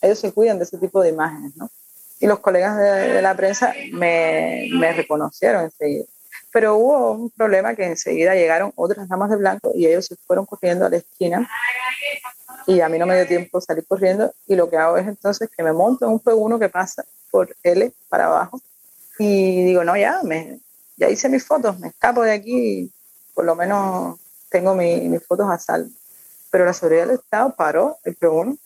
ellos 0.00 0.18
se 0.18 0.32
cuidan 0.32 0.58
de 0.58 0.64
ese 0.64 0.78
tipo 0.78 1.02
de 1.02 1.10
imágenes, 1.10 1.56
¿no? 1.56 1.70
Y 2.18 2.26
los 2.26 2.40
colegas 2.40 2.76
de, 2.76 3.12
de 3.14 3.22
la 3.22 3.34
prensa 3.34 3.72
me, 3.92 4.68
me 4.72 4.92
reconocieron 4.92 5.64
enseguida. 5.64 6.04
Pero 6.52 6.76
hubo 6.76 7.12
un 7.12 7.30
problema 7.30 7.74
que 7.74 7.84
enseguida 7.84 8.34
llegaron 8.34 8.72
otras 8.74 9.08
damas 9.08 9.30
de 9.30 9.36
blanco 9.36 9.72
y 9.74 9.86
ellos 9.86 10.06
se 10.06 10.16
fueron 10.16 10.46
corriendo 10.46 10.86
a 10.86 10.90
la 10.90 10.96
esquina 10.96 11.48
y 12.66 12.80
a 12.80 12.88
mí 12.88 12.98
no 12.98 13.06
me 13.06 13.16
dio 13.16 13.26
tiempo 13.26 13.60
salir 13.60 13.86
corriendo 13.86 14.32
y 14.46 14.54
lo 14.54 14.68
que 14.68 14.76
hago 14.76 14.96
es 14.96 15.06
entonces 15.06 15.48
que 15.56 15.62
me 15.62 15.72
monto 15.72 16.04
en 16.04 16.12
un 16.12 16.20
P1 16.20 16.58
que 16.58 16.68
pasa 16.68 17.04
por 17.30 17.54
L 17.62 17.92
para 18.08 18.26
abajo 18.26 18.60
y 19.18 19.64
digo, 19.64 19.84
no, 19.84 19.96
ya, 19.96 20.20
me, 20.24 20.60
ya 20.96 21.08
hice 21.08 21.28
mis 21.28 21.44
fotos, 21.44 21.78
me 21.78 21.88
escapo 21.88 22.22
de 22.22 22.32
aquí 22.32 22.56
y 22.56 22.92
por 23.34 23.44
lo 23.44 23.54
menos 23.54 24.18
tengo 24.48 24.74
mi, 24.74 25.08
mis 25.08 25.24
fotos 25.26 25.48
a 25.50 25.58
salvo. 25.58 25.90
Pero 26.50 26.64
la 26.64 26.72
seguridad 26.72 27.06
del 27.06 27.16
Estado 27.16 27.54
paró 27.54 27.98
el 28.04 28.18
P1 28.18 28.58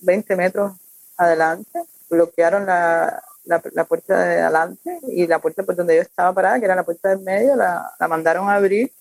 20 0.00 0.36
metros 0.36 0.72
adelante, 1.16 1.82
bloquearon 2.08 2.66
la, 2.66 3.22
la, 3.44 3.84
puerta 3.84 4.24
de 4.24 4.40
adelante 4.40 5.00
y 5.08 5.26
la 5.26 5.38
puerta 5.38 5.62
por 5.62 5.76
donde 5.76 5.96
yo 5.96 6.02
estaba 6.02 6.32
parada, 6.32 6.58
que 6.58 6.64
era 6.64 6.74
la 6.74 6.84
puerta 6.84 7.10
del 7.10 7.20
medio, 7.20 7.56
la, 7.56 7.92
la 7.98 8.08
mandaron 8.08 8.48
a 8.48 8.54
abrir. 8.54 8.92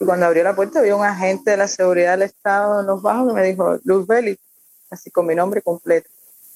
Y 0.00 0.04
cuando 0.04 0.26
abrió 0.26 0.44
la 0.44 0.54
puerta, 0.54 0.78
había 0.78 0.94
un 0.94 1.04
agente 1.04 1.50
de 1.50 1.56
la 1.56 1.66
seguridad 1.66 2.12
del 2.12 2.22
Estado 2.22 2.80
en 2.80 2.86
los 2.86 3.02
bajos 3.02 3.28
que 3.28 3.34
me 3.34 3.42
dijo, 3.42 3.78
Luz 3.84 4.06
Belli, 4.06 4.38
así 4.90 5.10
con 5.10 5.26
mi 5.26 5.34
nombre 5.34 5.60
completo, 5.62 6.08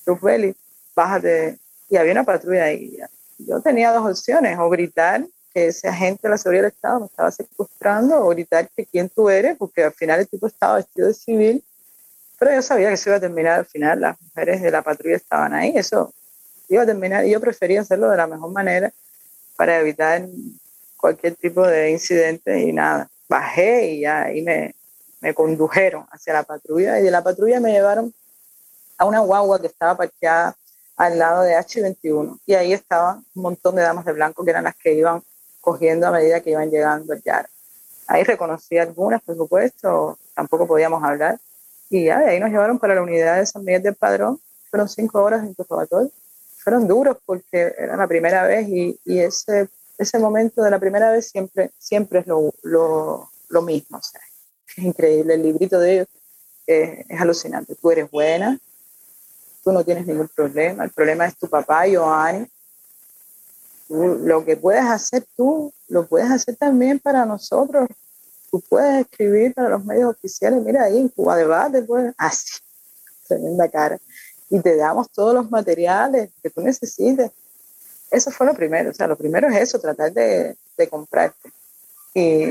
Luz 0.06 0.20
Belli, 0.20 0.54
bájate. 0.94 1.58
Y 1.88 1.96
había 1.96 2.12
una 2.12 2.24
patrulla 2.24 2.64
ahí. 2.64 2.98
Yo 3.38 3.60
tenía 3.60 3.92
dos 3.92 4.08
opciones, 4.08 4.58
o 4.58 4.70
gritar 4.70 5.26
que 5.52 5.66
ese 5.66 5.88
agente 5.88 6.22
de 6.22 6.30
la 6.30 6.38
seguridad 6.38 6.62
del 6.62 6.72
Estado 6.72 7.00
me 7.00 7.06
estaba 7.06 7.30
secuestrando, 7.30 8.24
o 8.24 8.28
gritar 8.28 8.68
que 8.70 8.86
quién 8.86 9.08
tú 9.08 9.28
eres, 9.28 9.56
porque 9.58 9.84
al 9.84 9.92
final 9.92 10.20
el 10.20 10.28
tipo 10.28 10.46
estaba 10.46 10.76
vestido 10.76 11.08
de 11.08 11.14
civil, 11.14 11.64
pero 12.42 12.56
yo 12.56 12.62
sabía 12.62 12.90
que 12.90 12.96
se 12.96 13.08
iba 13.08 13.18
a 13.18 13.20
terminar 13.20 13.60
al 13.60 13.66
final, 13.66 14.00
las 14.00 14.20
mujeres 14.20 14.60
de 14.60 14.72
la 14.72 14.82
patrulla 14.82 15.14
estaban 15.14 15.54
ahí, 15.54 15.74
eso 15.76 16.12
iba 16.68 16.82
a 16.82 16.86
terminar 16.86 17.24
y 17.24 17.30
yo 17.30 17.40
prefería 17.40 17.82
hacerlo 17.82 18.10
de 18.10 18.16
la 18.16 18.26
mejor 18.26 18.50
manera 18.50 18.92
para 19.54 19.78
evitar 19.78 20.26
cualquier 20.96 21.36
tipo 21.36 21.64
de 21.64 21.92
incidente 21.92 22.58
y 22.58 22.72
nada. 22.72 23.08
Bajé 23.28 23.92
y 23.92 24.04
ahí 24.06 24.42
me, 24.42 24.74
me 25.20 25.32
condujeron 25.32 26.04
hacia 26.10 26.32
la 26.32 26.42
patrulla 26.42 26.98
y 26.98 27.04
de 27.04 27.12
la 27.12 27.22
patrulla 27.22 27.60
me 27.60 27.70
llevaron 27.70 28.12
a 28.98 29.04
una 29.04 29.20
guagua 29.20 29.60
que 29.60 29.68
estaba 29.68 29.96
parqueada 29.96 30.56
al 30.96 31.20
lado 31.20 31.42
de 31.42 31.54
H21 31.54 32.40
y 32.44 32.54
ahí 32.54 32.72
estaban 32.72 33.24
un 33.36 33.42
montón 33.42 33.76
de 33.76 33.82
damas 33.82 34.04
de 34.04 34.14
blanco 34.14 34.44
que 34.44 34.50
eran 34.50 34.64
las 34.64 34.74
que 34.74 34.94
iban 34.94 35.22
cogiendo 35.60 36.08
a 36.08 36.10
medida 36.10 36.40
que 36.40 36.50
iban 36.50 36.72
llegando 36.72 37.14
ya. 37.24 37.48
Ahí 38.08 38.24
reconocí 38.24 38.78
algunas, 38.78 39.22
por 39.22 39.36
supuesto, 39.36 40.18
tampoco 40.34 40.66
podíamos 40.66 41.04
hablar. 41.04 41.38
Y 41.92 42.08
ahí 42.08 42.40
nos 42.40 42.50
llevaron 42.50 42.78
para 42.78 42.94
la 42.94 43.02
unidad 43.02 43.38
de 43.38 43.44
San 43.44 43.64
Miguel 43.64 43.82
del 43.82 43.94
Padrón. 43.94 44.40
Fueron 44.70 44.88
cinco 44.88 45.22
horas 45.22 45.42
en 45.42 45.48
interrogatorio. 45.48 46.10
Fueron 46.56 46.88
duros 46.88 47.18
porque 47.26 47.74
era 47.76 47.98
la 47.98 48.08
primera 48.08 48.46
vez 48.46 48.66
y, 48.66 48.98
y 49.04 49.18
ese, 49.18 49.68
ese 49.98 50.18
momento 50.18 50.62
de 50.62 50.70
la 50.70 50.78
primera 50.78 51.10
vez 51.10 51.28
siempre, 51.28 51.70
siempre 51.78 52.20
es 52.20 52.26
lo, 52.26 52.54
lo, 52.62 53.28
lo 53.50 53.62
mismo. 53.62 53.98
O 53.98 54.02
sea, 54.02 54.22
es 54.74 54.84
increíble. 54.84 55.34
El 55.34 55.42
librito 55.42 55.78
de 55.78 55.92
ellos 55.92 56.08
es, 56.66 57.20
alucinante. 57.20 57.74
Tú 57.74 57.90
eres 57.90 58.10
buena, 58.10 58.58
tú 59.62 59.70
no 59.70 59.84
tienes 59.84 60.06
ningún 60.06 60.28
problema. 60.28 60.84
El 60.84 60.92
problema 60.92 61.26
es 61.26 61.36
tu 61.36 61.46
papá, 61.46 61.84
Joanny. 61.92 62.46
lo 63.90 64.46
que 64.46 64.56
puedes 64.56 64.84
hacer 64.84 65.26
tú, 65.36 65.74
lo 65.88 66.06
puedes 66.06 66.30
hacer 66.30 66.56
también 66.56 66.98
para 66.98 67.26
nosotros. 67.26 67.86
Tú 68.52 68.60
puedes 68.60 69.00
escribir 69.00 69.52
para 69.52 69.70
los 69.70 69.84
medios 69.84 70.10
oficiales. 70.10 70.62
Mira 70.62 70.84
ahí 70.84 70.98
en 70.98 71.08
Cuba 71.08 71.36
Debate, 71.36 71.82
pues, 71.82 72.14
así, 72.16 72.60
tremenda 73.26 73.68
cara. 73.68 73.98
Y 74.48 74.60
te 74.60 74.76
damos 74.76 75.10
todos 75.10 75.34
los 75.34 75.50
materiales 75.50 76.30
que 76.40 76.50
tú 76.50 76.60
necesites. 76.60 77.32
Eso 78.12 78.30
fue 78.30 78.46
lo 78.46 78.54
primero. 78.54 78.90
O 78.90 78.94
sea, 78.94 79.08
lo 79.08 79.16
primero 79.16 79.48
es 79.48 79.56
eso, 79.56 79.80
tratar 79.80 80.12
de, 80.12 80.56
de 80.76 80.88
comprarte. 80.88 81.50
Y 82.14 82.44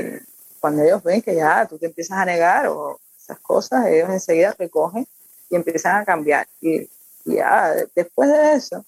cuando 0.60 0.82
ellos 0.82 1.02
ven 1.02 1.22
que 1.22 1.34
ya 1.34 1.66
tú 1.66 1.78
te 1.78 1.86
empiezas 1.86 2.18
a 2.18 2.26
negar 2.26 2.66
o 2.66 2.98
esas 3.16 3.38
cosas, 3.38 3.86
ellos 3.86 4.10
enseguida 4.10 4.54
recogen 4.58 5.06
y 5.48 5.56
empiezan 5.56 6.02
a 6.02 6.04
cambiar. 6.04 6.46
Y 6.60 6.90
y 7.24 7.36
ya, 7.36 7.74
después 7.94 8.30
de 8.30 8.52
eso, 8.54 8.84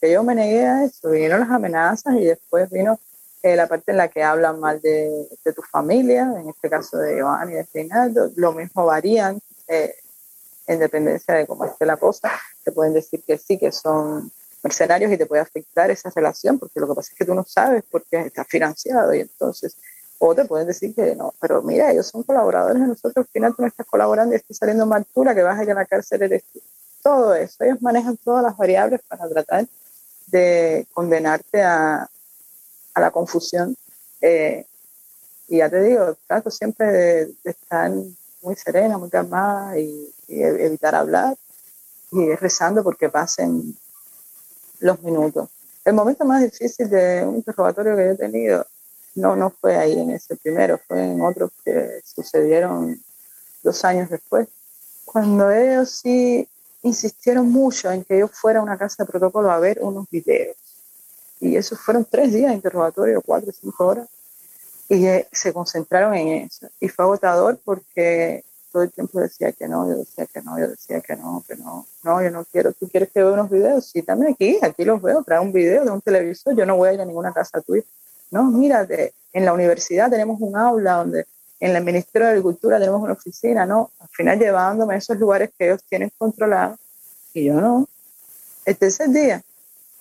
que 0.00 0.12
yo 0.12 0.22
me 0.22 0.34
negué 0.34 0.66
a 0.66 0.84
eso, 0.84 1.10
vinieron 1.10 1.40
las 1.40 1.50
amenazas 1.50 2.14
y 2.14 2.24
después 2.24 2.70
vino 2.70 2.98
eh, 3.44 3.56
la 3.56 3.66
parte 3.66 3.90
en 3.90 3.98
la 3.98 4.08
que 4.08 4.22
hablan 4.22 4.58
mal 4.58 4.80
de, 4.80 5.28
de, 5.44 5.52
tu 5.52 5.60
familia, 5.60 6.32
en 6.40 6.48
este 6.48 6.70
caso 6.70 6.96
de 6.96 7.16
y 7.18 7.52
de 7.52 7.68
Reinaldo, 7.74 8.30
lo 8.36 8.52
mismo 8.54 8.86
varían 8.86 9.38
eh, 9.68 9.94
en 10.66 10.78
dependencia 10.78 11.34
de 11.34 11.46
cómo 11.46 11.66
esté 11.66 11.84
la 11.84 11.98
cosa, 11.98 12.30
te 12.64 12.72
pueden 12.72 12.94
decir 12.94 13.22
que 13.22 13.36
sí, 13.36 13.58
que 13.58 13.70
son 13.70 14.32
mercenarios 14.62 15.12
y 15.12 15.18
te 15.18 15.26
puede 15.26 15.42
afectar 15.42 15.90
esa 15.90 16.08
relación, 16.08 16.58
porque 16.58 16.80
lo 16.80 16.88
que 16.88 16.94
pasa 16.94 17.12
es 17.12 17.18
que 17.18 17.26
tú 17.26 17.34
no 17.34 17.44
sabes 17.44 17.84
porque 17.90 18.16
está 18.20 18.46
financiado 18.46 19.12
y 19.12 19.20
entonces, 19.20 19.76
o 20.18 20.34
te 20.34 20.46
pueden 20.46 20.66
decir 20.66 20.94
que 20.94 21.14
no, 21.14 21.34
pero 21.38 21.60
mira, 21.60 21.92
ellos 21.92 22.06
son 22.06 22.22
colaboradores 22.22 22.80
de 22.80 22.88
nosotros, 22.88 23.26
al 23.26 23.30
final 23.30 23.54
tú 23.54 23.60
no 23.60 23.68
estás 23.68 23.86
colaborando 23.86 24.32
y 24.34 24.36
estás 24.36 24.56
saliendo 24.56 24.86
más 24.86 25.00
altura, 25.00 25.34
que 25.34 25.42
vas 25.42 25.60
a 25.60 25.64
ir 25.64 25.70
a 25.70 25.74
la 25.74 25.84
cárcel 25.84 26.22
eres 26.22 26.44
tú 26.50 26.62
todo 27.02 27.34
eso. 27.34 27.62
Ellos 27.62 27.82
manejan 27.82 28.16
todas 28.16 28.42
las 28.42 28.56
variables 28.56 29.02
para 29.06 29.28
tratar 29.28 29.66
de 30.28 30.86
condenarte 30.94 31.60
a, 31.60 32.08
a 32.94 33.00
la 33.00 33.10
confusión. 33.10 33.76
Eh, 34.20 34.66
y 35.48 35.58
ya 35.58 35.68
te 35.68 35.82
digo, 35.82 36.16
trato 36.26 36.50
siempre 36.50 36.86
de, 36.86 37.34
estar 37.44 37.90
muy 38.42 38.56
serena, 38.56 38.98
muy 38.98 39.10
calmada 39.10 39.78
y, 39.78 40.10
evitar 40.26 40.94
hablar 40.94 41.36
y 42.10 42.34
rezando 42.36 42.82
porque 42.82 43.10
pasen 43.10 43.76
los 44.80 45.02
minutos. 45.02 45.50
El 45.84 45.92
momento 45.92 46.24
más 46.24 46.42
difícil 46.42 46.88
de 46.88 47.22
un 47.26 47.36
interrogatorio 47.36 47.94
que 47.94 48.04
yo 48.06 48.10
he 48.12 48.16
tenido 48.16 48.66
no, 49.16 49.36
no 49.36 49.50
fue 49.50 49.76
ahí 49.76 49.98
en 49.98 50.10
ese 50.10 50.36
primero, 50.36 50.80
fue 50.88 51.04
en 51.04 51.20
otros 51.20 51.50
que 51.64 52.00
sucedieron 52.04 53.00
dos 53.62 53.84
años 53.84 54.10
después, 54.10 54.48
cuando 55.04 55.50
ellos 55.50 55.90
sí 55.90 56.48
insistieron 56.82 57.50
mucho 57.50 57.90
en 57.90 58.04
que 58.04 58.18
yo 58.18 58.28
fuera 58.28 58.60
a 58.60 58.62
una 58.62 58.76
casa 58.76 59.04
de 59.04 59.10
protocolo 59.10 59.50
a 59.50 59.58
ver 59.58 59.78
unos 59.80 60.08
videos. 60.10 60.56
Y 61.40 61.56
esos 61.56 61.78
fueron 61.80 62.04
tres 62.04 62.32
días 62.32 62.50
de 62.50 62.56
interrogatorio, 62.56 63.20
cuatro 63.22 63.52
cinco 63.52 63.86
horas. 63.86 64.08
Y 64.88 65.06
eh, 65.06 65.26
se 65.32 65.52
concentraron 65.52 66.14
en 66.14 66.44
eso. 66.44 66.68
Y 66.80 66.88
fue 66.88 67.04
agotador 67.04 67.58
porque 67.64 68.44
todo 68.74 68.82
el 68.82 68.90
tiempo 68.90 69.20
decía 69.20 69.52
que 69.52 69.68
no, 69.68 69.88
yo 69.88 69.96
decía 69.98 70.26
que 70.26 70.42
no, 70.42 70.58
yo 70.58 70.68
decía 70.68 71.00
que 71.00 71.14
no, 71.14 71.44
que 71.46 71.54
no, 71.56 71.86
no, 72.02 72.22
yo 72.22 72.30
no 72.30 72.44
quiero. 72.44 72.72
¿Tú 72.72 72.88
quieres 72.88 73.08
que 73.10 73.22
vea 73.22 73.32
unos 73.32 73.48
videos? 73.48 73.86
Sí, 73.86 74.02
también 74.02 74.32
aquí, 74.32 74.58
aquí 74.60 74.84
los 74.84 75.00
veo, 75.00 75.22
trae 75.22 75.38
un 75.38 75.52
video 75.52 75.84
de 75.84 75.90
un 75.90 76.00
televisor, 76.00 76.56
yo 76.56 76.66
no 76.66 76.76
voy 76.76 76.88
a 76.88 76.94
ir 76.94 77.00
a 77.00 77.04
ninguna 77.04 77.32
casa 77.32 77.60
tuya. 77.60 77.84
No, 78.32 78.42
mira, 78.42 78.86
en 79.32 79.44
la 79.44 79.52
universidad 79.52 80.10
tenemos 80.10 80.40
un 80.40 80.56
aula 80.56 80.94
donde 80.94 81.24
en 81.60 81.76
el 81.76 81.84
Ministerio 81.84 82.26
de 82.26 82.32
Agricultura 82.32 82.80
tenemos 82.80 83.00
una 83.00 83.12
oficina, 83.12 83.64
¿no? 83.64 83.90
Al 84.00 84.08
final 84.08 84.38
llevándome 84.40 84.94
a 84.94 84.98
esos 84.98 85.18
lugares 85.18 85.50
que 85.56 85.66
ellos 85.66 85.82
tienen 85.88 86.10
controlados 86.18 86.78
y 87.32 87.44
yo 87.44 87.60
no. 87.60 87.88
El 88.64 88.76
tercer 88.76 89.08
día 89.10 89.40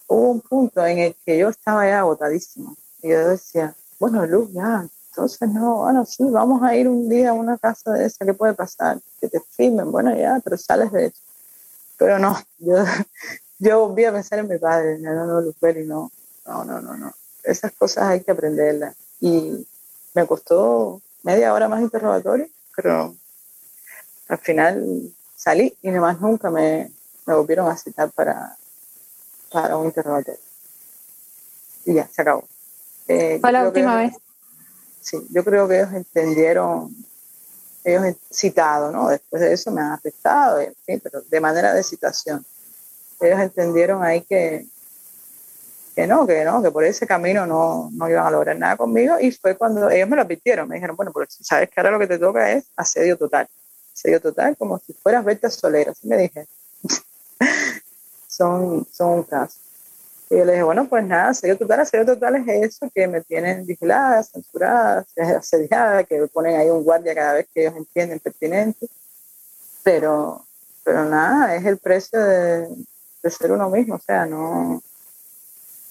hubo 0.08 0.32
un 0.32 0.42
punto 0.42 0.86
en 0.86 1.00
el 1.00 1.16
que 1.26 1.38
yo 1.38 1.50
estaba 1.50 1.88
ya 1.88 2.00
agotadísima 2.00 2.74
y 3.02 3.10
yo 3.10 3.30
decía, 3.30 3.76
bueno, 4.00 4.26
Luz, 4.26 4.52
ya, 4.54 4.88
entonces 5.10 5.48
no, 5.50 5.78
bueno, 5.78 6.06
sí, 6.06 6.24
vamos 6.24 6.64
a 6.64 6.76
ir 6.76 6.88
un 6.88 7.08
día 7.08 7.30
a 7.30 7.34
una 7.34 7.58
casa 7.58 7.92
de 7.92 8.06
esa, 8.06 8.26
¿qué 8.26 8.34
puede 8.34 8.54
pasar? 8.54 9.00
Que 9.22 9.28
te 9.28 9.40
filmen, 9.40 9.92
bueno, 9.92 10.16
ya, 10.16 10.42
pero 10.44 10.58
sales 10.58 10.92
de 10.92 11.06
eso. 11.06 11.22
Pero 11.98 12.18
no, 12.18 12.36
yo, 12.60 12.84
yo 13.60 13.88
volví 13.88 14.06
a 14.06 14.12
pensar 14.12 14.40
en 14.40 14.48
mi 14.48 14.58
padre, 14.58 14.98
no, 15.00 15.14
no, 15.14 15.26
no, 15.26 15.42
Luzbeli, 15.42 15.86
no, 15.86 16.12
no, 16.48 16.66
no, 16.66 16.82
no, 16.82 16.98
no. 16.98 17.14
Esas 17.44 17.72
cosas 17.74 18.06
hay 18.06 18.22
que 18.22 18.32
aprenderlas. 18.32 18.96
Y 19.20 19.68
me 20.14 20.26
costó 20.26 21.02
media 21.22 21.54
hora 21.54 21.70
más 21.70 21.82
interrogatorio, 21.82 22.48
pero 22.76 23.16
al 24.28 24.38
final 24.40 25.14
salí 25.36 25.78
y 25.82 25.92
más 25.92 26.20
nunca 26.20 26.50
me, 26.50 26.92
me 27.26 27.36
volvieron 27.36 27.70
a 27.70 27.78
citar 27.78 28.12
para, 28.12 28.58
para 29.54 29.78
un 29.78 29.86
interrogatorio. 29.86 30.40
Y 31.86 31.94
ya, 31.94 32.08
se 32.08 32.22
acabó. 32.24 32.44
Eh, 33.08 33.38
Fue 33.40 33.52
la 33.52 33.68
última 33.68 33.96
vez. 33.96 34.16
Sí, 35.00 35.18
yo 35.30 35.44
creo 35.44 35.68
que 35.68 35.78
ellos 35.78 35.94
entendieron, 35.94 36.96
ellos 37.84 38.16
citado, 38.34 38.92
¿no? 38.92 39.10
Después 39.10 39.42
de 39.42 39.54
eso 39.54 39.70
me 39.70 39.82
han 39.82 39.92
afectado, 39.92 40.60
en 40.60 40.74
fin, 40.86 41.00
pero 41.04 41.22
de 41.22 41.40
manera 41.40 41.74
de 41.74 41.84
citación. 41.84 42.44
Ellos 43.22 43.40
entendieron 43.40 44.04
ahí 44.04 44.22
que, 44.22 44.66
que 45.96 46.08
no, 46.08 46.26
que 46.26 46.44
no, 46.44 46.64
que 46.64 46.72
por 46.72 46.84
ese 46.84 47.06
camino 47.06 47.46
no, 47.46 47.90
no 47.94 48.10
iban 48.10 48.26
a 48.26 48.32
lograr 48.32 48.58
nada 48.58 48.76
conmigo 48.76 49.20
y 49.20 49.32
fue 49.32 49.56
cuando 49.56 49.90
ellos 49.90 50.10
me 50.10 50.16
lo 50.16 50.24
advirtieron, 50.24 50.68
me 50.68 50.76
dijeron, 50.76 50.96
bueno, 50.96 51.12
pues 51.12 51.38
sabes 51.42 51.70
que 51.70 51.80
ahora 51.80 51.92
lo 51.92 52.00
que 52.00 52.08
te 52.08 52.18
toca 52.18 52.52
es 52.52 52.66
asedio 52.76 53.18
total, 53.18 53.48
asedio 53.94 54.20
total 54.20 54.58
como 54.58 54.80
si 54.80 54.94
fueras 54.94 55.24
Berta 55.24 55.50
Solera, 55.50 55.92
así 55.92 56.08
me 56.08 56.18
dije, 56.18 56.48
son, 58.34 58.88
son 58.92 59.10
un 59.20 59.24
caso. 59.24 59.60
Y 60.30 60.38
yo 60.38 60.46
le 60.46 60.54
dije, 60.54 60.64
bueno, 60.64 60.88
pues 60.90 61.06
nada, 61.06 61.34
serio 61.34 61.58
total, 61.58 61.86
serio 61.86 62.06
total 62.06 62.36
es 62.38 62.76
eso, 62.76 62.90
que 62.94 63.08
me 63.08 63.22
tienen 63.22 63.66
vigilada, 63.66 64.24
censurada, 64.24 65.06
asediada, 65.38 66.04
que 66.04 66.20
me 66.20 66.28
ponen 66.28 66.56
ahí 66.56 66.70
un 66.70 66.84
guardia 66.84 67.14
cada 67.14 67.34
vez 67.34 67.48
que 67.54 67.62
ellos 67.62 67.76
entienden 67.78 68.20
pertinente. 68.20 68.88
Pero, 69.84 70.46
pero 70.84 71.06
nada, 71.06 71.56
es 71.56 71.66
el 71.66 71.78
precio 71.78 72.20
de, 72.20 72.68
de 73.22 73.30
ser 73.30 73.52
uno 73.52 73.70
mismo, 73.70 73.96
o 73.96 74.00
sea, 74.00 74.26
no, 74.26 74.82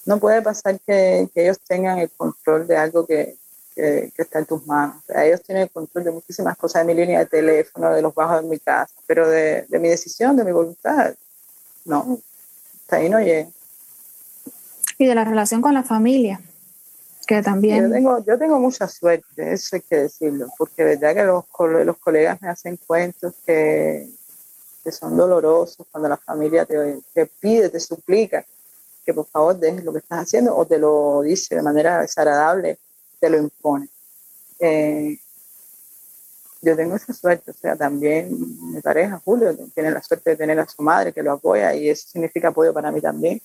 no 0.06 0.18
puede 0.18 0.42
pasar 0.42 0.80
que, 0.80 1.28
que 1.32 1.44
ellos 1.44 1.60
tengan 1.60 1.98
el 1.98 2.10
control 2.10 2.66
de 2.66 2.76
algo 2.76 3.06
que, 3.06 3.36
que, 3.76 4.10
está 4.16 4.40
en 4.40 4.46
tus 4.46 4.66
manos. 4.66 4.96
Ellos 5.08 5.42
tienen 5.42 5.64
el 5.64 5.70
control 5.70 6.04
de 6.04 6.10
muchísimas 6.10 6.56
cosas, 6.56 6.84
de 6.84 6.92
mi 6.92 7.00
línea 7.00 7.20
de 7.20 7.26
teléfono, 7.26 7.92
de 7.92 8.02
los 8.02 8.14
bajos 8.14 8.42
de 8.42 8.48
mi 8.48 8.58
casa, 8.58 8.94
pero 9.06 9.28
de, 9.28 9.66
de 9.68 9.78
mi 9.78 9.88
decisión, 9.88 10.36
de 10.36 10.44
mi 10.44 10.52
voluntad, 10.52 11.14
no, 11.84 12.18
hasta 12.92 13.02
ahí 13.02 13.08
no 13.08 13.20
llega. 13.20 13.48
Y 14.98 15.06
de 15.06 15.14
la 15.14 15.24
relación 15.24 15.62
con 15.62 15.72
la 15.72 15.82
familia, 15.82 16.40
que 17.26 17.42
también... 17.42 17.84
Yo 17.84 17.90
tengo, 17.90 18.24
yo 18.24 18.38
tengo 18.38 18.60
mucha 18.60 18.86
suerte, 18.86 19.52
eso 19.52 19.76
hay 19.76 19.82
que 19.82 19.96
decirlo, 19.96 20.48
porque 20.58 20.84
verdad 20.84 21.14
que 21.14 21.24
los, 21.24 21.44
los 21.86 21.96
colegas 21.98 22.40
me 22.42 22.48
hacen 22.48 22.78
cuentos 22.86 23.32
que, 23.46 24.06
que 24.84 24.92
son 24.92 25.16
dolorosos 25.16 25.86
cuando 25.90 26.10
la 26.10 26.18
familia 26.18 26.66
te, 26.66 27.00
te 27.14 27.26
pide, 27.26 27.70
te 27.70 27.80
suplica 27.80 28.44
que 29.04 29.14
por 29.14 29.26
favor 29.26 29.58
dejes 29.58 29.82
lo 29.84 29.92
que 29.92 29.98
estás 29.98 30.24
haciendo 30.24 30.54
o 30.54 30.66
te 30.66 30.78
lo 30.78 31.22
dice 31.22 31.56
de 31.56 31.62
manera 31.62 32.02
desagradable, 32.02 32.78
te 33.18 33.30
lo 33.30 33.38
impone. 33.38 33.88
Eh, 34.60 35.18
yo 36.62 36.76
tengo 36.76 36.94
esa 36.94 37.12
suerte, 37.12 37.50
o 37.50 37.54
sea, 37.54 37.76
también 37.76 38.30
mi 38.72 38.80
pareja, 38.80 39.20
Julio, 39.24 39.54
tiene 39.74 39.90
la 39.90 40.00
suerte 40.00 40.30
de 40.30 40.36
tener 40.36 40.60
a 40.60 40.68
su 40.68 40.80
madre 40.80 41.12
que 41.12 41.22
lo 41.22 41.32
apoya 41.32 41.74
y 41.74 41.88
eso 41.88 42.08
significa 42.08 42.48
apoyo 42.48 42.72
para 42.72 42.92
mí 42.92 43.00
también, 43.00 43.42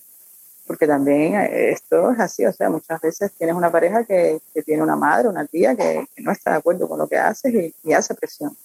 porque 0.67 0.85
también 0.85 1.33
eh, 1.33 1.71
esto 1.71 2.11
es 2.11 2.19
así, 2.19 2.45
o 2.45 2.53
sea, 2.53 2.69
muchas 2.69 3.01
veces 3.01 3.31
tienes 3.31 3.55
una 3.55 3.71
pareja 3.71 4.03
que, 4.03 4.39
que 4.53 4.61
tiene 4.61 4.83
una 4.83 4.95
madre, 4.95 5.29
una 5.29 5.47
tía 5.47 5.75
que, 5.75 6.07
no 6.17 6.31
está 6.31 6.51
de 6.51 6.57
acuerdo 6.57 6.87
con 6.87 6.99
lo 6.99 7.07
que 7.07 7.17
haces 7.17 7.73
y, 7.83 7.93
hace 7.93 8.13
presión. 8.13 8.55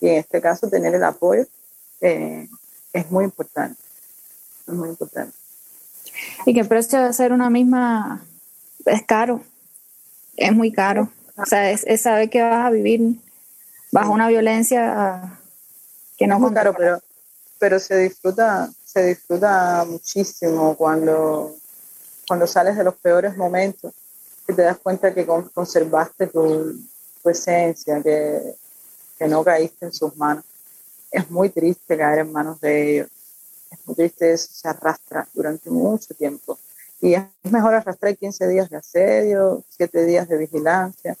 Y 0.00 0.08
en 0.08 0.16
este 0.16 0.40
caso, 0.42 0.68
tener 0.68 0.94
el 0.94 1.02
apoyo 1.02 1.46
eh, 2.02 2.46
es 2.92 3.10
muy 3.10 3.24
importante, 3.24 3.80
es 4.66 4.74
muy 4.74 4.90
importante. 4.90 5.34
Y 6.44 6.52
que 6.52 6.60
el 6.60 6.68
precio 6.68 7.02
de 7.02 7.12
ser 7.14 7.32
una 7.32 7.48
misma 7.48 8.22
es 8.84 9.02
caro, 9.04 9.40
es 10.36 10.52
muy 10.52 10.72
caro. 10.72 11.10
O 11.36 11.46
sea, 11.46 11.70
es, 11.70 11.84
es 11.86 12.02
saber 12.02 12.28
que 12.28 12.42
vas 12.42 12.66
a 12.66 12.70
vivir 12.70 13.16
bajo 13.92 14.12
una 14.12 14.28
violencia 14.28 15.38
que 16.16 16.26
no 16.26 16.44
es 16.46 16.52
caro, 16.52 16.74
pero, 16.76 17.00
pero 17.58 17.78
se 17.78 17.96
disfruta, 17.96 18.68
se 18.84 19.04
disfruta 19.04 19.84
muchísimo 19.88 20.76
cuando, 20.76 21.54
cuando 22.26 22.46
sales 22.46 22.76
de 22.76 22.84
los 22.84 22.94
peores 22.94 23.36
momentos 23.36 23.92
que 24.46 24.54
te 24.54 24.62
das 24.62 24.78
cuenta 24.78 25.14
que 25.14 25.26
conservaste 25.26 26.26
tu, 26.26 26.74
tu 27.22 27.30
esencia, 27.30 28.02
que, 28.02 28.54
que 29.18 29.28
no 29.28 29.44
caíste 29.44 29.86
en 29.86 29.92
sus 29.92 30.16
manos. 30.16 30.44
Es 31.10 31.30
muy 31.30 31.50
triste 31.50 31.96
caer 31.96 32.20
en 32.20 32.32
manos 32.32 32.60
de 32.60 32.94
ellos. 32.94 33.08
Es 33.70 33.78
muy 33.86 33.94
triste, 33.94 34.32
eso 34.32 34.48
se 34.52 34.68
arrastra 34.68 35.28
durante 35.34 35.70
mucho 35.70 36.14
tiempo. 36.14 36.58
Y 37.00 37.14
es 37.14 37.22
mejor 37.42 37.74
arrastrar 37.74 38.16
15 38.16 38.48
días 38.48 38.70
de 38.70 38.78
asedio, 38.78 39.62
7 39.68 40.04
días 40.04 40.28
de 40.28 40.38
vigilancia, 40.38 41.16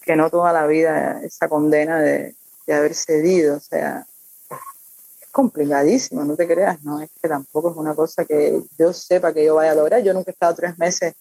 que 0.00 0.16
no 0.16 0.30
toda 0.30 0.52
la 0.52 0.66
vida 0.66 1.20
esa 1.22 1.48
condena 1.48 2.00
de, 2.00 2.34
de 2.66 2.74
haber 2.74 2.94
cedido. 2.94 3.56
O 3.56 3.60
sea, 3.60 4.06
es 5.20 5.28
complicadísimo, 5.30 6.24
no 6.24 6.36
te 6.36 6.46
creas, 6.46 6.82
no 6.82 7.00
es 7.00 7.10
que 7.20 7.28
tampoco 7.28 7.70
es 7.70 7.76
una 7.76 7.94
cosa 7.94 8.24
que 8.24 8.62
yo 8.78 8.92
sepa 8.92 9.32
que 9.32 9.44
yo 9.44 9.56
vaya 9.56 9.72
a 9.72 9.74
lograr. 9.74 10.02
Yo 10.02 10.14
nunca 10.14 10.30
he 10.30 10.32
estado 10.32 10.54
tres 10.54 10.78
meses 10.78 11.14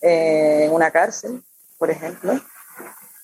eh, 0.00 0.64
en 0.64 0.72
una 0.72 0.90
cárcel, 0.90 1.42
por 1.78 1.90
ejemplo. 1.90 2.40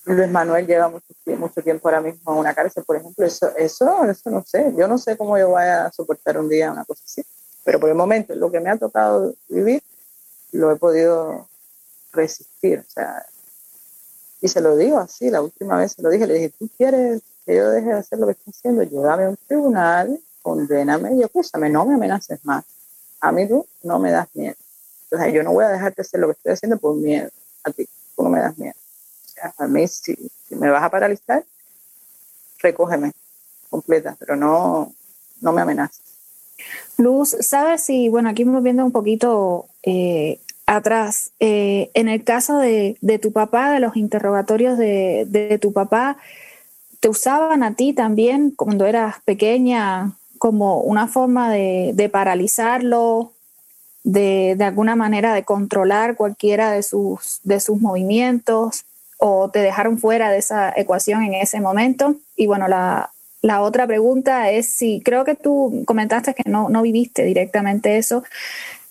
Luis 0.05 0.29
Manuel 0.29 0.65
lleva 0.65 0.87
mucho, 0.87 1.05
mucho, 1.37 1.61
tiempo 1.61 1.89
ahora 1.89 1.99
mismo 1.99 2.31
en 2.31 2.39
una 2.39 2.53
cárcel, 2.53 2.83
por 2.85 2.95
ejemplo. 2.95 3.25
Eso, 3.25 3.51
eso, 3.57 4.05
eso 4.05 4.29
no 4.29 4.43
sé. 4.45 4.73
Yo 4.77 4.87
no 4.87 4.97
sé 4.97 5.17
cómo 5.17 5.37
yo 5.37 5.51
vaya 5.51 5.85
a 5.85 5.91
soportar 5.91 6.39
un 6.39 6.47
día 6.47 6.71
una 6.71 6.85
cosa 6.85 7.03
así. 7.05 7.23
Pero 7.65 7.79
por 7.79 7.89
el 7.89 7.95
momento, 7.95 8.33
lo 8.33 8.49
que 8.49 8.61
me 8.61 8.69
ha 8.69 8.77
tocado 8.77 9.35
vivir, 9.49 9.83
lo 10.53 10.71
he 10.71 10.77
podido 10.77 11.49
resistir. 12.13 12.79
O 12.79 12.89
sea, 12.89 13.25
y 14.41 14.47
se 14.47 14.61
lo 14.61 14.75
digo 14.75 14.99
así, 14.99 15.29
la 15.29 15.41
última 15.41 15.77
vez 15.77 15.93
se 15.93 16.01
lo 16.01 16.09
dije, 16.09 16.27
le 16.27 16.35
dije, 16.35 16.53
¿tú 16.57 16.69
quieres 16.77 17.21
que 17.45 17.55
yo 17.55 17.69
deje 17.69 17.87
de 17.87 17.93
hacer 17.93 18.19
lo 18.19 18.27
que 18.27 18.33
estoy 18.33 18.51
haciendo? 18.51 18.83
Llévame 18.83 19.25
a 19.25 19.29
un 19.29 19.37
tribunal, 19.47 20.19
condéname 20.41 21.15
y 21.15 21.23
acúsame, 21.23 21.69
no 21.69 21.85
me 21.85 21.95
amenaces 21.95 22.39
más. 22.45 22.63
A 23.19 23.31
mí 23.31 23.47
tú 23.47 23.65
no 23.83 23.99
me 23.99 24.11
das 24.11 24.27
miedo. 24.35 24.55
O 25.11 25.17
sea, 25.17 25.29
yo 25.29 25.41
no 25.41 25.53
voy 25.53 25.65
a 25.65 25.69
dejarte 25.69 26.01
hacer 26.01 26.19
lo 26.19 26.27
que 26.27 26.33
estoy 26.33 26.53
haciendo 26.53 26.77
por 26.77 26.95
miedo 26.95 27.29
a 27.63 27.71
ti. 27.71 27.87
Tú 28.15 28.23
no 28.23 28.29
me 28.29 28.39
das 28.39 28.57
miedo. 28.57 28.75
O 29.25 29.29
sea, 29.29 29.53
a 29.57 29.67
mí, 29.67 29.87
si, 29.87 30.15
me 30.49 30.69
vas 30.69 30.83
a 30.83 30.89
paralizar, 30.89 31.43
recógeme 32.59 33.11
completa, 33.69 34.15
pero 34.19 34.35
no, 34.35 34.93
no 35.41 35.51
me 35.51 35.61
amenaces. 35.61 36.01
Luz, 36.97 37.35
¿sabes 37.41 37.83
si, 37.83 38.09
bueno, 38.09 38.29
aquí 38.29 38.45
me 38.45 38.59
viendo 38.61 38.85
un 38.85 38.91
poquito 38.91 39.67
eh, 39.83 40.39
atrás, 40.67 41.31
eh, 41.39 41.89
en 41.95 42.09
el 42.09 42.23
caso 42.23 42.59
de, 42.59 42.97
de, 43.01 43.17
tu 43.17 43.31
papá, 43.31 43.71
de 43.71 43.79
los 43.79 43.95
interrogatorios 43.95 44.77
de, 44.77 45.25
de, 45.27 45.57
tu 45.57 45.73
papá, 45.73 46.17
¿te 46.99 47.09
usaban 47.09 47.63
a 47.63 47.73
ti 47.73 47.93
también 47.93 48.51
cuando 48.51 48.85
eras 48.85 49.15
pequeña 49.25 50.11
como 50.37 50.81
una 50.81 51.07
forma 51.07 51.51
de, 51.51 51.91
de 51.95 52.09
paralizarlo, 52.09 53.31
de, 54.03 54.57
alguna 54.61 54.95
manera 54.95 55.33
de 55.33 55.43
controlar 55.43 56.15
cualquiera 56.15 56.71
de 56.71 56.83
sus, 56.83 57.39
de 57.43 57.59
sus 57.59 57.81
movimientos 57.81 58.85
o 59.17 59.49
te 59.49 59.59
dejaron 59.59 59.97
fuera 59.97 60.29
de 60.29 60.37
esa 60.37 60.71
ecuación 60.75 61.23
en 61.23 61.33
ese 61.33 61.59
momento. 61.59 62.15
Y 62.35 62.47
bueno, 62.47 62.67
la, 62.67 63.11
la 63.41 63.61
otra 63.61 63.87
pregunta 63.87 64.51
es 64.51 64.67
si 64.67 65.01
creo 65.01 65.25
que 65.25 65.35
tú 65.35 65.83
comentaste 65.85 66.33
que 66.33 66.49
no, 66.49 66.69
no 66.69 66.81
viviste 66.81 67.23
directamente 67.23 67.97
eso, 67.97 68.23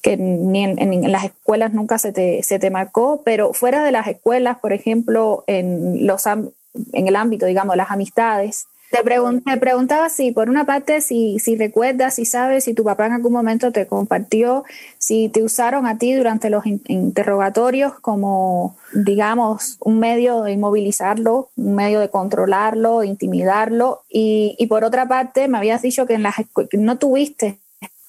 que 0.07 0.16
ni 0.16 0.62
en, 0.62 0.79
en, 0.79 1.11
las 1.11 1.25
escuelas 1.25 1.73
nunca 1.73 1.99
se 1.99 2.12
te, 2.12 2.40
se 2.45 2.61
te 2.61 2.71
marcó, 2.71 3.23
pero 3.25 3.53
fuera 3.53 3.83
de 3.83 3.90
las 3.90 4.07
escuelas, 4.07 4.57
por 4.61 4.73
ejemplo, 4.73 5.42
en, 5.49 6.07
los, 6.07 6.27
en 6.27 6.53
el 7.09 7.16
ámbito, 7.16 7.45
digamos, 7.45 7.73
de 7.73 7.79
las 7.79 7.90
amistades, 7.90 8.69
te, 8.92 9.03
preguntaba 9.03 10.09
si, 10.09 10.31
por 10.31 10.49
una 10.49 10.64
parte, 10.64 11.01
si, 11.01 11.40
si 11.40 11.57
recuerdas, 11.57 12.14
si 12.14 12.25
sabes, 12.25 12.62
si 12.62 12.73
tu 12.73 12.85
papá 12.85 13.07
en 13.07 13.14
algún 13.14 13.33
momento 13.33 13.73
te 13.73 13.88
compartió, 13.88 14.62
si 14.97 15.29
te 15.29 15.42
usaron 15.42 15.88
a 15.88 15.99
ti 15.99 16.14
durante 16.14 16.51
los 16.51 16.64
interrogatorios 16.66 17.95
como, 17.99 18.77
digamos, 18.95 19.77
un 19.81 19.99
medio 19.99 20.42
de 20.42 20.53
inmovilizarlo, 20.53 21.51
un 21.57 21.75
medio 21.75 21.99
de 21.99 22.11
controlarlo, 22.11 23.03
intimidarlo. 23.03 24.03
Y, 24.09 24.55
y 24.57 24.69
por 24.69 24.85
otra 24.85 25.09
parte, 25.09 25.49
me 25.49 25.59
habías 25.59 25.83
dicho 25.83 26.07
que 26.07 26.14
en 26.14 26.23
las 26.23 26.37
no 26.75 26.97
tuviste, 26.97 27.59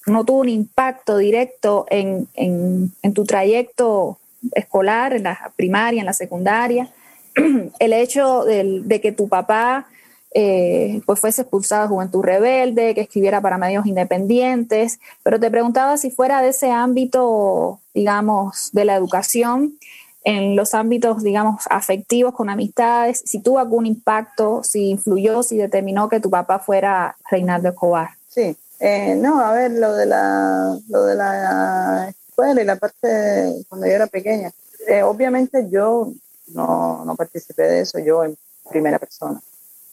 no 0.08 0.26
tuvo 0.26 0.40
un 0.40 0.50
impacto 0.50 1.18
directo 1.18 1.86
en, 1.90 2.28
en, 2.34 2.92
en 3.02 3.14
tu 3.14 3.26
trayecto 3.26 4.18
escolar, 4.54 5.14
en 5.14 5.24
la 5.24 5.52
primaria, 5.56 6.00
en 6.00 6.06
la 6.06 6.14
secundaria. 6.14 6.90
El 7.80 7.94
hecho 7.94 8.44
de, 8.46 9.00
que 9.02 9.12
tu 9.12 9.28
papá 9.28 9.88
eh, 10.34 11.02
pues 11.06 11.20
fuese 11.20 11.42
expulsada 11.44 11.84
de 11.84 11.90
Juventud 11.90 12.24
Rebelde, 12.24 12.94
que 12.96 13.02
escribiera 13.02 13.42
para 13.42 13.58
medios 13.58 13.86
independientes, 13.86 15.00
pero 15.24 15.40
te 15.40 15.50
preguntaba 15.50 15.98
si 15.98 16.12
fuera 16.12 16.42
de 16.42 16.50
ese 16.50 16.72
ámbito, 16.72 17.80
digamos, 17.94 18.72
de 18.74 18.86
la 18.86 18.96
educación, 18.96 19.78
en 20.24 20.58
los 20.58 20.74
ámbitos, 20.74 21.24
digamos, 21.24 21.64
afectivos, 21.70 22.34
con 22.34 22.50
amistades, 22.50 23.24
si 23.26 23.40
tuvo 23.40 23.60
algún 23.60 23.86
impacto, 23.86 24.62
si 24.62 24.90
influyó, 24.90 25.42
si 25.42 25.56
determinó 25.56 26.10
que 26.10 26.20
tu 26.20 26.30
papá 26.30 26.60
fuera 26.60 27.16
Reinaldo 27.32 27.70
Escobar. 27.70 28.10
Sí, 28.28 28.58
eh, 28.80 29.16
no, 29.16 29.42
a 29.42 29.54
ver, 29.54 29.72
lo 29.72 29.94
de 29.94 30.06
la, 30.06 30.78
lo 30.88 31.06
de 31.06 31.16
la 31.16 32.10
escuela 32.10 32.62
y 32.62 32.66
la 32.66 32.76
parte 32.76 33.66
cuando 33.68 33.88
yo 33.88 33.94
era 33.94 34.08
pequeña, 34.08 34.52
eh, 34.88 35.04
obviamente 35.04 35.68
yo 35.70 36.14
no, 36.48 37.04
no 37.06 37.16
participé 37.16 37.64
de 37.64 37.82
eso, 37.82 38.00
yo 38.00 38.24
en 38.24 38.38
primera 38.70 39.00
persona 39.00 39.42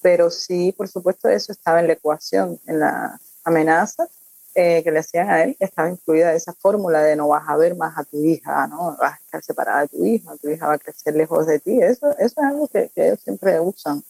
pero 0.05 0.31
sí, 0.31 0.71
por 0.77 0.87
supuesto, 0.87 1.31
eso 1.31 1.51
estaba 1.51 1.81
en 1.81 1.87
la 1.87 1.95
ecuación, 1.95 2.61
en 2.67 2.79
las 2.81 3.19
amenazas 3.43 4.07
eh, 4.55 4.83
que 4.85 4.91
le 4.91 4.99
hacían 4.99 5.31
a 5.31 5.43
él, 5.43 5.57
estaba 5.59 5.89
incluida 5.89 6.35
esa 6.35 6.53
fórmula 6.53 7.03
de 7.03 7.17
no 7.17 7.29
vas 7.29 7.49
a 7.49 7.57
ver 7.57 7.75
más 7.75 7.97
a 7.97 8.05
tu 8.05 8.23
hija, 8.23 8.67
¿no? 8.67 8.95
vas 9.01 9.15
a 9.15 9.17
estar 9.25 9.43
separada 9.43 9.81
de 9.81 9.89
tu 9.89 10.05
hija, 10.05 10.37
tu 10.43 10.51
hija 10.51 10.67
va 10.67 10.75
a 10.75 10.79
crecer 10.79 11.17
lejos 11.17 11.47
de 11.47 11.59
ti, 11.59 11.81
eso, 11.81 12.11
eso 12.19 12.19
es 12.19 12.37
algo 12.37 12.69
que, 12.69 12.91
ellos 12.95 13.19
siempre 13.25 13.59
usan. 13.59 14.05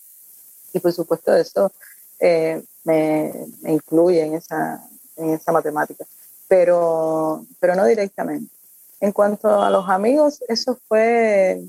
Y 0.72 0.80
por 0.80 0.92
supuesto 0.92 1.32
eso 1.36 1.70
eh, 2.18 2.62
me, 2.84 3.32
incluye 3.66 4.22
en 4.22 4.34
esa, 4.34 4.86
en 5.16 5.30
esa 5.30 5.52
matemática, 5.52 6.04
pero, 6.48 7.44
pero 7.60 7.74
no 7.74 7.84
directamente. 7.86 8.52
En 9.00 9.12
cuanto 9.12 9.62
a 9.62 9.70
los 9.70 9.88
amigos, 9.88 10.42
eso 10.48 10.78
fue 10.88 11.62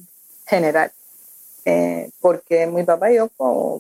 general. 0.46 0.92
Eh, 1.66 2.12
porque 2.22 2.68
mi 2.68 2.84
papá 2.84 3.12
y 3.12 3.16
yo 3.16 3.30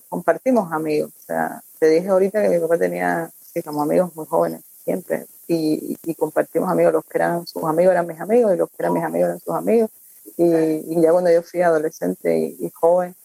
compartimos 0.10 0.72
amigos. 0.72 1.12
O 1.18 1.26
sea, 1.26 1.62
te 1.80 1.88
dije 1.88 2.08
ahorita 2.08 2.42
que 2.42 2.50
mi 2.50 2.60
papá 2.60 2.78
tenía, 2.78 3.32
sí, 3.54 3.62
como 3.62 3.84
amigos 3.84 4.16
muy 4.16 4.26
jóvenes, 4.26 4.64
siempre, 4.84 5.28
y, 5.48 5.96
compartimos 6.16 6.70
amigos, 6.70 6.94
los 6.94 7.06
que 7.06 7.18
eran 7.18 7.46
sus 7.46 7.64
amigos 7.64 7.92
eran 7.92 8.08
mis 8.08 8.20
amigos 8.20 8.54
y 8.54 8.58
los 8.58 8.70
que 8.70 8.76
eran 8.80 8.94
mis 8.94 9.04
amigos 9.04 9.28
eran 9.28 9.40
sus 9.40 9.56
amigos. 9.56 9.90
Y, 10.38 10.46
y 10.46 11.02
ya 11.02 11.12
cuando 11.12 11.32
yo 11.32 11.44
fui 11.44 11.62
adolescente 11.62 12.56
y, 12.60 12.70
joven, 12.72 13.16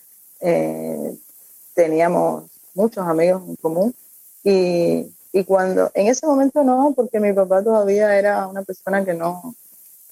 eh, 0.40 1.16
teníamos 1.74 2.44
muchos 2.74 3.06
amigos 3.06 3.42
en 3.46 3.56
común. 3.56 3.94
Y, 4.42 5.14
y 5.32 5.44
cuando, 5.44 5.90
en 5.94 6.08
ese 6.08 6.26
momento 6.26 6.62
no, 6.64 6.92
porque 6.94 7.20
mi 7.20 7.32
papá 7.32 7.62
todavía 7.62 8.16
era 8.18 8.46
una 8.46 8.62
persona 8.62 9.04
que 9.04 9.14
no 9.14 9.54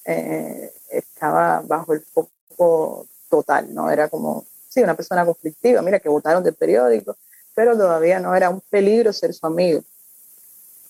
eh, 0.04 0.72
estaba 0.90 1.62
bajo 1.64 1.92
el 1.92 2.02
foco 2.02 3.06
total, 3.28 3.74
¿no? 3.74 3.90
Era 3.90 4.08
como, 4.08 4.44
sí, 4.68 4.82
una 4.82 4.94
persona 4.94 5.24
conflictiva, 5.24 5.82
mira, 5.82 5.98
que 5.98 6.08
votaron 6.08 6.42
del 6.42 6.54
periódico, 6.54 7.16
pero 7.54 7.76
todavía 7.76 8.20
no 8.20 8.34
era 8.34 8.50
un 8.50 8.60
peligro 8.60 9.12
ser 9.12 9.34
su 9.34 9.46
amigo. 9.46 9.82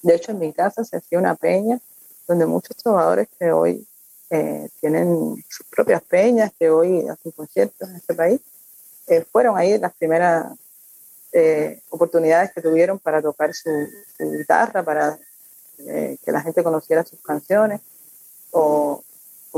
De 0.02 0.14
hecho, 0.14 0.32
en 0.32 0.38
mi 0.38 0.52
casa 0.52 0.84
se 0.84 0.96
hacía 0.96 1.18
una 1.18 1.34
peña 1.34 1.80
donde 2.26 2.46
muchos 2.46 2.76
trovadores 2.76 3.28
que 3.38 3.50
hoy 3.50 3.86
eh, 4.30 4.68
tienen 4.80 5.42
sus 5.48 5.66
propias 5.66 6.02
peñas, 6.02 6.52
que 6.58 6.68
hoy 6.68 7.08
hacen 7.08 7.32
conciertos 7.32 7.88
en 7.88 7.96
este 7.96 8.14
país, 8.14 8.40
eh, 9.06 9.24
fueron 9.32 9.56
ahí 9.56 9.78
las 9.78 9.94
primeras 9.94 10.52
eh, 11.32 11.82
oportunidades 11.90 12.52
que 12.52 12.62
tuvieron 12.62 12.98
para 12.98 13.20
tocar 13.20 13.52
su, 13.54 13.70
guitarra, 14.18 14.82
para 14.82 15.18
que 15.76 16.32
la 16.32 16.40
gente 16.40 16.64
conociera 16.64 17.04
sus 17.04 17.20
canciones, 17.20 17.80
o, 18.50 19.04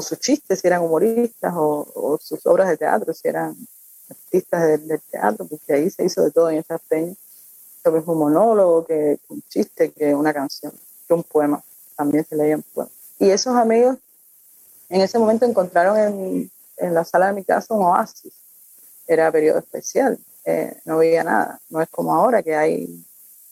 sus 0.01 0.19
chistes 0.19 0.61
si 0.61 0.67
eran 0.67 0.83
humoristas, 0.83 1.53
o, 1.57 2.19
sus 2.21 2.45
obras 2.47 2.69
de 2.69 2.77
teatro 2.77 3.13
si 3.13 3.29
eran 3.29 3.57
artistas 4.09 4.87
del, 4.87 5.01
teatro, 5.11 5.47
porque 5.47 5.73
ahí 5.73 5.91
se 5.91 6.05
hizo 6.05 6.23
de 6.23 6.31
todo 6.31 6.51
en 6.51 6.59
esas 6.59 6.81
peñas. 6.89 7.17
Lo 7.85 7.93
mismo 7.93 8.13
un 8.13 8.19
monólogo, 8.19 8.85
que 8.85 9.19
un 9.29 9.43
chiste, 9.49 9.93
que 9.93 10.15
una 10.15 10.35
canción, 10.35 10.73
que 11.07 11.15
un 11.15 11.23
poema. 11.23 11.63
También 11.97 12.27
se 12.27 12.37
leían 12.37 12.63
poemas. 12.75 12.93
Y 13.19 13.31
esos 13.31 13.55
amigos 13.55 13.97
en 14.89 15.01
ese 15.03 15.19
momento 15.19 15.47
encontraron 15.47 15.97
en, 15.97 16.51
en 16.77 16.95
la 16.95 17.05
sala 17.05 17.27
de 17.27 17.33
mi 17.35 17.45
casa 17.45 17.75
un 17.75 17.85
oasis. 17.85 18.33
Era 19.07 19.31
periodo 19.31 19.59
especial, 19.59 20.19
eh, 20.45 20.81
no 20.85 20.99
veía 20.99 21.25
nada. 21.25 21.61
No 21.69 21.81
es 21.81 21.89
como 21.89 22.15
ahora 22.15 22.43
que 22.43 22.55
hay 22.55 23.05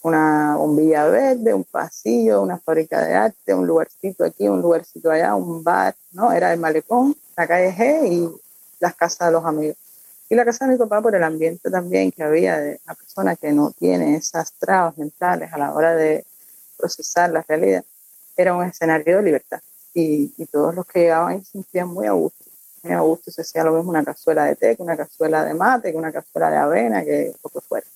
una 0.03 0.57
bombilla 0.57 1.07
verde, 1.07 1.55
un 1.55 1.65
pasillo, 1.65 2.43
una 2.43 2.59
fábrica 2.59 3.05
de 3.05 3.15
arte, 3.15 3.55
un 3.55 3.67
lugarcito 3.67 4.25
aquí, 4.25 4.49
un 4.49 4.61
lugarcito 4.63 5.11
allá, 5.11 5.35
un 5.35 5.63
bar, 5.63 5.95
¿no? 6.13 6.33
Era 6.33 6.53
el 6.53 6.61
malecón, 6.61 7.17
la 7.37 7.47
calle 7.47 7.73
G 7.73 8.13
y 8.13 8.41
las 8.81 8.95
casas 8.95 9.29
de 9.29 9.33
los 9.33 9.45
amigos. 9.45 9.77
Y 10.31 10.35
la 10.35 10.45
casa 10.45 10.67
de 10.67 10.73
mi 10.73 10.79
papá 10.79 11.01
por 11.01 11.15
el 11.15 11.23
ambiente 11.25 11.71
también 11.71 12.13
que 12.13 12.23
había 12.23 12.59
de 12.59 12.81
una 12.85 12.95
persona 12.95 13.37
que 13.37 13.53
no 13.53 13.71
tiene 13.71 14.17
esas 14.17 14.53
trabas 14.53 14.97
mentales 14.99 15.53
a 15.53 15.59
la 15.59 15.73
hora 15.73 15.95
de 15.95 16.25
procesar 16.77 17.31
la 17.31 17.45
realidad. 17.49 17.85
Era 18.37 18.55
un 18.55 18.65
escenario 18.65 19.17
de 19.17 19.23
libertad 19.23 19.61
y, 19.95 20.33
y 20.37 20.47
todos 20.47 20.75
los 20.75 20.87
que 20.87 21.01
llegaban 21.01 21.45
se 21.45 21.53
sentían 21.53 21.89
muy 21.89 22.07
a 22.07 22.13
gusto. 22.13 22.45
Muy 22.83 22.93
a 22.93 23.01
gusto, 23.01 23.31
se 23.31 23.43
hacía 23.43 23.65
lo 23.65 23.73
mismo 23.73 23.91
una 23.91 24.05
cazuela 24.05 24.45
de 24.45 24.57
té, 24.57 24.77
una 24.79 24.97
cazuela 24.97 25.45
de 25.45 25.55
mate, 25.55 25.93
que 25.93 25.99
una 25.99 26.13
cazuela 26.13 26.51
de 26.51 26.57
avena, 26.57 27.05
que 27.05 27.35
poco 27.43 27.61
fuera. 27.61 27.87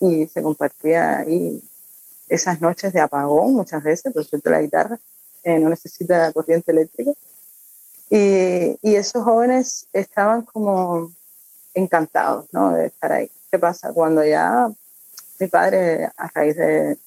Y 0.00 0.26
se 0.26 0.42
compartía 0.42 1.18
ahí 1.18 1.62
esas 2.28 2.60
noches 2.60 2.92
de 2.92 3.00
apagón 3.00 3.54
muchas 3.54 3.82
veces, 3.82 4.12
por 4.12 4.24
suerte 4.24 4.50
la 4.50 4.62
guitarra 4.62 4.98
eh, 5.44 5.58
no 5.58 5.68
necesita 5.68 6.32
corriente 6.32 6.72
eléctrica. 6.72 7.12
Y, 8.10 8.78
y, 8.82 8.94
esos 8.94 9.24
jóvenes 9.24 9.86
estaban 9.92 10.42
como 10.42 11.10
encantados 11.74 12.46
¿no? 12.52 12.72
de 12.72 12.86
estar 12.86 13.12
ahí. 13.12 13.30
¿Qué 13.50 13.58
pasa? 13.58 13.92
Cuando 13.92 14.24
ya 14.24 14.70
mi 15.40 15.46
padre, 15.48 16.10
a 16.16 16.28
raíz 16.28 16.56
de, 16.56 16.98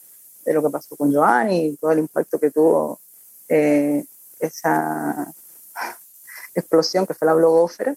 de 0.46 0.54
lo 0.54 0.64
que 0.64 0.70
pasó 0.70 0.96
con 0.96 1.14
Joan 1.14 1.52
y 1.52 1.76
todo 1.78 1.92
el 1.92 2.00
impacto 2.00 2.40
que 2.40 2.52
tuvo 2.52 3.00
eh, 3.48 4.04
esa 4.40 5.32
explosión 6.56 7.06
que 7.06 7.14
fue 7.14 7.28
la 7.28 7.34
blogófera, 7.34 7.96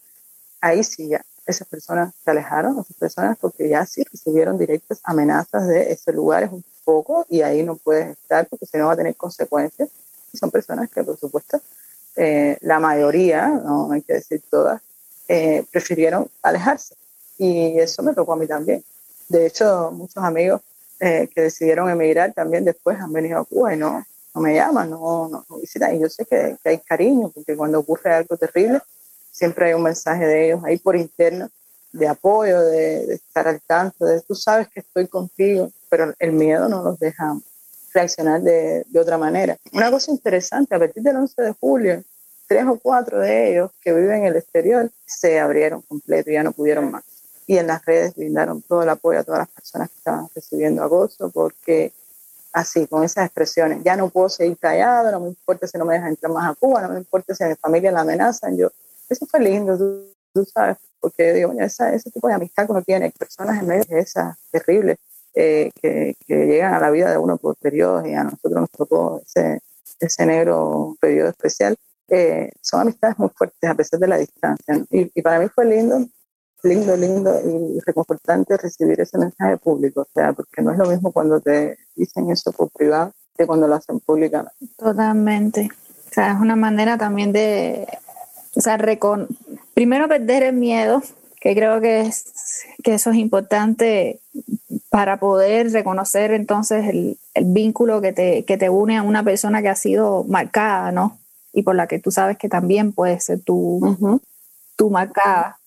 ahí 0.61 0.83
sí 0.83 1.07
ya 1.07 1.21
esas 1.49 1.67
personas 1.67 2.13
se 2.23 2.31
alejaron, 2.31 2.79
esas 2.79 2.95
personas 2.97 3.37
porque 3.39 3.67
ya 3.67 3.85
sí 3.85 4.03
recibieron 4.03 4.57
directas 4.57 4.99
amenazas 5.03 5.67
de 5.67 5.91
ese 5.91 6.13
lugar 6.13 6.43
es 6.43 6.51
un 6.51 6.63
poco 6.85 7.25
y 7.27 7.41
ahí 7.41 7.63
no 7.63 7.75
puedes 7.75 8.09
estar 8.09 8.47
porque 8.47 8.65
si 8.65 8.77
no 8.77 8.87
va 8.87 8.93
a 8.93 8.97
tener 8.97 9.15
consecuencias. 9.15 9.89
Y 10.31 10.37
son 10.37 10.51
personas 10.51 10.89
que, 10.89 11.03
por 11.03 11.17
supuesto, 11.17 11.59
eh, 12.15 12.57
la 12.61 12.79
mayoría, 12.79 13.47
no 13.47 13.91
hay 13.91 14.03
que 14.03 14.13
decir 14.13 14.43
todas, 14.49 14.81
eh, 15.27 15.65
prefirieron 15.71 16.29
alejarse. 16.43 16.95
Y 17.37 17.79
eso 17.79 18.03
me 18.03 18.13
tocó 18.13 18.33
a 18.33 18.35
mí 18.35 18.45
también. 18.45 18.83
De 19.27 19.47
hecho, 19.47 19.91
muchos 19.91 20.23
amigos 20.23 20.61
eh, 20.99 21.29
que 21.33 21.41
decidieron 21.41 21.89
emigrar 21.89 22.33
también 22.33 22.65
después 22.65 22.99
han 22.99 23.11
venido 23.11 23.39
a 23.39 23.45
Cuba 23.45 23.73
y 23.73 23.77
no, 23.77 24.05
no 24.33 24.41
me 24.41 24.55
llaman, 24.55 24.89
no, 24.89 25.27
no, 25.27 25.45
visitan. 25.59 25.95
Y 25.95 25.99
yo 25.99 26.09
sé 26.09 26.25
que, 26.25 26.57
que, 26.61 26.69
hay 26.69 26.77
cariño, 26.79 27.29
porque 27.33 27.55
cuando 27.55 27.79
ocurre 27.79 28.13
algo 28.13 28.37
terrible, 28.37 28.81
siempre 29.31 29.67
hay 29.67 29.73
un 29.73 29.83
mensaje 29.83 30.25
de 30.25 30.45
ellos 30.47 30.61
ahí 30.63 30.77
por 30.77 30.95
interno, 30.95 31.49
de 31.91 32.07
apoyo, 32.07 32.61
de, 32.61 33.13
estar 33.13 33.47
al 33.47 33.61
tanto, 33.61 34.05
de 34.05 34.21
tú 34.21 34.35
sabes 34.35 34.67
que 34.67 34.81
estoy 34.81 35.07
contigo, 35.07 35.71
pero 35.89 36.13
el 36.19 36.31
miedo 36.33 36.69
no 36.69 36.83
los 36.83 36.99
deja 36.99 37.35
reaccionar 37.93 38.41
de, 38.41 38.85
de, 38.87 38.99
otra 38.99 39.17
manera. 39.17 39.57
Una 39.73 39.89
cosa 39.89 40.11
interesante, 40.11 40.75
a 40.75 40.79
partir 40.79 41.01
del 41.01 41.15
11 41.15 41.41
de 41.41 41.53
julio, 41.53 42.03
tres 42.47 42.65
o 42.67 42.77
cuatro 42.77 43.19
de 43.19 43.51
ellos 43.51 43.71
que 43.81 43.93
viven 43.93 44.19
en 44.19 44.25
el 44.25 44.35
exterior 44.35 44.91
se 45.05 45.39
abrieron 45.39 45.81
completo 45.81 46.29
y 46.29 46.33
ya 46.33 46.43
no 46.43 46.51
pudieron 46.51 46.91
más 46.91 47.03
y 47.49 47.57
en 47.57 47.65
las 47.65 47.83
redes 47.83 48.13
brindaron 48.13 48.61
todo 48.61 48.83
el 48.83 48.89
apoyo 48.89 49.19
a 49.19 49.23
todas 49.23 49.39
las 49.39 49.49
personas 49.49 49.89
que 49.89 49.97
estaban 49.97 50.27
recibiendo 50.35 50.83
acoso, 50.83 51.31
porque 51.31 51.93
así, 52.51 52.87
con 52.87 53.03
esas 53.03 53.25
expresiones, 53.25 53.83
ya 53.83 53.95
no 53.95 54.09
puedo 54.09 54.29
seguir 54.29 54.57
callado, 54.57 55.11
no 55.11 55.19
me 55.19 55.27
importa 55.29 55.67
si 55.67 55.77
no 55.77 55.85
me 55.85 55.93
dejan 55.93 56.09
entrar 56.09 56.31
más 56.31 56.51
a 56.51 56.55
Cuba, 56.55 56.81
no 56.81 56.89
me 56.89 56.97
importa 56.97 57.35
si 57.35 57.43
a 57.43 57.47
mi 57.47 57.55
familia 57.55 57.91
la 57.91 58.01
amenazan, 58.01 58.57
yo, 58.57 58.69
eso 59.07 59.25
fue 59.25 59.39
lindo, 59.39 59.77
tú, 60.33 60.45
sabes, 60.45 60.77
porque 60.99 61.33
digo, 61.33 61.53
esa, 61.59 61.93
ese 61.93 62.11
tipo 62.11 62.27
de 62.27 62.33
amistad 62.33 62.65
que 62.65 62.71
uno 62.71 62.81
tiene, 62.81 63.11
personas 63.11 63.59
en 63.59 63.67
medio 63.67 63.83
de 63.87 63.99
esas 63.99 64.37
terribles, 64.51 64.97
eh, 65.33 65.71
que, 65.81 66.15
que, 66.25 66.45
llegan 66.47 66.73
a 66.73 66.79
la 66.79 66.89
vida 66.89 67.11
de 67.11 67.17
uno 67.17 67.37
por 67.37 67.55
periodos 67.57 68.05
y 68.07 68.13
a 68.13 68.23
nosotros 68.23 68.53
nos 68.53 68.71
tocó 68.71 69.21
ese, 69.23 69.61
ese 69.99 70.25
negro 70.25 70.95
periodo 70.99 71.29
especial, 71.29 71.77
eh, 72.09 72.51
son 72.61 72.81
amistades 72.81 73.19
muy 73.19 73.29
fuertes 73.29 73.69
a 73.69 73.75
pesar 73.75 73.99
de 73.99 74.07
la 74.07 74.17
distancia. 74.17 74.83
Y, 74.89 75.11
y 75.13 75.21
para 75.21 75.39
mí 75.39 75.47
fue 75.49 75.65
lindo 75.65 76.03
lindo, 76.63 76.95
lindo 76.97 77.31
y 77.45 77.79
reconfortante 77.85 78.57
recibir 78.57 78.99
ese 78.99 79.17
mensaje 79.17 79.57
público, 79.57 80.01
o 80.01 80.07
sea, 80.13 80.33
porque 80.33 80.61
no 80.61 80.71
es 80.71 80.77
lo 80.77 80.85
mismo 80.85 81.11
cuando 81.11 81.39
te 81.39 81.77
dicen 81.95 82.29
eso 82.29 82.51
por 82.51 82.69
privado 82.71 83.13
que 83.37 83.47
cuando 83.47 83.67
lo 83.67 83.75
hacen 83.75 83.99
públicamente. 83.99 84.55
Totalmente. 84.77 85.69
O 86.09 86.13
sea, 86.13 86.33
es 86.33 86.39
una 86.39 86.55
manera 86.55 86.97
también 86.97 87.31
de, 87.31 87.87
o 88.55 88.61
sea, 88.61 88.77
recon 88.77 89.27
primero 89.73 90.07
perder 90.09 90.43
el 90.43 90.55
miedo, 90.55 91.01
que 91.39 91.55
creo 91.55 91.79
que, 91.79 92.01
es, 92.01 92.65
que 92.83 92.95
eso 92.95 93.11
es 93.11 93.15
importante 93.15 94.19
para 94.89 95.19
poder 95.19 95.71
reconocer 95.71 96.31
entonces 96.31 96.87
el, 96.87 97.17
el 97.33 97.45
vínculo 97.45 98.01
que 98.01 98.11
te, 98.11 98.43
que 98.43 98.57
te 98.57 98.69
une 98.69 98.97
a 98.97 99.03
una 99.03 99.23
persona 99.23 99.61
que 99.61 99.69
ha 99.69 99.75
sido 99.75 100.25
marcada, 100.25 100.91
¿no? 100.91 101.17
Y 101.53 101.63
por 101.63 101.75
la 101.75 101.87
que 101.87 101.99
tú 101.99 102.11
sabes 102.11 102.37
que 102.37 102.49
también 102.49 102.91
puede 102.91 103.19
ser 103.19 103.41
tu, 103.41 103.55
uh 103.55 103.97
-huh. 103.97 104.21
tu 104.75 104.89
marcada. 104.89 105.58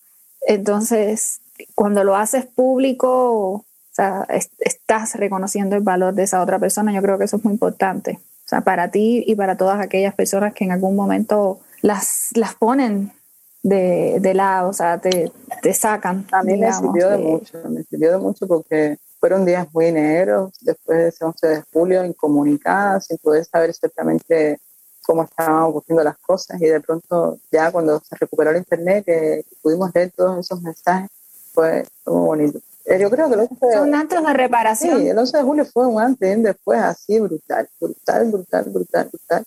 Entonces, 0.47 1.41
cuando 1.75 2.03
lo 2.03 2.15
haces 2.15 2.45
público, 2.45 3.51
o 3.53 3.65
sea, 3.91 4.25
es, 4.29 4.49
estás 4.59 5.15
reconociendo 5.15 5.75
el 5.75 5.83
valor 5.83 6.13
de 6.13 6.23
esa 6.23 6.41
otra 6.41 6.59
persona. 6.59 6.91
Yo 6.91 7.01
creo 7.01 7.17
que 7.17 7.25
eso 7.25 7.37
es 7.37 7.43
muy 7.43 7.53
importante. 7.53 8.19
O 8.45 8.47
sea, 8.47 8.61
para 8.61 8.89
ti 8.89 9.23
y 9.25 9.35
para 9.35 9.55
todas 9.55 9.79
aquellas 9.79 10.15
personas 10.15 10.53
que 10.53 10.65
en 10.65 10.71
algún 10.71 10.95
momento 10.95 11.59
las, 11.81 12.29
las 12.33 12.55
ponen 12.55 13.11
de, 13.61 14.17
de 14.19 14.33
lado, 14.33 14.69
o 14.69 14.73
sea, 14.73 14.97
te, 14.97 15.31
te 15.61 15.73
sacan. 15.73 16.25
A 16.31 16.43
mí 16.43 16.53
digamos, 16.53 16.81
me 16.81 16.87
sirvió 16.87 17.09
de, 17.09 17.17
de 17.17 17.23
mucho, 17.23 17.57
me 17.69 17.83
sirvió 17.83 18.11
de 18.11 18.17
mucho 18.17 18.47
porque 18.47 18.97
fueron 19.19 19.45
días 19.45 19.67
muy 19.71 19.91
negros 19.91 20.51
después 20.59 20.97
de 20.97 21.07
ese 21.07 21.23
11 21.23 21.47
de 21.47 21.63
julio, 21.71 22.03
incomunicada, 22.03 22.99
sin 22.99 23.17
poder 23.19 23.45
saber 23.45 23.69
exactamente 23.69 24.59
cómo 25.05 25.23
estaban 25.23 25.63
ocurriendo 25.63 26.03
las 26.03 26.17
cosas 26.17 26.61
y 26.61 26.65
de 26.65 26.79
pronto 26.81 27.39
ya 27.51 27.71
cuando 27.71 27.99
se 27.99 28.15
recuperó 28.15 28.51
el 28.51 28.57
internet 28.57 29.05
que 29.05 29.45
pudimos 29.61 29.91
leer 29.93 30.11
todos 30.15 30.39
esos 30.39 30.61
mensajes 30.61 31.09
fue 31.53 31.85
muy 32.05 32.25
bonito. 32.25 32.59
Eh, 32.85 32.99
yo 32.99 33.09
creo 33.09 33.27
que 33.29 33.35
el 33.35 33.39
11 33.41 33.55
de, 33.61 33.73
Son 33.73 33.95
actos 33.95 34.25
de 34.25 34.33
reparación. 34.33 34.99
Sí, 34.99 35.07
el 35.07 35.17
11 35.17 35.37
de 35.37 35.43
julio 35.43 35.65
fue 35.65 35.87
un 35.87 36.01
antes 36.01 36.29
y 36.29 36.35
un 36.35 36.43
después 36.43 36.79
así 36.81 37.19
brutal, 37.19 37.69
brutal, 37.79 38.31
brutal, 38.31 38.63
brutal, 38.65 39.09
brutal. 39.09 39.43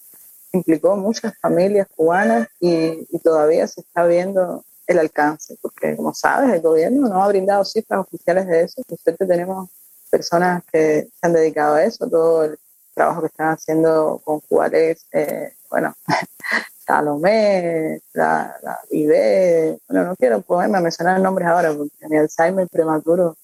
Implicó 0.53 0.97
muchas 0.97 1.37
familias 1.39 1.87
cubanas 1.95 2.49
y, 2.61 3.07
y 3.11 3.19
todavía 3.19 3.67
se 3.67 3.83
está 3.83 4.07
viendo 4.07 4.65
el 4.87 4.99
alcance, 4.99 5.57
porque 5.61 5.97
como 5.97 6.15
sabes, 6.15 6.55
el 6.55 6.61
gobierno 6.61 7.09
no 7.09 7.23
ha 7.23 7.29
brindado 7.29 7.65
cifras 7.65 8.01
oficiales 8.01 8.47
de 8.47 8.63
eso. 8.63 8.83
Por 8.89 8.99
suerte 8.99 9.27
tenemos 9.27 9.69
personas 10.11 10.63
que 10.73 11.09
se 11.13 11.27
han 11.27 11.33
dedicado 11.33 11.75
a 11.75 11.85
eso, 11.85 12.09
todo 12.09 12.45
el 12.45 12.59
trabajo 12.97 13.21
que 13.21 13.27
están 13.27 13.49
haciendo 13.51 14.21
con 14.25 14.41
Juárez, 14.41 15.07
eh, 15.13 15.53
bueno, 15.71 15.95
Salomé, 16.87 18.01
la, 18.15 18.57
la 18.63 18.79
IBE, 18.91 19.79
bueno, 19.89 20.07
no 20.07 20.17
quiero 20.17 20.41
ponerme 20.41 20.79
a 20.79 20.81
mencionar 20.81 21.21
nombres 21.21 21.47
ahora 21.47 21.75
porque 21.75 22.09
mi 22.09 22.17
Alzheimer 22.17 22.67
prematuro 22.69 23.37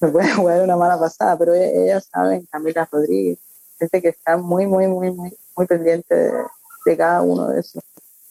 me 0.00 0.08
puede 0.08 0.28
jugar 0.34 0.60
una 0.62 0.76
mala 0.76 0.98
pasada, 0.98 1.38
pero 1.38 1.54
ellas, 1.54 1.72
ellas 1.74 2.08
saben, 2.12 2.46
Camila 2.50 2.88
Rodríguez, 2.90 3.38
gente 3.78 4.02
que 4.02 4.08
está 4.08 4.36
muy, 4.36 4.66
muy, 4.66 4.88
muy, 4.88 5.12
muy, 5.12 5.36
muy 5.56 5.66
pendiente 5.66 6.14
de, 6.14 6.32
de 6.86 6.96
cada 6.96 7.22
uno 7.22 7.48
de 7.48 7.60
esos 7.60 7.84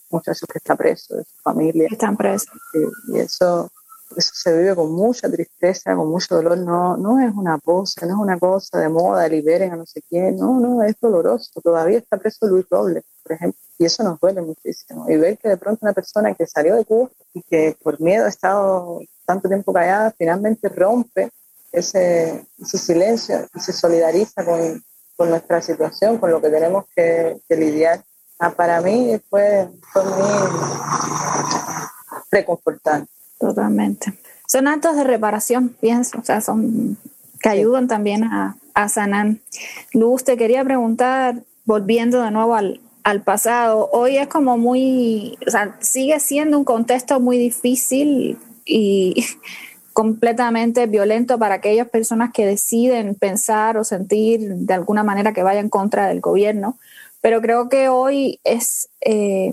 muchachos 0.09 0.47
que 0.51 0.57
está 0.57 0.75
preso, 0.75 1.15
de 1.15 1.23
su 1.23 1.35
familia. 1.41 1.87
Están 1.89 2.17
presos. 2.17 2.51
Y, 2.73 3.13
y 3.13 3.19
eso 3.19 3.71
eso 4.17 4.31
se 4.33 4.57
vive 4.57 4.75
con 4.75 4.91
mucha 4.91 5.29
tristeza, 5.29 5.95
con 5.95 6.09
mucho 6.09 6.35
dolor, 6.35 6.57
no, 6.57 6.97
no 6.97 7.19
es 7.19 7.33
una 7.33 7.57
pose, 7.57 8.05
no 8.05 8.13
es 8.13 8.19
una 8.19 8.39
cosa 8.39 8.79
de 8.79 8.89
moda, 8.89 9.27
liberen 9.27 9.73
a 9.73 9.75
no 9.75 9.85
sé 9.85 10.01
quién, 10.09 10.37
no, 10.37 10.59
no, 10.59 10.83
es 10.83 10.95
doloroso. 10.99 11.61
Todavía 11.61 11.97
está 11.97 12.17
preso 12.17 12.47
Luis 12.47 12.65
Robles, 12.69 13.03
por 13.23 13.33
ejemplo, 13.33 13.59
y 13.77 13.85
eso 13.85 14.03
nos 14.03 14.19
duele 14.19 14.41
muchísimo. 14.41 15.09
Y 15.09 15.17
ver 15.17 15.37
que 15.37 15.49
de 15.49 15.57
pronto 15.57 15.79
una 15.83 15.93
persona 15.93 16.33
que 16.33 16.47
salió 16.47 16.75
de 16.75 16.85
Cuba 16.85 17.09
y 17.33 17.41
que 17.43 17.77
por 17.83 17.99
miedo 17.99 18.25
ha 18.25 18.29
estado 18.29 19.01
tanto 19.25 19.47
tiempo 19.47 19.73
callada, 19.73 20.13
finalmente 20.17 20.69
rompe 20.69 21.31
ese, 21.71 22.45
ese 22.57 22.77
silencio 22.77 23.47
y 23.53 23.59
se 23.59 23.73
solidariza 23.73 24.45
con, 24.45 24.83
con 25.15 25.29
nuestra 25.29 25.61
situación, 25.61 26.17
con 26.17 26.31
lo 26.31 26.41
que 26.41 26.49
tenemos 26.49 26.85
que, 26.95 27.41
lidiar. 27.49 28.03
Ah, 28.37 28.51
para 28.51 28.81
mí 28.81 29.19
fue, 29.29 29.69
fue 29.93 30.03
muy 30.03 30.49
reconfortante. 32.31 33.14
Totalmente. 33.39 34.13
Son 34.47 34.67
actos 34.67 34.95
de 34.95 35.03
reparación, 35.03 35.69
pienso, 35.69 36.19
o 36.19 36.23
sea, 36.23 36.41
son 36.41 36.97
que 37.41 37.49
ayudan 37.49 37.87
también 37.87 38.23
a, 38.23 38.57
a 38.73 38.89
sanar. 38.89 39.35
Luz, 39.93 40.23
te 40.23 40.37
quería 40.37 40.63
preguntar, 40.63 41.43
volviendo 41.65 42.21
de 42.21 42.31
nuevo 42.31 42.55
al, 42.55 42.79
al 43.03 43.21
pasado, 43.21 43.89
hoy 43.91 44.17
es 44.17 44.27
como 44.27 44.57
muy, 44.57 45.37
o 45.45 45.51
sea, 45.51 45.77
sigue 45.79 46.19
siendo 46.19 46.57
un 46.57 46.65
contexto 46.65 47.19
muy 47.19 47.37
difícil 47.37 48.37
y 48.65 49.25
completamente 49.93 50.87
violento 50.87 51.37
para 51.37 51.55
aquellas 51.55 51.87
personas 51.89 52.31
que 52.33 52.45
deciden 52.45 53.15
pensar 53.15 53.77
o 53.77 53.83
sentir 53.83 54.41
de 54.41 54.73
alguna 54.73 55.03
manera 55.03 55.33
que 55.33 55.43
vaya 55.43 55.59
en 55.59 55.69
contra 55.69 56.07
del 56.07 56.19
gobierno, 56.19 56.77
pero 57.21 57.41
creo 57.41 57.69
que 57.69 57.89
hoy 57.89 58.39
es... 58.43 58.89
Eh, 59.01 59.51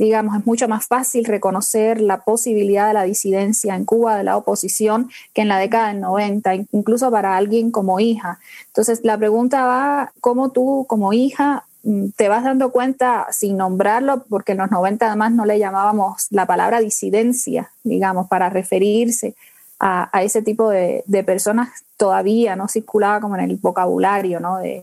digamos, 0.00 0.34
es 0.38 0.46
mucho 0.46 0.66
más 0.66 0.86
fácil 0.86 1.26
reconocer 1.26 2.00
la 2.00 2.22
posibilidad 2.22 2.88
de 2.88 2.94
la 2.94 3.02
disidencia 3.02 3.76
en 3.76 3.84
Cuba 3.84 4.16
de 4.16 4.24
la 4.24 4.38
oposición 4.38 5.10
que 5.34 5.42
en 5.42 5.48
la 5.48 5.58
década 5.58 5.88
del 5.88 6.00
90, 6.00 6.54
incluso 6.72 7.10
para 7.10 7.36
alguien 7.36 7.70
como 7.70 8.00
hija. 8.00 8.38
Entonces, 8.68 9.00
la 9.02 9.18
pregunta 9.18 9.66
va, 9.66 10.12
¿cómo 10.22 10.52
tú 10.52 10.86
como 10.88 11.12
hija 11.12 11.64
mm, 11.82 12.12
te 12.16 12.28
vas 12.30 12.44
dando 12.44 12.72
cuenta, 12.72 13.26
sin 13.30 13.58
nombrarlo, 13.58 14.24
porque 14.30 14.52
en 14.52 14.58
los 14.58 14.70
90 14.70 15.06
además 15.06 15.32
no 15.32 15.44
le 15.44 15.58
llamábamos 15.58 16.28
la 16.30 16.46
palabra 16.46 16.80
disidencia, 16.80 17.70
digamos, 17.84 18.26
para 18.26 18.48
referirse 18.48 19.34
a, 19.78 20.08
ese 20.22 20.40
tipo 20.40 20.70
de, 20.70 21.04
de, 21.06 21.24
personas, 21.24 21.84
todavía 21.98 22.56
no 22.56 22.68
circulaba 22.68 23.20
como 23.20 23.36
en 23.36 23.42
el 23.42 23.56
vocabulario 23.56 24.40
¿no? 24.40 24.58
de, 24.58 24.82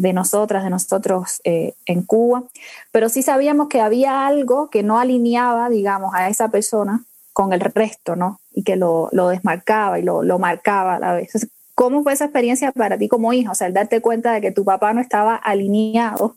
de 0.00 0.12
nosotras, 0.12 0.64
de 0.64 0.70
nosotros 0.70 1.40
eh, 1.44 1.74
en 1.86 2.02
Cuba, 2.02 2.44
pero 2.92 3.08
sí 3.08 3.22
sabíamos 3.22 3.68
que 3.68 3.80
había 3.80 4.26
algo 4.26 4.68
que 4.70 4.82
no 4.82 4.98
alineaba, 4.98 5.68
digamos, 5.68 6.14
a 6.14 6.28
esa 6.28 6.48
persona 6.48 7.04
con 7.32 7.52
el 7.52 7.60
resto, 7.60 8.16
¿no? 8.16 8.40
Y 8.52 8.62
que 8.62 8.76
lo, 8.76 9.10
desmarcaba 9.12 9.98
y 9.98 10.02
lo, 10.02 10.38
marcaba 10.38 10.96
a 10.96 10.98
la 10.98 11.14
vez. 11.14 11.48
¿Cómo 11.74 12.02
fue 12.02 12.12
esa 12.12 12.26
experiencia 12.26 12.72
para 12.72 12.96
ti 12.96 13.08
como 13.08 13.32
hija? 13.32 13.50
O 13.50 13.54
sea, 13.54 13.66
el 13.66 13.74
darte 13.74 14.00
cuenta 14.00 14.32
de 14.32 14.40
que 14.40 14.52
tu 14.52 14.64
papá 14.64 14.92
no 14.92 15.00
estaba 15.00 15.36
alineado 15.36 16.36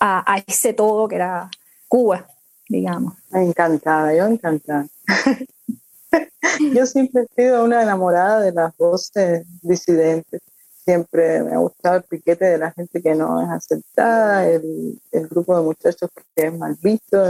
a, 0.00 0.32
a 0.32 0.38
ese 0.46 0.72
todo 0.72 1.08
que 1.08 1.16
era 1.16 1.50
Cuba, 1.88 2.26
digamos. 2.68 3.14
Encantada, 3.32 4.14
yo 4.14 4.26
encantada. 4.26 4.86
yo 6.74 6.86
siempre 6.86 7.22
he 7.22 7.42
sido 7.42 7.64
una 7.64 7.82
enamorada 7.82 8.40
de 8.40 8.52
las 8.52 8.76
voces 8.76 9.46
disidentes 9.62 10.40
siempre 10.88 11.42
me 11.42 11.52
ha 11.54 11.58
gustado 11.58 11.96
el 11.96 12.02
piquete 12.04 12.46
de 12.46 12.56
la 12.56 12.70
gente 12.72 13.02
que 13.02 13.14
no 13.14 13.42
es 13.42 13.50
aceptada, 13.50 14.48
el, 14.48 14.98
grupo 15.28 15.54
de 15.54 15.62
muchachos 15.62 16.08
que 16.34 16.46
es 16.46 16.56
mal 16.56 16.78
visto, 16.82 17.22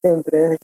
siempre 0.00 0.58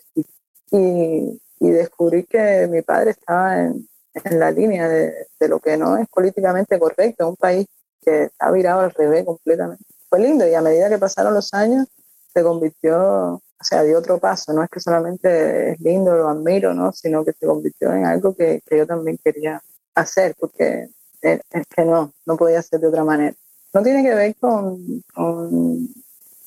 y, 0.72 1.40
y 1.60 1.70
descubrí 1.70 2.24
que 2.24 2.66
mi 2.66 2.82
padre 2.82 3.12
estaba 3.12 3.60
en, 3.60 3.86
la 4.24 4.50
línea 4.50 4.88
de, 4.88 5.14
lo 5.48 5.60
que 5.60 5.76
no 5.76 5.96
es 5.96 6.08
políticamente 6.08 6.80
correcto, 6.80 7.28
un 7.28 7.36
país 7.36 7.64
que 8.00 8.24
está 8.24 8.50
virado 8.50 8.80
al 8.80 8.90
revés 8.90 9.24
completamente. 9.24 9.84
Fue 10.08 10.18
lindo 10.18 10.44
y 10.44 10.54
a 10.54 10.60
medida 10.60 10.88
que 10.88 10.98
pasaron 10.98 11.34
los 11.34 11.54
años 11.54 11.86
se 12.34 12.42
convirtió, 12.42 13.34
o 13.34 13.40
sea, 13.60 13.84
dio 13.84 14.00
otro 14.00 14.18
paso, 14.18 14.52
no 14.52 14.64
es 14.64 14.68
que 14.68 14.80
solamente 14.80 15.70
es 15.70 15.80
lindo, 15.80 16.16
lo 16.16 16.28
admiro, 16.28 16.74
¿no? 16.74 16.92
sino 16.92 17.24
que 17.24 17.34
se 17.34 17.46
convirtió 17.46 17.92
en 17.92 18.04
algo 18.04 18.34
que, 18.34 18.62
que 18.66 18.78
yo 18.78 18.84
también 18.84 19.16
quería 19.22 19.62
hacer, 19.94 20.34
porque 20.40 20.88
es 21.22 21.66
que 21.74 21.84
no, 21.84 22.12
no 22.26 22.36
podía 22.36 22.62
ser 22.62 22.80
de 22.80 22.88
otra 22.88 23.04
manera. 23.04 23.34
No 23.72 23.82
tiene 23.82 24.02
que 24.02 24.14
ver 24.14 24.36
con, 24.36 25.04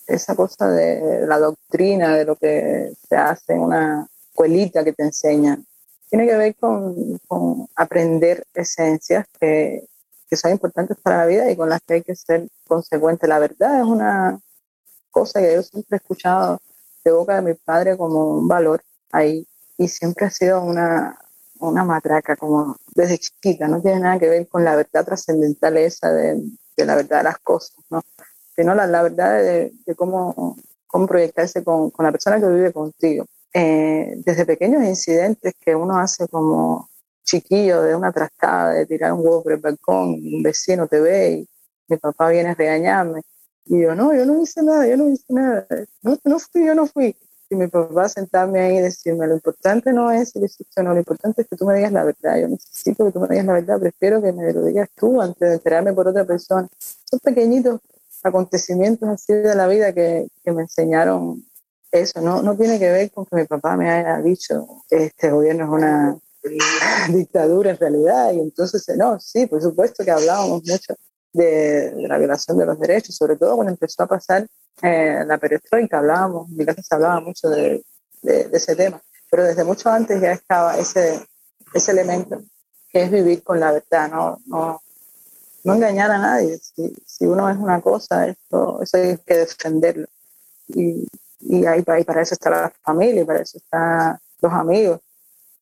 esa 0.08 0.36
cosa 0.36 0.68
de 0.68 1.26
la 1.26 1.40
doctrina, 1.40 2.16
de 2.16 2.26
lo 2.26 2.36
que 2.36 2.94
se 3.10 3.16
hace 3.16 3.54
en 3.54 3.62
una 3.62 4.08
escuelita 4.30 4.84
que 4.84 4.94
te 4.94 5.04
enseña. 5.04 5.60
Tiene 6.10 6.28
que 6.28 6.38
ver 6.38 6.56
con, 6.56 7.18
con 7.28 7.68
aprender 7.76 8.46
esencias 8.54 9.26
que, 9.40 9.88
que, 10.30 10.38
son 10.38 10.52
importantes 10.52 10.98
para 11.02 11.18
la 11.18 11.26
vida 11.26 11.50
y 11.50 11.56
con 11.56 11.70
las 11.70 11.82
que 11.82 11.96
hay 11.96 12.04
que 12.04 12.16
ser 12.16 12.48
consecuente. 12.68 13.28
La 13.28 13.40
verdad 13.40 13.80
es 13.80 13.86
una 13.86 14.40
cosa 15.10 15.40
que 15.40 15.56
yo 15.56 15.64
siempre 15.64 15.96
he 15.96 15.98
escuchado 15.98 16.62
de 17.04 17.12
boca 17.12 17.36
de 17.36 17.42
mi 17.42 17.54
padre 17.56 17.98
como 17.98 18.38
un 18.38 18.48
valor 18.48 18.84
ahí 19.12 19.48
y 19.78 19.88
siempre 19.88 20.28
ha 20.28 20.30
sido 20.30 20.62
una, 20.62 21.18
una 21.60 21.84
matraca 21.84 22.36
como 22.36 22.76
desde 22.94 23.18
chiquita, 23.18 23.68
no 23.68 23.82
tiene 23.82 24.00
nada 24.00 24.20
que 24.20 24.30
ver 24.30 24.48
con 24.48 24.64
la 24.64 24.76
verdad 24.76 25.06
trascendental 25.06 25.78
esa 25.78 26.12
de, 26.12 26.42
la 26.78 26.96
verdad 26.96 27.20
de 27.20 27.24
las 27.24 27.40
cosas, 27.40 27.78
¿no? 27.90 28.02
sino 28.56 28.74
la, 28.74 28.88
la 28.88 29.04
verdad 29.04 29.42
de, 29.42 29.74
cómo, 29.96 30.58
cómo 30.88 31.08
proyectarse 31.08 31.64
con, 31.64 31.90
con, 31.92 32.06
la 32.06 32.12
persona 32.12 32.40
que 32.40 32.48
vive 32.48 32.72
contigo. 32.72 33.26
Eh, 33.54 34.16
desde 34.26 34.46
pequeños 34.46 34.84
incidentes 34.84 35.54
que 35.60 35.76
uno 35.76 35.98
hace 35.98 36.28
como 36.28 36.90
chiquillo 37.24 37.82
de 37.82 37.96
una 37.96 38.12
trastada, 38.12 38.74
de 38.74 38.86
tirar 38.86 39.14
un 39.14 39.22
huevo 39.22 39.44
por 39.44 39.54
el 39.54 39.60
balcón, 39.60 40.10
un 40.10 40.44
vecino 40.44 40.88
te 40.88 41.00
ve 41.00 41.32
y 41.32 41.50
mi 41.88 41.98
papá 41.98 42.30
viene 42.30 42.50
a 42.50 42.56
regañarme. 42.56 43.22
Y 43.66 43.82
yo, 43.82 43.96
no, 43.96 44.14
yo 44.14 44.26
no 44.26 44.42
hice 44.42 44.62
nada, 44.62 44.86
yo 44.88 44.96
no 44.96 45.10
hice 45.10 45.26
nada, 45.30 45.66
no, 46.04 46.18
no 46.24 46.40
fui, 46.40 46.66
yo 46.66 46.76
no 46.76 46.86
fui 46.86 47.16
mi 47.56 47.68
papá 47.68 48.10
sentarme 48.10 48.60
ahí 48.60 48.78
y 48.78 48.82
decirme, 48.82 49.28
lo 49.28 49.36
importante 49.36 49.92
no 49.94 50.12
es 50.12 50.36
el 50.36 50.50
no, 50.84 50.94
lo 50.94 51.00
importante 51.00 51.42
es 51.42 51.48
que 51.48 51.56
tú 51.56 51.66
me 51.66 51.76
digas 51.76 51.92
la 51.92 52.04
verdad, 52.04 52.40
yo 52.40 52.48
necesito 52.48 53.06
que 53.06 53.12
tú 53.12 53.20
me 53.20 53.28
digas 53.30 53.46
la 53.46 53.54
verdad, 53.54 53.80
prefiero 53.80 54.22
que 54.22 54.32
me 54.32 54.54
lo 54.54 54.66
digas 54.66 54.90
tú 54.96 55.22
antes 55.22 55.50
de 55.50 55.56
enterarme 55.56 55.94
por 55.94 56.08
otra 56.08 56.26
persona. 56.26 56.68
Son 56.80 57.20
pequeñitos 57.20 57.80
acontecimientos 58.24 59.10
así 59.10 59.34
de 59.34 59.56
la 59.56 59.68
vida 59.68 59.94
que, 59.94 60.28
que 60.44 60.52
me 60.52 60.64
enseñaron 60.64 61.44
eso, 61.92 62.22
no, 62.22 62.42
no 62.42 62.56
tiene 62.58 62.78
que 62.78 62.92
ver 62.92 63.12
con 63.12 63.26
que 63.26 63.36
mi 63.38 63.46
papá 63.46 63.78
me 63.78 63.90
haya 63.90 64.22
dicho, 64.22 64.68
este 64.90 65.32
gobierno 65.32 65.66
es 65.66 65.70
una 65.70 66.18
dictadura 67.10 67.72
en 67.72 67.78
realidad, 67.78 68.34
y 68.34 68.40
entonces, 68.40 68.86
no, 68.98 69.20
sí, 69.20 69.48
por 69.48 69.62
supuesto 69.62 70.04
que 70.04 70.12
hablábamos 70.12 70.64
mucho 70.66 70.96
de, 71.36 71.94
la 72.08 72.18
violación 72.18 72.58
de 72.58 72.66
los 72.66 72.80
derechos, 72.80 73.16
sobre 73.16 73.36
todo 73.36 73.56
cuando 73.56 73.72
empezó 73.72 74.04
a 74.04 74.08
pasar 74.08 74.48
eh, 74.82 75.24
la 75.26 75.38
perestroika, 75.38 76.00
hablábamos, 76.00 76.50
en 76.50 76.58
mi 76.58 76.66
casa 76.66 76.82
se 76.82 76.96
hablaba 76.96 77.20
mucho 77.20 77.50
de, 77.50 77.84
de, 78.22 78.50
ese 78.54 78.76
tema, 78.76 79.02
pero 79.30 79.44
desde 79.44 79.64
mucho 79.64 79.90
antes 79.90 80.22
ya 80.22 80.32
estaba 80.32 80.78
ese, 80.78 81.26
ese 81.74 81.92
elemento 81.92 82.42
que 82.90 83.04
es 83.04 83.12
vivir 83.12 83.44
con 83.44 83.60
la 83.60 83.74
verdad, 83.74 84.10
no, 84.10 84.38
no, 84.46 84.82
no 85.66 85.74
engañar 85.74 86.12
a 86.12 86.18
nadie. 86.18 86.58
Si, 86.58 86.96
si, 87.06 87.26
uno 87.26 87.50
es 87.50 87.58
una 87.58 87.82
cosa, 87.82 88.28
eso, 88.28 88.82
eso 88.82 88.98
hay 88.98 89.18
que 89.18 89.38
defenderlo. 89.38 90.08
Y, 90.68 91.06
y 91.42 91.66
ahí, 91.66 91.84
para 91.84 92.22
eso 92.22 92.36
está 92.36 92.50
la 92.50 92.74
familia, 92.82 93.24
y 93.24 93.26
para 93.26 93.42
eso 93.42 93.58
están 93.58 94.18
los 94.42 94.54
amigos, 94.54 95.02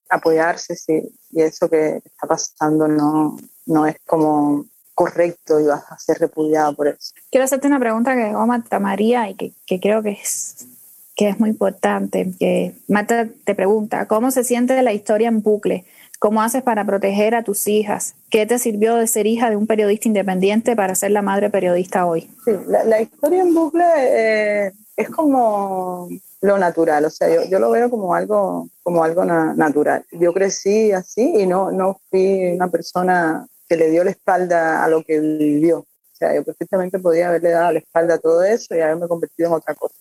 apoyarse 0.09 0.75
si, 0.75 1.01
si 1.01 1.41
eso 1.41 1.67
que 1.67 2.01
está 2.05 2.27
pasando 2.27 2.87
no, 2.87 3.37
no 3.65 3.87
es 3.87 3.95
como 4.05 4.65
correcto 4.93 5.59
y 5.59 5.65
vas 5.65 5.83
a 5.91 5.97
ser 5.97 6.17
repudiado 6.19 6.75
por 6.75 6.87
eso. 6.87 7.13
Quiero 7.31 7.45
hacerte 7.45 7.67
una 7.67 7.79
pregunta 7.79 8.15
que 8.15 8.31
Marta 8.31 8.79
María 8.79 9.29
y 9.29 9.35
que, 9.35 9.53
que, 9.65 9.79
creo 9.79 10.03
que 10.03 10.11
es, 10.11 10.67
que 11.15 11.29
es 11.29 11.39
muy 11.39 11.49
importante. 11.49 12.31
Que 12.39 12.75
Marta 12.87 13.27
te 13.43 13.55
pregunta, 13.55 14.07
¿cómo 14.07 14.31
se 14.31 14.43
siente 14.43 14.81
la 14.81 14.93
historia 14.93 15.27
en 15.27 15.41
bucle? 15.41 15.85
¿Cómo 16.19 16.41
haces 16.41 16.63
para 16.63 16.85
proteger 16.85 17.35
a 17.35 17.43
tus 17.43 17.67
hijas? 17.67 18.15
¿Qué 18.29 18.45
te 18.45 18.57
sirvió 18.57 18.95
de 18.95 19.07
ser 19.07 19.27
hija 19.27 19.49
de 19.49 19.57
un 19.57 19.67
periodista 19.67 20.07
independiente 20.07 20.75
para 20.75 20.95
ser 20.95 21.11
la 21.11 21.21
madre 21.21 21.49
periodista 21.49 22.05
hoy? 22.05 22.29
Sí, 22.45 22.51
la, 22.67 23.01
historia 23.01 23.41
en 23.41 23.53
bucle 23.53 23.83
eh, 23.97 24.71
es 24.95 25.09
como 25.09 26.07
lo 26.39 26.57
natural, 26.57 27.05
o 27.05 27.09
sea, 27.09 27.33
yo, 27.33 27.43
yo, 27.49 27.59
lo 27.59 27.71
veo 27.71 27.89
como 27.89 28.13
algo, 28.15 28.67
como 28.83 29.03
algo 29.03 29.25
natural. 29.25 30.05
Yo 30.11 30.33
crecí 30.33 30.91
así 30.91 31.41
y 31.41 31.45
no, 31.45 31.71
no 31.71 31.99
fui 32.09 32.51
una 32.53 32.69
persona 32.69 33.45
le 33.69 33.89
dio 33.89 34.03
la 34.03 34.11
espalda 34.11 34.83
a 34.83 34.87
lo 34.87 35.03
que 35.03 35.19
vivió. 35.19 35.79
O 35.79 36.15
sea, 36.15 36.33
yo 36.35 36.43
perfectamente 36.43 36.99
podía 36.99 37.29
haberle 37.29 37.51
dado 37.51 37.71
la 37.71 37.79
espalda 37.79 38.15
a 38.15 38.19
todo 38.19 38.43
eso 38.43 38.75
y 38.75 38.81
haberme 38.81 39.07
convertido 39.07 39.49
en 39.49 39.55
otra 39.55 39.75
cosa. 39.75 39.95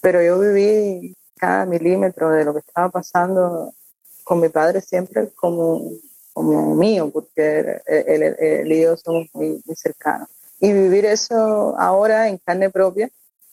Pero 0.00 0.22
yo 0.22 0.38
viví 0.38 1.16
cada 1.36 1.66
milímetro 1.66 2.30
de 2.30 2.44
lo 2.44 2.52
que 2.52 2.60
estaba 2.60 2.88
pasando 2.88 3.72
con 4.24 4.40
mi 4.40 4.48
padre 4.48 4.80
siempre 4.80 5.28
como, 5.34 5.90
como 6.32 6.74
mío, 6.74 7.10
porque 7.12 7.80
él, 7.86 8.72
y 8.72 8.82
yo 8.82 8.96
somos 8.96 9.26
muy, 9.32 9.62
muy 9.64 9.76
cercanos. 9.76 10.28
Y 10.58 10.72
vivir 10.72 11.04
eso 11.04 11.78
ahora 11.78 12.28
en 12.28 12.38
carne 12.38 12.70
propia, 12.70 13.10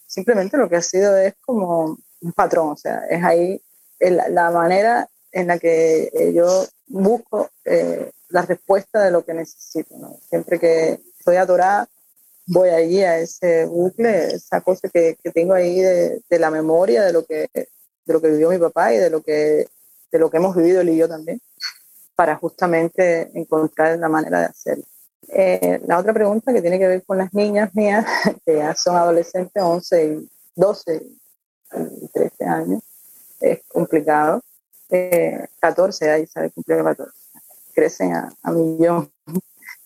simplemente 0.07 0.57
lo 0.57 0.70
que 0.70 0.78
ha 0.78 0.82
sido 0.82 1.18
es 1.18 1.34
como 1.41 1.97
un 2.22 2.32
patrón, 2.32 2.70
o 2.70 2.78
sea, 2.78 3.05
es 3.09 3.24
ahí 3.24 3.61
la 3.99 4.51
manera 4.51 5.09
en 5.32 5.47
la 5.47 5.59
que 5.59 6.32
yo 6.34 6.66
busco 6.88 7.49
eh, 7.66 8.11
la 8.30 8.41
respuesta 8.43 9.03
de 9.03 9.11
lo 9.11 9.24
que 9.24 9.34
necesito. 9.34 9.95
Siempre 10.30 10.59
que 10.59 10.99
estoy 11.17 11.36
adorada, 11.36 11.88
voy 12.47 12.69
allí 12.69 13.01
a 13.01 13.19
ese 13.19 13.65
bucle, 13.65 14.36
esa 14.36 14.61
cosa 14.61 14.89
que, 14.89 15.17
que 15.24 15.32
tengo 15.32 15.53
ahí 15.53 15.80
de, 15.80 16.21
de, 16.30 16.39
la 16.39 16.51
memoria 16.51 17.03
de 17.03 17.13
lo, 17.13 17.26
que, 17.26 17.49
de 17.53 18.13
lo 18.13 18.21
que 18.21 18.30
vivió 18.30 18.49
mi 18.49 18.57
papá 18.57 18.93
y 18.93 18.97
de 18.97 19.09
lo 19.09 19.21
que, 19.21 19.67
de 20.11 20.19
lo 20.19 20.30
que 20.30 20.38
hemos 20.38 20.55
vivido 20.55 20.82
él 20.82 20.89
y 20.89 20.97
yo 20.97 21.07
también, 21.07 21.41
para 22.15 22.36
justamente 22.36 23.32
encontrar 23.34 23.97
la 23.97 24.09
manera 24.09 24.39
de 24.39 24.45
hacerlo. 24.45 24.84
Eh, 25.30 25.82
la 25.88 25.99
otra 25.99 26.13
pregunta 26.13 26.53
que 26.53 26.61
tiene 26.61 26.78
que 26.78 26.88
ver 26.88 27.03
con 27.03 27.17
las 27.17 27.34
niñas 27.34 27.74
mías, 27.74 28.05
que 28.45 28.57
ya 28.57 28.76
son 28.76 28.95
adolescentes, 28.95 29.63
11 29.63 30.05
y 30.05 30.30
12 30.55 31.03
y 32.01 32.07
13 32.09 32.45
años, 32.45 32.84
es 33.39 33.61
complicado. 33.67 34.41
Eh, 34.89 35.47
14, 35.59 36.11
ahí 36.11 36.28
sabe 36.28 36.51
cumplir 36.51 36.84
14 36.84 37.22
crecen 37.74 38.13
a, 38.13 38.30
a 38.41 38.51
millón. 38.51 39.09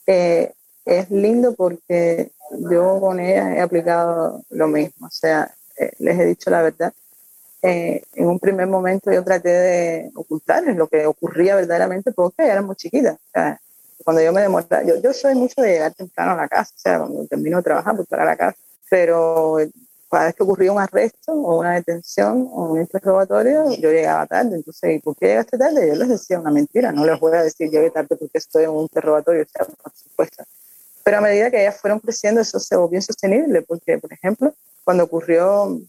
Eh, 0.10 0.54
es 0.86 1.12
lindo 1.12 1.54
porque 1.54 2.32
yo 2.72 3.02
con 3.02 3.20
ella 3.20 3.56
he 3.56 3.60
aplicado 3.60 4.42
lo 4.50 4.68
mismo, 4.70 5.08
o 5.08 5.12
sea, 5.12 5.54
eh, 5.78 5.92
les 6.00 6.18
he 6.18 6.26
dicho 6.26 6.50
la 6.50 6.62
verdad. 6.62 6.94
Eh, 7.62 8.04
en 8.14 8.28
un 8.28 8.40
primer 8.40 8.68
momento 8.68 9.12
yo 9.12 9.24
traté 9.24 9.50
de 9.50 10.12
ocultarles 10.16 10.78
lo 10.78 10.88
que 10.88 11.06
ocurría 11.06 11.58
verdaderamente 11.58 12.14
porque 12.14 12.46
eran 12.46 12.66
muy 12.66 12.78
chiquitas. 12.78 13.16
O 13.16 13.30
sea, 13.34 13.60
cuando 14.06 14.22
yo 14.22 14.32
me 14.32 14.42
demoraba, 14.42 14.84
yo, 14.84 15.02
yo 15.02 15.12
soy 15.12 15.36
mucho 15.36 15.62
de 15.62 15.74
llegar 15.74 15.94
temprano 15.94 16.32
a 16.32 16.38
la 16.38 16.48
casa, 16.48 16.74
o 16.74 16.80
sea, 16.80 17.00
cuando 17.00 17.28
termino 17.28 17.58
de 17.58 17.64
trabajar, 17.64 17.96
pues 17.96 18.08
para 18.08 18.24
la 18.24 18.38
casa, 18.38 18.58
pero 18.90 19.58
cada 20.10 20.26
vez 20.26 20.36
que 20.36 20.44
ocurría 20.44 20.72
un 20.72 20.80
arresto 20.80 21.34
o 21.34 21.60
una 21.60 21.76
detención 21.76 22.48
o 22.52 22.74
un 22.74 22.82
interrogatorio, 22.82 23.72
yo 23.76 23.92
llegaba 23.92 24.26
tarde. 24.26 24.56
Entonces, 24.56 25.02
¿por 25.02 25.16
qué 25.16 25.28
llegaste 25.28 25.58
tarde? 25.58 25.88
Yo 25.88 25.96
les 25.96 26.10
decía 26.10 26.40
una 26.40 26.52
mentira, 26.52 26.92
no 26.92 27.06
les 27.06 27.20
voy 27.20 27.36
a 27.36 27.44
decir 27.44 27.70
llegué 27.70 27.92
tarde 27.92 28.16
porque 28.16 28.38
estoy 28.38 28.64
en 28.64 28.70
un 28.72 28.84
interrogatorio, 28.84 29.44
o 29.44 29.46
sea, 29.46 29.66
por 29.66 29.92
supuesto. 29.94 30.44
Pero 31.04 31.18
a 31.18 31.22
medida 31.22 31.50
que 31.52 31.62
ellas 31.62 31.80
fueron 31.80 32.00
creciendo, 32.00 32.42
eso 32.42 32.60
se 32.60 32.76
volvió 32.76 32.98
insostenible, 32.98 33.62
porque, 33.62 33.98
por 33.98 34.12
ejemplo, 34.12 34.54
cuando 34.84 35.06
ocurrió 35.06 35.80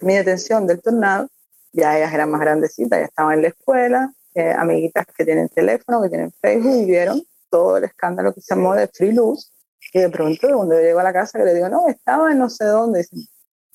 mi 0.00 0.14
detención 0.14 0.66
del 0.66 0.80
tornado, 0.80 1.28
ya 1.72 1.96
ellas 1.98 2.12
eran 2.12 2.30
más 2.30 2.40
grandecitas, 2.40 2.98
ya 2.98 3.04
estaban 3.04 3.34
en 3.34 3.42
la 3.42 3.48
escuela, 3.48 4.12
eh, 4.34 4.52
amiguitas 4.56 5.06
que 5.16 5.24
tienen 5.24 5.48
teléfono, 5.48 6.02
que 6.02 6.08
tienen 6.08 6.32
Facebook, 6.40 6.74
y 6.74 6.84
vieron 6.86 7.22
todo 7.50 7.76
el 7.76 7.84
escándalo 7.84 8.32
que 8.32 8.40
se 8.40 8.54
armó 8.54 8.74
de 8.74 8.88
Free 8.88 9.12
Luz, 9.12 9.52
Y 9.92 10.00
de 10.00 10.10
pronto, 10.10 10.48
cuando 10.48 10.74
yo 10.74 10.80
llego 10.80 10.98
a 11.00 11.04
la 11.04 11.12
casa, 11.12 11.38
que 11.38 11.44
le 11.44 11.54
digo, 11.54 11.68
no, 11.68 11.88
estaba 11.88 12.32
en 12.32 12.38
no 12.38 12.50
sé 12.50 12.64
dónde, 12.64 12.98
dicen, 13.00 13.26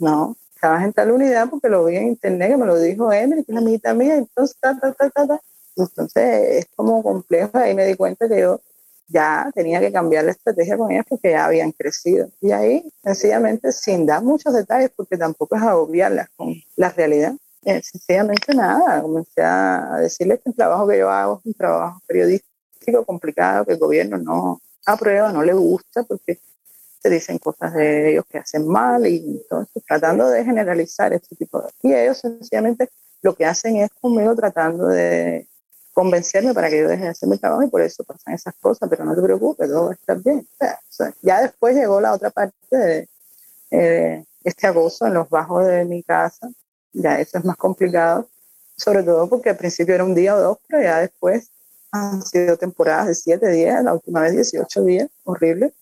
no, 0.02 0.36
estabas 0.54 0.84
en 0.84 0.94
tal 0.94 1.12
unidad 1.12 1.50
porque 1.50 1.70
lo 1.70 1.86
vi 1.86 1.98
en 1.98 2.08
internet, 2.08 2.52
que 2.52 2.58
me 2.58 2.66
lo 2.66 2.80
dijo 2.80 3.12
Emily, 3.12 3.44
que 3.44 3.52
es 3.52 3.56
la 3.56 3.62
amiguita 3.62 3.94
mía, 3.94 4.16
entonces, 4.16 4.58
ta, 4.60 4.78
ta, 4.80 4.94
ta, 4.94 5.10
ta, 5.10 5.28
ta. 5.28 5.42
Entonces, 5.76 6.24
es 6.60 6.68
como 6.76 7.02
complejo, 7.02 7.58
ahí 7.58 7.74
me 7.74 7.86
di 7.86 7.96
cuenta 7.96 8.28
que 8.28 8.42
yo 8.42 8.60
ya 9.08 9.52
tenía 9.54 9.80
que 9.80 9.92
cambiar 9.92 10.26
la 10.26 10.32
estrategia 10.32 10.78
con 10.78 10.92
ellas 10.92 11.06
porque 11.08 11.32
ya 11.32 11.46
habían 11.46 11.72
crecido. 11.72 12.30
Y 12.42 12.52
ahí, 12.52 12.92
sencillamente, 13.04 13.72
sin 13.72 14.06
dar 14.06 14.24
muchos 14.24 14.54
detalles, 14.54 14.92
porque 14.96 15.18
tampoco 15.18 15.56
es 15.56 15.62
agobiarlas 15.62 16.30
con 16.36 16.54
la 16.76 16.90
realidad, 16.90 17.34
eh, 17.64 17.82
sencillamente 17.84 18.56
nada, 18.56 19.02
comencé 19.02 19.42
a 19.42 19.98
decirles 20.00 20.40
que 20.44 20.50
el 20.50 20.56
trabajo 20.56 20.88
que 20.88 20.98
yo 20.98 21.10
hago 21.10 21.40
es 21.40 21.46
un 21.46 21.54
trabajo 21.54 22.02
periodístico 22.08 23.06
complicado, 23.06 23.66
que 23.66 23.74
el 23.74 23.80
gobierno 23.80 24.18
no 24.18 24.62
aprueba, 24.86 25.32
no 25.32 25.44
le 25.44 25.54
gusta, 25.54 26.04
porque 26.04 26.40
se 27.02 27.10
dicen 27.10 27.40
cosas 27.40 27.74
de 27.74 28.12
ellos 28.12 28.26
que 28.30 28.38
hacen 28.38 28.68
mal 28.68 29.08
y 29.08 29.42
entonces 29.42 29.84
tratando 29.88 30.30
de 30.30 30.46
generalizar 30.46 31.12
este 31.14 31.36
tipo 31.36 31.62
de... 31.62 31.70
Y 31.82 31.94
ellos 31.94 32.20
sencillamente 32.20 32.90
lo 33.22 33.36
que 33.36 33.46
hacen 33.46 33.78
es 33.78 33.90
conmigo 34.00 34.36
tratando 34.36 34.88
de 34.88 35.48
convencerme 35.94 36.54
para 36.54 36.70
que 36.70 36.80
yo 36.80 36.88
deje 36.88 37.04
de 37.04 37.10
hacer 37.10 37.28
mi 37.28 37.38
trabajo 37.38 37.64
y 37.64 37.70
por 37.70 37.82
eso 37.82 38.04
pasan 38.04 38.34
esas 38.34 38.54
cosas, 38.62 38.90
pero 38.90 39.04
no 39.04 39.16
te 39.16 39.22
preocupes, 39.22 39.68
todo 39.68 39.86
va 39.86 39.92
a 39.92 39.94
estar 39.94 40.22
bien. 40.22 40.48
ya 41.22 41.42
después 41.42 41.76
llegó 41.76 42.00
la 42.00 42.14
otra 42.14 42.30
parte 42.30 42.56
de 42.72 43.10
eh, 43.72 44.26
este 44.44 44.68
acoso 44.68 45.08
en 45.08 45.16
los 45.16 45.30
bajos 45.30 45.66
de 45.66 45.86
mi 45.86 46.04
casa, 46.04 46.50
ya 46.94 47.20
eso 47.20 47.38
es 47.38 47.46
más 47.46 47.58
complicado, 47.58 48.30
sobre 48.78 49.04
todo 49.04 49.28
porque 49.28 49.50
al 49.50 49.58
principio 49.58 49.96
era 49.96 50.04
un 50.04 50.16
día 50.16 50.36
o 50.36 50.42
dos, 50.42 50.58
pero 50.68 50.84
ya 50.84 51.00
después 51.00 51.52
han 51.92 52.22
sido 52.24 52.58
temporadas 52.58 53.08
de 53.08 53.16
siete 53.16 53.50
días, 53.50 53.84
la 53.84 53.94
última 53.94 54.22
vez 54.22 54.34
18 54.34 54.84
días, 54.84 55.10
horrible. 55.24 55.74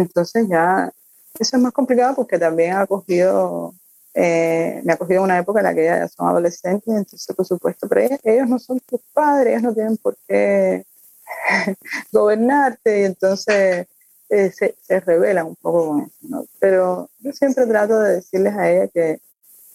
Entonces 0.00 0.46
ya 0.48 0.90
eso 1.38 1.56
es 1.56 1.62
más 1.62 1.72
complicado 1.72 2.14
porque 2.16 2.38
también 2.38 2.74
ha 2.74 2.86
cogido 2.86 3.74
eh, 4.14 4.80
me 4.84 4.92
ha 4.92 4.96
cogido 4.96 5.22
una 5.22 5.38
época 5.38 5.60
en 5.60 5.64
la 5.64 5.74
que 5.74 5.84
ya 5.84 6.08
son 6.08 6.28
adolescentes, 6.28 6.88
entonces 6.88 7.36
por 7.36 7.46
supuesto, 7.46 7.88
pero 7.88 8.18
ellos, 8.24 8.48
no 8.48 8.58
son 8.58 8.80
tus 8.80 9.00
padres, 9.12 9.52
ellos 9.52 9.62
no 9.62 9.74
tienen 9.74 9.96
por 9.98 10.16
qué 10.26 10.84
gobernarte 12.12 13.02
y 13.02 13.04
entonces 13.04 13.86
eh, 14.28 14.50
se, 14.50 14.76
se, 14.82 15.00
rebelan 15.00 15.46
un 15.46 15.56
poco 15.56 15.86
con 15.88 16.00
eso, 16.02 16.16
¿no? 16.22 16.44
Pero 16.58 17.08
yo 17.20 17.32
siempre 17.32 17.66
trato 17.66 17.98
de 18.00 18.16
decirles 18.16 18.54
a 18.56 18.70
ella 18.70 18.88
que, 18.88 19.20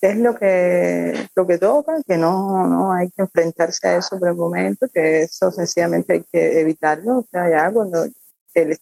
es 0.01 0.17
lo 0.17 0.36
que, 0.36 1.30
lo 1.36 1.47
que 1.47 1.57
toca, 1.57 2.03
que 2.05 2.17
no, 2.17 2.67
no 2.67 2.91
hay 2.93 3.09
que 3.11 3.23
enfrentarse 3.23 3.88
a 3.88 3.97
eso 3.97 4.19
por 4.19 4.28
el 4.30 4.36
momento, 4.36 4.88
que 4.93 5.23
eso 5.23 5.51
sencillamente 5.51 6.13
hay 6.13 6.23
que 6.32 6.59
evitarlo, 6.59 7.19
o 7.19 7.28
sea, 7.32 7.49
ya 7.49 7.71
cuando 7.71 8.05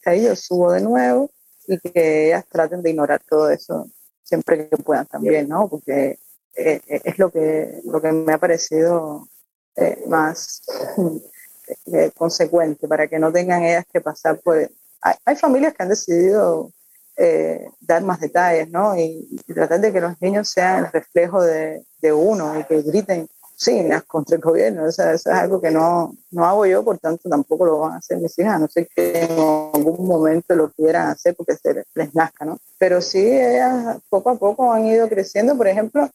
ahí 0.05 0.23
yo 0.23 0.35
subo 0.35 0.71
de 0.71 0.81
nuevo 0.81 1.29
y 1.67 1.77
que 1.79 2.27
ellas 2.27 2.45
traten 2.49 2.81
de 2.81 2.91
ignorar 2.91 3.21
todo 3.27 3.49
eso 3.49 3.87
siempre 4.23 4.69
que 4.69 4.77
puedan 4.77 5.05
también, 5.05 5.47
¿no? 5.47 5.67
Porque 5.67 6.19
eh, 6.55 6.81
eh, 6.87 7.01
es 7.03 7.19
lo 7.19 7.31
que, 7.31 7.81
lo 7.85 8.01
que 8.01 8.11
me 8.11 8.33
ha 8.33 8.37
parecido 8.37 9.27
eh, 9.75 10.03
más 10.07 10.63
consecuente 12.15 12.87
para 12.87 13.07
que 13.07 13.19
no 13.19 13.31
tengan 13.31 13.63
ellas 13.63 13.85
que 13.91 14.01
pasar 14.01 14.39
por... 14.39 14.57
Hay, 15.01 15.15
hay 15.25 15.35
familias 15.35 15.73
que 15.73 15.83
han 15.83 15.89
decidido 15.89 16.71
dar 17.79 18.01
más 18.01 18.19
detalles, 18.19 18.69
¿no? 18.69 18.97
Y, 18.97 19.39
tratar 19.53 19.79
de 19.79 19.93
que 19.93 20.01
los 20.01 20.19
niños 20.19 20.49
sean 20.49 20.85
el 20.85 20.91
reflejo 20.91 21.43
de, 21.43 21.85
de 22.01 22.11
uno 22.11 22.59
y 22.59 22.63
que 22.63 22.81
griten 22.81 23.29
consignas 23.53 24.03
contra 24.03 24.35
el 24.35 24.41
gobierno. 24.41 24.85
O 24.85 24.91
sea, 24.91 25.13
eso 25.13 25.29
es 25.31 25.35
algo 25.35 25.61
que 25.61 25.71
no, 25.71 26.15
no 26.31 26.45
hago 26.45 26.65
yo, 26.65 26.83
por 26.83 26.97
tanto 26.99 27.29
tampoco 27.29 27.65
lo 27.65 27.79
van 27.79 27.93
a 27.93 27.97
hacer 27.97 28.17
mis 28.17 28.37
hijas, 28.39 28.59
no 28.59 28.67
sé 28.67 28.87
que 28.93 29.23
en 29.23 29.31
algún 29.31 30.07
momento 30.07 30.55
lo 30.55 30.71
quieran 30.71 31.09
hacer 31.09 31.35
porque 31.35 31.55
se 31.55 31.85
les 31.93 32.15
nazca, 32.15 32.45
¿no? 32.45 32.57
Pero 32.77 33.01
sí, 33.01 33.19
ellas 33.19 33.97
poco 34.09 34.31
a 34.31 34.35
poco 34.35 34.71
han 34.71 34.85
ido 34.85 35.07
creciendo. 35.07 35.55
Por 35.55 35.67
ejemplo, 35.67 36.09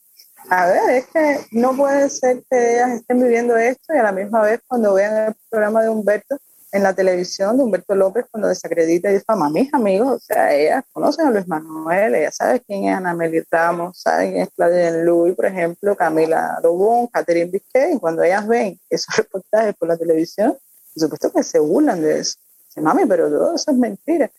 a 0.49 0.67
ver, 0.67 0.89
es 0.91 1.07
que 1.07 1.39
no 1.51 1.75
puede 1.75 2.09
ser 2.09 2.43
que 2.49 2.75
ellas 2.75 2.91
estén 2.91 3.21
viviendo 3.21 3.57
esto 3.57 3.93
y 3.93 3.97
a 3.97 4.03
la 4.03 4.11
misma 4.11 4.41
vez 4.41 4.61
cuando 4.67 4.93
vean 4.93 5.27
el 5.29 5.35
programa 5.49 5.81
de 5.81 5.89
Humberto, 5.89 6.37
en 6.71 6.83
la 6.83 6.93
televisión 6.93 7.57
de 7.57 7.63
Humberto 7.63 7.95
López 7.95 8.25
cuando 8.29 8.47
desacredita 8.47 9.09
y 9.09 9.15
difama 9.15 9.49
mis 9.49 9.73
amigos, 9.73 10.13
o 10.13 10.19
sea, 10.19 10.53
ellas 10.53 10.83
conocen 10.91 11.27
a 11.27 11.31
Luis 11.31 11.47
Manuel, 11.47 12.15
ellas 12.15 12.35
saben 12.35 12.61
quién 12.65 12.85
es 12.85 12.95
Ana 12.95 13.13
Meli 13.13 13.41
Ramos, 13.49 13.99
saben 13.99 14.31
quién 14.31 14.43
es 14.43 14.49
Claudia 14.55 14.91
Luis, 14.91 15.35
por 15.35 15.47
ejemplo, 15.47 15.95
Camila 15.95 16.59
Dobón, 16.61 17.07
Catherine 17.07 17.49
Bisquet, 17.49 17.95
y 17.95 17.99
cuando 17.99 18.21
ellas 18.23 18.47
ven 18.47 18.79
esos 18.89 19.15
reportajes 19.17 19.75
por 19.75 19.87
la 19.87 19.97
televisión, 19.97 20.57
por 20.93 21.03
supuesto 21.03 21.31
que 21.31 21.43
se 21.43 21.59
burlan 21.59 22.01
de 22.01 22.19
eso. 22.19 22.37
Dicen, 22.67 22.83
mami, 22.83 23.05
pero 23.07 23.29
todo 23.29 23.55
eso 23.55 23.71
es 23.71 23.77
mentira. 23.77 24.29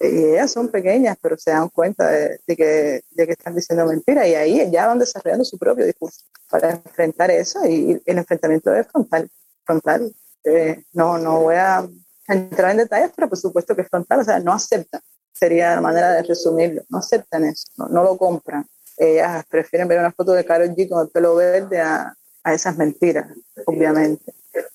Y 0.00 0.06
ellas 0.06 0.50
son 0.50 0.68
pequeñas, 0.68 1.16
pero 1.20 1.36
se 1.38 1.50
dan 1.50 1.68
cuenta 1.68 2.10
de, 2.10 2.40
que, 2.46 3.02
de 3.10 3.26
que 3.26 3.32
están 3.32 3.54
diciendo 3.54 3.86
mentira 3.86 4.26
y 4.26 4.34
ahí 4.34 4.70
ya 4.70 4.86
van 4.86 4.98
desarrollando 4.98 5.44
su 5.44 5.58
propio 5.58 5.84
discurso 5.86 6.24
para 6.50 6.72
enfrentar 6.72 7.30
eso 7.30 7.64
y 7.64 8.02
el 8.04 8.18
enfrentamiento 8.18 8.74
es 8.74 8.86
frontal, 8.88 9.30
frontal 9.64 10.14
este, 10.44 10.86
no, 10.92 11.18
no 11.18 11.40
voy 11.40 11.56
a 11.56 11.88
entrar 12.28 12.70
en 12.72 12.78
detalles, 12.78 13.10
pero 13.14 13.28
por 13.28 13.38
supuesto 13.38 13.74
que 13.74 13.82
es 13.82 13.88
frontal, 13.88 14.20
o 14.20 14.24
sea, 14.24 14.38
no 14.40 14.52
aceptan, 14.52 15.00
sería 15.32 15.74
la 15.74 15.80
manera 15.80 16.12
de 16.12 16.22
resumirlo, 16.22 16.82
no 16.90 16.98
aceptan 16.98 17.44
eso, 17.44 17.66
no, 17.76 18.02
lo 18.02 18.16
compran. 18.16 18.66
Ellas 18.96 19.44
prefieren 19.48 19.88
ver 19.88 19.98
una 19.98 20.12
foto 20.12 20.32
de 20.32 20.44
Karol 20.44 20.70
G 20.70 20.88
con 20.88 21.02
el 21.02 21.08
pelo 21.08 21.34
verde 21.34 21.80
a, 21.80 22.14
a 22.44 22.54
esas 22.54 22.76
mentiras, 22.76 23.26
obviamente. 23.66 24.32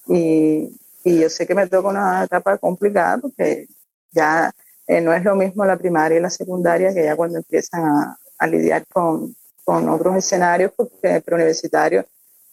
Y, 0.07 0.77
y, 1.03 1.19
yo 1.21 1.29
sé 1.29 1.47
que 1.47 1.55
me 1.55 1.67
toca 1.67 1.87
una 1.87 2.23
etapa 2.25 2.57
complicada 2.57 3.17
porque 3.19 3.67
ya 4.11 4.51
eh, 4.87 4.99
no 4.99 5.13
es 5.13 5.23
lo 5.23 5.35
mismo 5.35 5.63
la 5.63 5.77
primaria 5.77 6.17
y 6.17 6.21
la 6.21 6.29
secundaria 6.29 6.93
que 6.93 7.05
ya 7.05 7.15
cuando 7.15 7.37
empiezan 7.37 7.83
a, 7.85 8.47
lidiar 8.47 8.85
con, 8.87 9.35
con 9.63 9.87
otros 9.89 10.17
escenarios, 10.17 10.71
porque 10.75 11.21
preuniversitario 11.21 12.05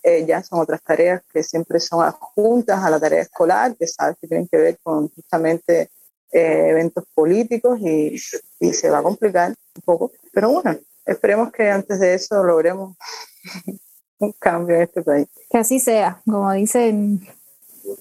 eh, 0.09 0.25
ya 0.25 0.41
son 0.41 0.61
otras 0.61 0.81
tareas 0.85 1.21
que 1.33 1.43
siempre 1.43 1.81
son 1.81 2.01
adjuntas 2.01 2.79
a 2.81 2.91
la 2.91 3.01
tarea 3.01 3.23
escolar, 3.23 3.77
que 3.77 3.89
sabes 3.89 4.17
que 4.21 4.29
tienen 4.29 4.47
que 4.47 4.57
ver 4.57 4.79
con 4.81 5.09
justamente 5.09 5.91
eh, 6.31 6.69
eventos 6.69 7.03
políticos 7.13 7.81
y, 7.81 8.17
y, 8.61 8.73
se 8.73 8.89
va 8.89 8.99
a 8.99 9.03
complicar 9.03 9.49
un 9.49 9.83
poco. 9.85 10.13
Pero 10.33 10.51
bueno, 10.51 10.79
esperemos 11.05 11.51
que 11.51 11.69
antes 11.69 11.99
de 11.99 12.15
eso 12.15 12.41
logremos 12.45 12.97
un 14.21 14.33
cambio 14.39 14.77
en 14.77 14.83
este 14.83 15.03
país. 15.03 15.27
Que 15.51 15.59
así 15.59 15.81
sea, 15.81 16.23
como 16.25 16.53
dicen 16.53 17.27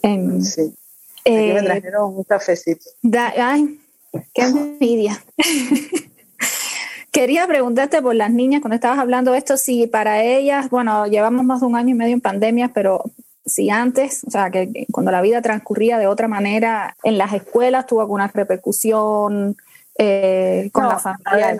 en... 0.04 0.46
Sí. 0.46 0.76
Aquí 1.22 1.34
me 1.34 1.58
eh, 1.58 1.64
trajeron 1.64 2.18
un 2.18 2.24
cafecito. 2.24 2.86
ay, 3.36 3.82
qué 4.32 4.44
envidia. 4.44 5.26
Quería 7.16 7.48
preguntarte 7.48 8.02
por 8.02 8.14
las 8.14 8.30
niñas, 8.30 8.60
cuando 8.60 8.76
estabas 8.76 9.00
hablando 9.00 9.32
de 9.32 9.38
esto, 9.38 9.56
si 9.56 9.88
para 9.88 10.22
ellas, 10.22 10.70
bueno, 10.70 11.08
llevamos 11.08 11.46
más 11.46 11.62
de 11.62 11.66
un 11.66 11.78
año 11.78 11.92
y 11.92 11.94
medio 11.94 12.14
en 12.14 12.20
pandemia, 12.20 12.72
pero 12.74 13.06
si 13.46 13.70
antes, 13.70 14.26
o 14.28 14.32
sea, 14.32 14.52
que 14.52 14.86
cuando 14.92 15.14
la 15.14 15.22
vida 15.22 15.42
transcurría 15.42 15.98
de 15.98 16.08
otra 16.08 16.28
manera 16.28 16.94
en 17.04 17.18
las 17.18 17.32
escuelas, 17.32 17.86
tuvo 17.86 18.02
alguna 18.02 18.28
repercusión 18.28 19.56
eh, 19.98 20.70
con 20.74 20.90
la 20.90 21.00
familia. 21.00 21.58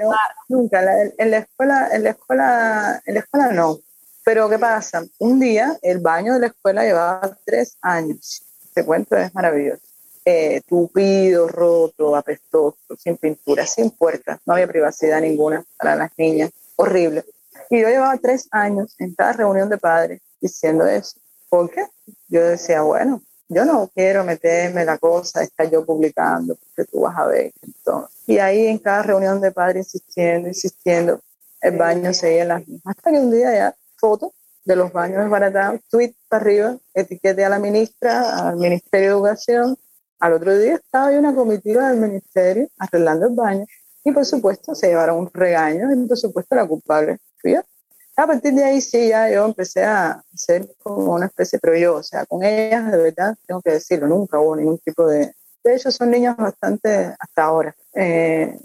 nunca, 0.50 0.84
en 1.18 1.32
la 1.32 1.38
escuela, 1.38 1.88
en 1.94 2.04
la 2.04 2.10
escuela, 2.10 3.02
en 3.06 3.14
la 3.14 3.20
escuela 3.22 3.52
no. 3.54 3.80
Pero 4.26 4.50
¿qué 4.50 4.60
pasa? 4.60 5.06
Un 5.20 5.40
día 5.40 5.78
el 5.82 6.00
baño 6.00 6.34
de 6.34 6.40
la 6.42 6.48
escuela 6.48 6.84
llevaba 6.84 7.38
tres 7.46 7.78
años. 7.82 8.44
Este 8.66 8.84
cuento 8.84 9.16
es 9.16 9.34
maravilloso 9.34 9.85
eh, 10.26 10.62
tupido, 10.68 11.48
roto, 11.48 12.16
apestoso, 12.16 12.78
sin 12.98 13.18
pintura, 13.18 13.66
sin 13.68 13.92
puertas, 13.92 14.40
no 14.46 14.54
había 14.54 14.68
privacidad 14.68 15.22
ninguna 15.22 15.64
para 15.78 15.96
las 15.96 16.12
niñas, 16.18 16.52
horrible. 16.76 17.24
Y 17.70 17.82
yo 17.82 17.88
llevaba 17.88 18.18
tres 18.18 18.48
años 18.52 18.96
en 19.00 19.14
cada 19.14 19.34
reunión 19.34 19.70
de 19.70 19.78
padres 19.78 20.22
diciendo 20.42 20.86
eso. 20.88 21.20
¿Por 21.48 21.70
qué? 21.70 21.86
Yo 22.28 22.44
decía, 22.44 22.82
bueno, 22.82 23.22
yo 23.48 23.66
no 23.66 23.90
quiero 23.94 24.24
meterme 24.24 24.84
la 24.84 24.98
cosa, 24.98 25.44
estar 25.44 25.70
yo 25.70 25.86
publicando, 25.86 26.56
porque 26.56 26.90
tú 26.92 27.02
vas 27.02 27.18
a 27.18 27.28
ver. 27.28 27.54
Entonces, 27.62 28.18
y 28.26 28.40
ahí 28.40 28.66
en 28.68 28.80
cada 28.80 29.04
reunión 29.04 29.40
de 29.40 29.52
padres 29.52 29.94
insistiendo, 29.94 30.48
insistiendo, 30.48 31.22
el 31.62 31.78
baño 31.78 32.14
seguía 32.14 32.46
las 32.46 32.68
mismas. 32.68 32.98
Hasta 32.98 33.12
que 33.12 33.20
un 33.20 33.32
día 33.32 33.54
ya, 33.54 33.76
foto 33.98 34.34
de 34.64 34.76
los 34.76 34.92
baños 34.92 35.22
desbaratados, 35.22 35.82
tweet 35.90 36.16
para 36.28 36.42
arriba, 36.42 36.78
etiquete 36.96 37.46
a 37.46 37.50
la 37.50 37.60
ministra, 37.60 38.50
al 38.50 38.58
Ministerio 38.58 39.10
de 39.10 39.14
Educación, 39.14 39.78
al 40.20 40.34
otro 40.34 40.58
día 40.58 40.76
estaba 40.76 41.08
ahí 41.08 41.18
una 41.18 41.36
comitiva 41.36 41.90
del 41.90 42.00
ministerio 42.00 42.68
arreglando 42.78 43.28
el 43.28 43.36
baño 43.36 43.66
y 44.04 44.12
por 44.12 44.26
supuesto 44.26 44.76
se 44.76 44.88
llevaron 44.88 45.18
un 45.18 45.30
regaño 45.34 45.92
y 45.92 46.08
por 46.08 46.18
supuesto 46.18 46.56
la 46.56 46.68
culpable 46.68 47.18
fui 47.42 47.56
A 47.56 48.28
partir 48.28 48.54
de 48.54 48.64
ahí 48.64 48.82
sí, 48.82 49.10
ya 49.10 49.30
yo 49.30 49.46
empecé 49.46 49.84
a 49.84 50.24
ser 50.34 50.68
como 50.82 51.14
una 51.16 51.26
especie, 51.26 51.60
pero 51.60 51.76
yo, 51.76 51.96
o 51.96 52.04
sea, 52.04 52.26
con 52.26 52.44
ellas 52.44 52.92
de 52.92 52.98
verdad, 52.98 53.36
tengo 53.46 53.62
que 53.62 53.72
decirlo, 53.72 54.08
nunca 54.08 54.40
hubo 54.40 54.56
ningún 54.56 54.78
tipo 54.80 55.08
de... 55.08 55.34
De 55.64 55.76
hecho, 55.76 55.92
son 55.92 56.12
niños 56.12 56.38
bastante, 56.38 57.16
hasta 57.20 57.44
ahora, 57.44 57.76
eh, 57.96 58.60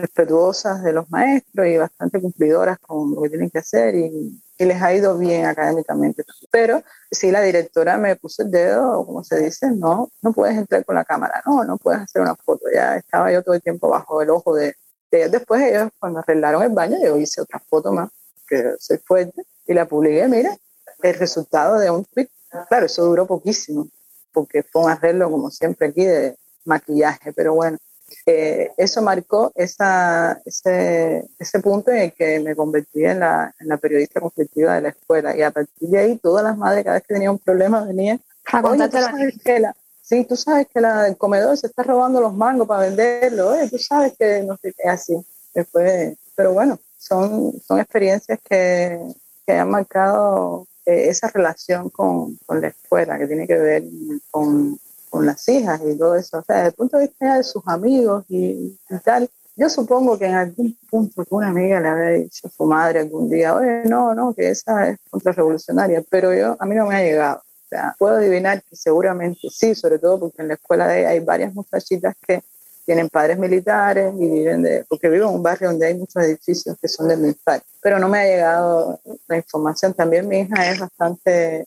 respetuosas 0.00 0.82
de 0.82 0.92
los 0.92 1.10
maestros 1.10 1.66
y 1.66 1.76
bastante 1.76 2.20
cumplidoras 2.20 2.78
con 2.78 3.14
lo 3.14 3.22
que 3.22 3.28
tienen 3.30 3.50
que 3.50 3.58
hacer 3.58 3.94
y, 3.94 4.40
les 4.58 4.80
ha 4.80 4.94
ido 4.94 5.18
bien 5.18 5.46
académicamente. 5.46 6.22
Pero 6.52 6.84
si 7.10 7.32
la 7.32 7.42
directora 7.42 7.96
me 7.98 8.14
puso 8.14 8.44
el 8.44 8.50
dedo, 8.52 9.04
como 9.04 9.24
se 9.24 9.40
dice, 9.40 9.72
no, 9.72 10.08
no 10.22 10.32
puedes 10.32 10.56
entrar 10.56 10.84
con 10.84 10.94
la 10.94 11.04
cámara, 11.04 11.42
no, 11.44 11.64
no 11.64 11.78
puedes 11.78 12.02
hacer 12.02 12.22
una 12.22 12.36
foto. 12.36 12.66
Ya 12.72 12.96
estaba 12.96 13.32
yo 13.32 13.42
todo 13.42 13.56
el 13.56 13.60
tiempo 13.60 13.88
bajo 13.88 14.22
el 14.22 14.30
ojo 14.30 14.54
de, 14.54 14.76
ellos. 15.10 15.32
Después 15.32 15.62
ellos 15.62 15.90
cuando 15.98 16.20
arreglaron 16.20 16.62
el 16.62 16.70
baño, 16.70 16.96
yo 17.02 17.16
hice 17.16 17.40
otra 17.40 17.58
foto 17.58 17.92
más, 17.92 18.10
que 18.46 18.74
soy 18.78 18.98
fuerte, 18.98 19.42
y 19.66 19.74
la 19.74 19.86
publiqué, 19.86 20.28
mira, 20.28 20.56
el 21.02 21.14
resultado 21.14 21.80
de 21.80 21.90
un 21.90 22.04
tweet. 22.04 22.28
Claro, 22.68 22.86
eso 22.86 23.04
duró 23.04 23.26
poquísimo, 23.26 23.88
porque 24.32 24.62
fue 24.62 24.84
un 24.84 24.90
arreglo, 24.90 25.28
como 25.28 25.50
siempre 25.50 25.88
aquí, 25.88 26.04
de 26.04 26.36
maquillaje, 26.64 27.32
pero 27.32 27.54
bueno, 27.54 27.78
eh, 28.26 28.70
eso 28.76 29.02
marcó 29.02 29.52
esa, 29.54 30.40
ese, 30.44 31.24
ese, 31.38 31.60
punto 31.60 31.90
en 31.90 31.98
el 31.98 32.12
que 32.12 32.40
me 32.40 32.54
convertí 32.54 33.04
en 33.04 33.20
la, 33.20 33.54
en 33.58 33.68
la, 33.68 33.76
periodista 33.76 34.20
conflictiva 34.20 34.74
de 34.74 34.82
la 34.82 34.88
escuela. 34.90 35.36
Y 35.36 35.42
a 35.42 35.50
partir 35.50 35.88
de 35.88 35.98
ahí, 35.98 36.18
todas 36.18 36.44
las 36.44 36.56
madres, 36.56 36.84
cada 36.84 36.94
vez 36.94 37.04
que 37.06 37.14
tenían 37.14 37.32
un 37.32 37.38
problema, 37.38 37.84
venían 37.84 38.20
a 38.52 38.62
contarte 38.62 39.60
la 39.60 39.74
Sí, 40.02 40.24
tú 40.24 40.36
sabes 40.36 40.66
que 40.66 40.80
la, 40.80 41.06
el 41.06 41.16
comedor 41.16 41.56
se 41.56 41.68
está 41.68 41.84
robando 41.84 42.20
los 42.20 42.34
mangos 42.34 42.66
para 42.66 42.82
venderlo. 42.82 43.54
Tú 43.70 43.78
sabes 43.78 44.14
que 44.18 44.42
no 44.42 44.56
sé 44.56 44.74
qué, 44.76 44.88
así. 44.88 45.16
Después, 45.54 46.16
pero 46.34 46.52
bueno, 46.52 46.78
son, 46.98 47.52
son 47.66 47.78
experiencias 47.78 48.38
que, 48.44 49.00
que 49.46 49.52
han 49.52 49.70
marcado 49.70 50.66
eh, 50.84 51.08
esa 51.08 51.28
relación 51.28 51.88
con, 51.88 52.36
con 52.44 52.60
la 52.60 52.68
escuela, 52.68 53.16
que 53.16 53.26
tiene 53.26 53.46
que 53.46 53.54
ver 53.54 53.84
con 54.30 54.78
con 55.12 55.26
las 55.26 55.46
hijas 55.46 55.78
y 55.86 55.98
todo 55.98 56.16
eso. 56.16 56.38
O 56.38 56.42
sea, 56.42 56.56
desde 56.56 56.68
el 56.68 56.74
punto 56.74 56.96
de 56.96 57.06
vista 57.06 57.36
de 57.36 57.44
sus 57.44 57.62
amigos 57.66 58.24
y, 58.30 58.78
tal, 59.04 59.28
yo 59.54 59.68
supongo 59.68 60.18
que 60.18 60.24
en 60.24 60.34
algún 60.34 60.74
punto 60.88 61.22
una 61.28 61.48
amiga 61.48 61.80
le 61.80 61.88
había 61.88 62.08
dicho 62.22 62.48
a 62.48 62.50
su 62.50 62.64
madre 62.64 63.00
algún 63.00 63.28
día, 63.28 63.54
oye, 63.54 63.82
no, 63.84 64.14
no, 64.14 64.32
que 64.34 64.48
esa 64.48 64.88
es 64.88 64.98
contrarrevolucionaria, 65.10 66.02
pero 66.08 66.32
yo, 66.34 66.56
a 66.58 66.64
mí 66.64 66.74
no 66.74 66.86
me 66.86 66.96
ha 66.96 67.02
llegado. 67.02 67.40
O 67.40 67.68
sea, 67.68 67.94
puedo 67.98 68.16
adivinar 68.16 68.62
que 68.62 68.74
seguramente 68.74 69.48
sí, 69.50 69.74
sobre 69.74 69.98
todo 69.98 70.18
porque 70.18 70.40
en 70.40 70.48
la 70.48 70.54
escuela 70.54 70.88
de, 70.88 71.06
hay 71.06 71.20
varias 71.20 71.52
muchachitas 71.52 72.14
que 72.26 72.42
tienen 72.86 73.10
padres 73.10 73.38
militares 73.38 74.14
y 74.18 74.26
viven 74.26 74.62
de, 74.62 74.86
porque 74.88 75.10
vivo 75.10 75.28
en 75.28 75.34
un 75.34 75.42
barrio 75.42 75.68
donde 75.68 75.88
hay 75.88 75.94
muchos 75.94 76.22
edificios 76.24 76.74
que 76.80 76.88
son 76.88 77.08
de 77.08 77.18
militar, 77.18 77.62
pero 77.82 77.98
no 77.98 78.08
me 78.08 78.20
ha 78.20 78.24
llegado 78.24 78.98
la 79.28 79.36
información. 79.36 79.92
También 79.92 80.26
mi 80.26 80.38
hija 80.38 80.70
es 80.70 80.80
bastante 80.80 81.66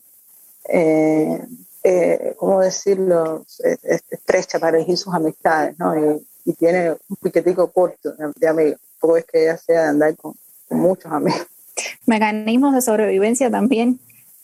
eh, 0.68 1.46
eh, 1.88 2.34
¿cómo 2.36 2.60
decirlo?, 2.60 3.46
estrecha 4.10 4.58
para 4.58 4.76
elegir 4.76 4.96
sus 4.96 5.14
amistades, 5.14 5.78
¿no? 5.78 5.94
Y, 6.44 6.52
tiene 6.58 6.92
un 7.08 7.16
piquetico 7.20 7.70
corto 7.72 8.12
de, 8.36 8.48
amigos. 8.48 8.80
Tampoco 8.92 9.16
es 9.16 9.24
que 9.24 9.42
ella 9.42 9.56
sea 9.56 9.82
de 9.82 9.88
andar 9.88 10.16
con, 10.16 10.34
muchos 10.70 11.10
amigos. 11.10 11.46
Mecanismos 12.06 12.74
de 12.74 12.82
sobrevivencia 12.82 13.50
también 13.50 14.00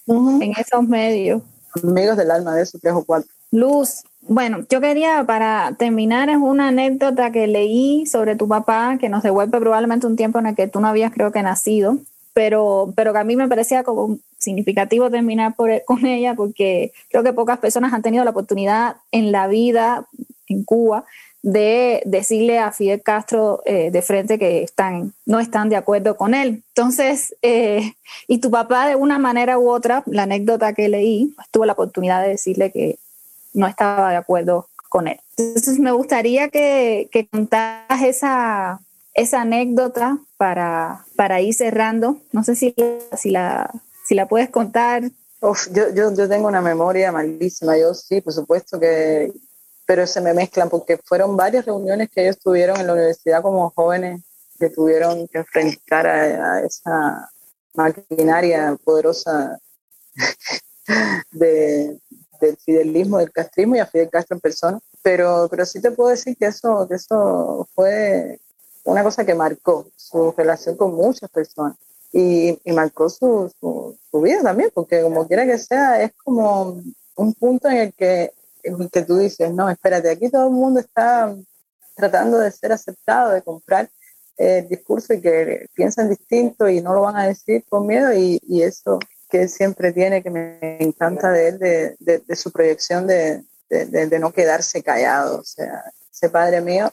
en 0.07 0.53
esos 0.59 0.86
medios. 0.86 1.43
Amigos 1.82 2.16
del 2.16 2.30
alma 2.32 2.57
de 2.57 2.62
esos 2.62 2.80
tres 2.80 2.93
o 2.95 3.05
cuatro. 3.05 3.30
Luz, 3.53 4.03
bueno, 4.20 4.64
yo 4.68 4.80
quería 4.80 5.24
para 5.24 5.76
terminar 5.78 6.28
es 6.28 6.38
una 6.38 6.68
anécdota 6.68 7.30
que 7.30 7.47
leí 7.47 8.07
sobre 8.07 8.34
tu 8.34 8.49
papá 8.49 8.99
que 9.01 9.09
nos 9.09 9.22
devuelve 9.22 9.61
probablemente 9.61 10.07
un 10.07 10.16
tiempo 10.16 10.38
en 10.40 10.47
el 10.47 10.57
que 10.57 10.68
tú 10.68 10.80
no 10.80 10.88
habías 10.88 11.12
creo 11.12 11.30
que 11.32 11.43
nacido 11.43 11.99
pero, 12.32 12.92
pero 12.96 13.12
que 13.12 13.18
a 13.18 13.24
mí 13.24 13.36
me 13.36 13.48
parecía 13.48 13.84
como 13.84 14.18
significativo 14.38 15.10
terminar 15.10 15.54
por, 15.54 15.70
con 15.84 16.04
ella 16.06 16.34
porque 16.34 16.92
creo 17.10 17.22
que 17.22 17.32
pocas 17.32 17.58
personas 17.58 17.92
han 17.92 18.02
tenido 18.02 18.24
la 18.24 18.30
oportunidad 18.30 18.96
en 19.10 19.32
la 19.32 19.46
vida 19.46 20.06
en 20.48 20.64
Cuba 20.64 21.04
de 21.42 22.02
decirle 22.04 22.58
a 22.58 22.70
Fidel 22.70 23.02
Castro 23.02 23.62
eh, 23.64 23.90
de 23.90 24.02
frente 24.02 24.38
que 24.38 24.62
están, 24.62 25.12
no 25.26 25.40
están 25.40 25.68
de 25.68 25.76
acuerdo 25.76 26.16
con 26.16 26.34
él. 26.34 26.62
Entonces, 26.68 27.34
eh, 27.42 27.94
y 28.28 28.38
tu 28.38 28.50
papá 28.50 28.86
de 28.86 28.94
una 28.94 29.18
manera 29.18 29.58
u 29.58 29.68
otra, 29.68 30.04
la 30.06 30.22
anécdota 30.22 30.72
que 30.72 30.88
leí, 30.88 31.32
pues, 31.34 31.48
tuvo 31.50 31.66
la 31.66 31.72
oportunidad 31.72 32.22
de 32.22 32.28
decirle 32.28 32.70
que 32.70 32.98
no 33.54 33.66
estaba 33.66 34.10
de 34.10 34.16
acuerdo 34.16 34.68
con 34.88 35.08
él. 35.08 35.18
Entonces, 35.36 35.80
me 35.80 35.90
gustaría 35.90 36.48
que, 36.48 37.08
que 37.10 37.26
contaras 37.26 38.02
esa, 38.02 38.80
esa 39.14 39.42
anécdota 39.42 40.18
para, 40.36 41.04
para 41.16 41.40
ir 41.40 41.54
cerrando. 41.54 42.18
No 42.32 42.44
sé 42.44 42.54
si, 42.54 42.74
si, 43.16 43.30
la, 43.30 43.70
si 44.06 44.14
la 44.14 44.26
puedes 44.26 44.50
contar. 44.50 45.02
yo, 45.40 45.94
yo, 45.94 46.14
yo 46.14 46.28
tengo 46.28 46.48
una 46.48 46.60
memoria 46.60 47.12
malísima, 47.12 47.76
yo 47.76 47.94
sí, 47.94 48.20
por 48.20 48.32
supuesto 48.32 48.78
que, 48.80 49.32
pero 49.86 50.06
se 50.06 50.20
me 50.20 50.34
mezclan 50.34 50.70
porque 50.70 50.98
fueron 50.98 51.36
varias 51.36 51.66
reuniones 51.66 52.10
que 52.10 52.22
ellos 52.22 52.38
tuvieron 52.38 52.78
en 52.80 52.86
la 52.86 52.94
universidad 52.94 53.42
como 53.42 53.70
jóvenes 53.70 54.22
que 54.58 54.70
tuvieron 54.70 55.26
que 55.28 55.38
enfrentar 55.38 56.06
a, 56.06 56.60
esa 56.60 57.28
maquinaria 57.74 58.76
poderosa 58.84 59.58
de, 61.32 61.98
del 62.40 62.56
fidelismo, 62.58 63.18
del 63.18 63.32
castrismo 63.32 63.76
y 63.76 63.80
a 63.80 63.86
Fidel 63.86 64.10
Castro 64.10 64.36
en 64.36 64.40
persona. 64.40 64.78
Pero, 65.02 65.48
pero 65.50 65.66
sí 65.66 65.80
te 65.80 65.90
puedo 65.90 66.10
decir 66.10 66.36
que 66.36 66.46
eso, 66.46 66.86
que 66.88 66.94
eso 66.94 67.68
fue 67.74 68.38
una 68.84 69.02
cosa 69.02 69.24
que 69.24 69.34
marcó 69.34 69.86
su 69.96 70.32
relación 70.36 70.76
con 70.76 70.94
muchas 70.94 71.30
personas 71.30 71.76
y, 72.12 72.58
marcó 72.72 73.08
su, 73.08 73.50
su, 73.60 74.20
vida 74.20 74.42
también, 74.42 74.70
porque 74.74 75.02
como 75.02 75.26
quiera 75.26 75.46
que 75.46 75.58
sea, 75.58 76.02
es 76.02 76.12
como 76.24 76.82
un 77.16 77.34
punto 77.34 77.68
en 77.68 77.76
el 77.76 77.92
que, 77.94 78.32
en 78.62 78.88
que 78.90 79.02
tú 79.02 79.16
dices, 79.16 79.52
no, 79.52 79.70
espérate, 79.70 80.10
aquí 80.10 80.28
todo 80.28 80.48
el 80.48 80.52
mundo 80.52 80.80
está 80.80 81.34
tratando 81.94 82.38
de 82.38 82.50
ser 82.50 82.72
aceptado, 82.72 83.30
de 83.30 83.42
comprar 83.42 83.88
el 84.36 84.68
discurso 84.68 85.14
y 85.14 85.20
que 85.20 85.66
piensan 85.74 86.10
distinto 86.10 86.68
y 86.68 86.80
no 86.80 86.94
lo 86.94 87.02
van 87.02 87.16
a 87.16 87.26
decir 87.26 87.64
con 87.68 87.86
miedo 87.86 88.12
y, 88.12 88.40
y 88.46 88.62
eso 88.62 88.98
que 89.30 89.48
siempre 89.48 89.92
tiene, 89.92 90.22
que 90.22 90.30
me 90.30 90.82
encanta 90.82 91.30
de 91.30 91.48
él, 91.48 91.58
de, 91.58 91.96
de, 92.00 92.18
de 92.18 92.36
su 92.36 92.50
proyección 92.52 93.06
de, 93.06 93.42
de, 93.70 94.18
no 94.18 94.32
quedarse 94.32 94.82
callado. 94.82 95.40
O 95.40 95.44
sea, 95.44 95.84
ese 96.10 96.28
padre 96.28 96.60
mío 96.60 96.92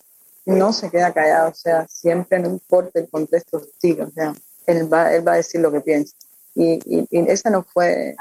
no 0.50 0.74
se 0.74 0.89
queda 0.89 1.14
callado, 1.14 1.52
o 1.52 1.54
sea, 1.54 1.88
siempre 1.88 2.39
no 2.39 2.50
importa 2.50 3.00
el 3.00 3.10
contexto 3.10 3.58
hostil, 3.58 4.02
o 4.02 4.12
sea, 4.12 4.34
él 4.66 4.91
va, 4.91 5.14
él 5.14 5.28
va 5.28 5.34
a 5.34 5.38
decir 5.38 5.62
lo 5.62 5.72
que 5.72 5.82
piensa. 5.82 6.16
Y, 6.56 6.80
y, 6.86 7.08
ese 7.30 7.50
no 7.50 7.64
fue 7.64 8.16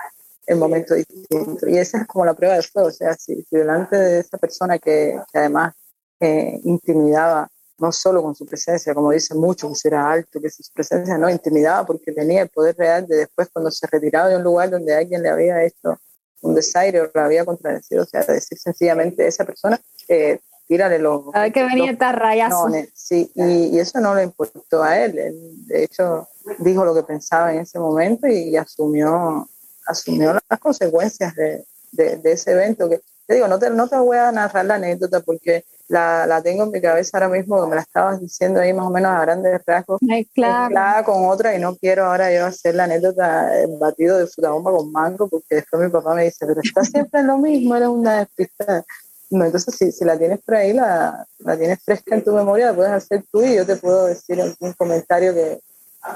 el 0.46 0.56
momento 0.56 0.94
distinto. 0.94 1.68
Y 1.68 1.78
esa 1.78 1.98
es 1.98 2.06
como 2.06 2.24
la 2.24 2.34
prueba 2.34 2.56
de 2.56 2.62
fuego, 2.62 2.88
o 2.88 2.92
sea, 2.92 3.14
si, 3.14 3.44
delante 3.50 3.96
de 3.96 4.20
esa 4.20 4.38
persona 4.38 4.78
que, 4.78 5.18
además 5.32 5.74
eh, 6.20 6.60
intimidaba, 6.64 7.48
no 7.78 7.92
solo 7.92 8.22
con 8.22 8.34
su 8.34 8.44
presencia, 8.44 8.94
como 8.94 9.12
dice 9.12 9.34
mucho, 9.34 9.70
que 9.70 9.88
era 9.88 10.10
alto, 10.10 10.40
que 10.40 10.50
su 10.50 10.62
presencia 10.72 11.16
no 11.16 11.30
intimidaba 11.30 11.86
porque 11.86 12.12
tenía 12.12 12.42
el 12.42 12.48
poder 12.48 12.76
real 12.76 13.06
de 13.06 13.16
después 13.16 13.48
cuando 13.52 13.70
se 13.70 13.86
retiraba 13.86 14.28
de 14.28 14.36
un 14.36 14.42
lugar 14.42 14.70
donde 14.70 14.94
alguien 14.94 15.22
le 15.22 15.28
había 15.28 15.62
hecho 15.64 15.96
un 16.40 16.54
desaire 16.54 17.00
o 17.00 17.10
lo 17.12 17.20
había 17.20 17.44
contradecido, 17.44 18.02
o 18.02 18.06
sea, 18.06 18.22
decir 18.22 18.58
sencillamente 18.58 19.26
esa 19.26 19.44
persona 19.44 19.80
eh, 20.08 20.40
tírale 20.68 20.98
los... 20.98 21.24
A 21.32 21.42
ver 21.42 21.52
que 21.52 21.64
venía 21.64 21.90
esta 21.90 22.12
raya 22.12 22.50
Sí, 22.94 23.32
y, 23.34 23.78
eso 23.78 24.00
no 24.00 24.14
le 24.14 24.22
importó 24.22 24.82
a 24.82 24.98
él. 24.98 25.18
él. 25.18 25.66
De 25.66 25.84
hecho, 25.84 26.28
dijo 26.58 26.84
lo 26.84 26.94
que 26.94 27.02
pensaba 27.02 27.52
en 27.52 27.60
ese 27.60 27.78
momento 27.78 28.28
y, 28.28 28.54
asumió, 28.56 29.48
asumió 29.86 30.34
las 30.34 30.60
consecuencias 30.60 31.34
de, 31.34 31.64
de, 31.92 32.32
ese 32.32 32.52
evento. 32.52 32.88
Que, 32.88 33.00
te 33.26 33.34
digo, 33.34 33.48
no 33.48 33.58
te, 33.58 33.70
no 33.70 33.88
te 33.88 33.96
voy 33.96 34.18
a 34.18 34.30
narrar 34.30 34.66
la 34.66 34.74
anécdota 34.74 35.20
porque 35.20 35.64
la, 35.88 36.26
la, 36.26 36.42
tengo 36.42 36.64
en 36.64 36.70
mi 36.70 36.80
cabeza 36.80 37.16
ahora 37.16 37.28
mismo, 37.28 37.62
que 37.62 37.68
me 37.68 37.76
la 37.76 37.82
estabas 37.82 38.20
diciendo 38.20 38.60
ahí 38.60 38.72
más 38.72 38.86
o 38.86 38.90
menos 38.90 39.10
a 39.10 39.22
grandes 39.22 39.60
rasgos, 39.66 40.00
claro. 40.34 41.04
con 41.04 41.26
otra 41.28 41.54
y 41.54 41.58
no 41.58 41.76
quiero 41.76 42.04
ahora 42.04 42.32
yo 42.32 42.44
hacer 42.44 42.74
la 42.74 42.84
anécdota 42.84 43.58
el 43.58 43.78
batido 43.78 44.18
de 44.18 44.26
fruta 44.26 44.50
bomba 44.50 44.70
con 44.70 44.92
mango 44.92 45.28
porque 45.28 45.56
después 45.56 45.82
mi 45.82 45.90
papá 45.90 46.14
me 46.14 46.24
dice, 46.24 46.46
pero 46.46 46.60
está 46.62 46.84
siempre 46.84 47.20
en 47.20 47.26
lo 47.26 47.38
mismo, 47.38 47.74
eres 47.76 47.88
una 47.88 48.18
despistada. 48.18 48.84
No, 49.30 49.44
entonces 49.44 49.74
si, 49.76 49.92
si, 49.92 50.04
la 50.04 50.18
tienes 50.18 50.40
por 50.40 50.54
ahí, 50.54 50.72
la, 50.72 51.26
la, 51.40 51.56
tienes 51.56 51.80
fresca 51.84 52.14
en 52.14 52.24
tu 52.24 52.32
memoria, 52.32 52.66
la 52.66 52.74
puedes 52.74 52.92
hacer 52.92 53.24
tú 53.30 53.42
y 53.42 53.56
yo 53.56 53.66
te 53.66 53.76
puedo 53.76 54.06
decir 54.06 54.40
algún 54.40 54.72
comentario 54.72 55.34
que, 55.34 55.60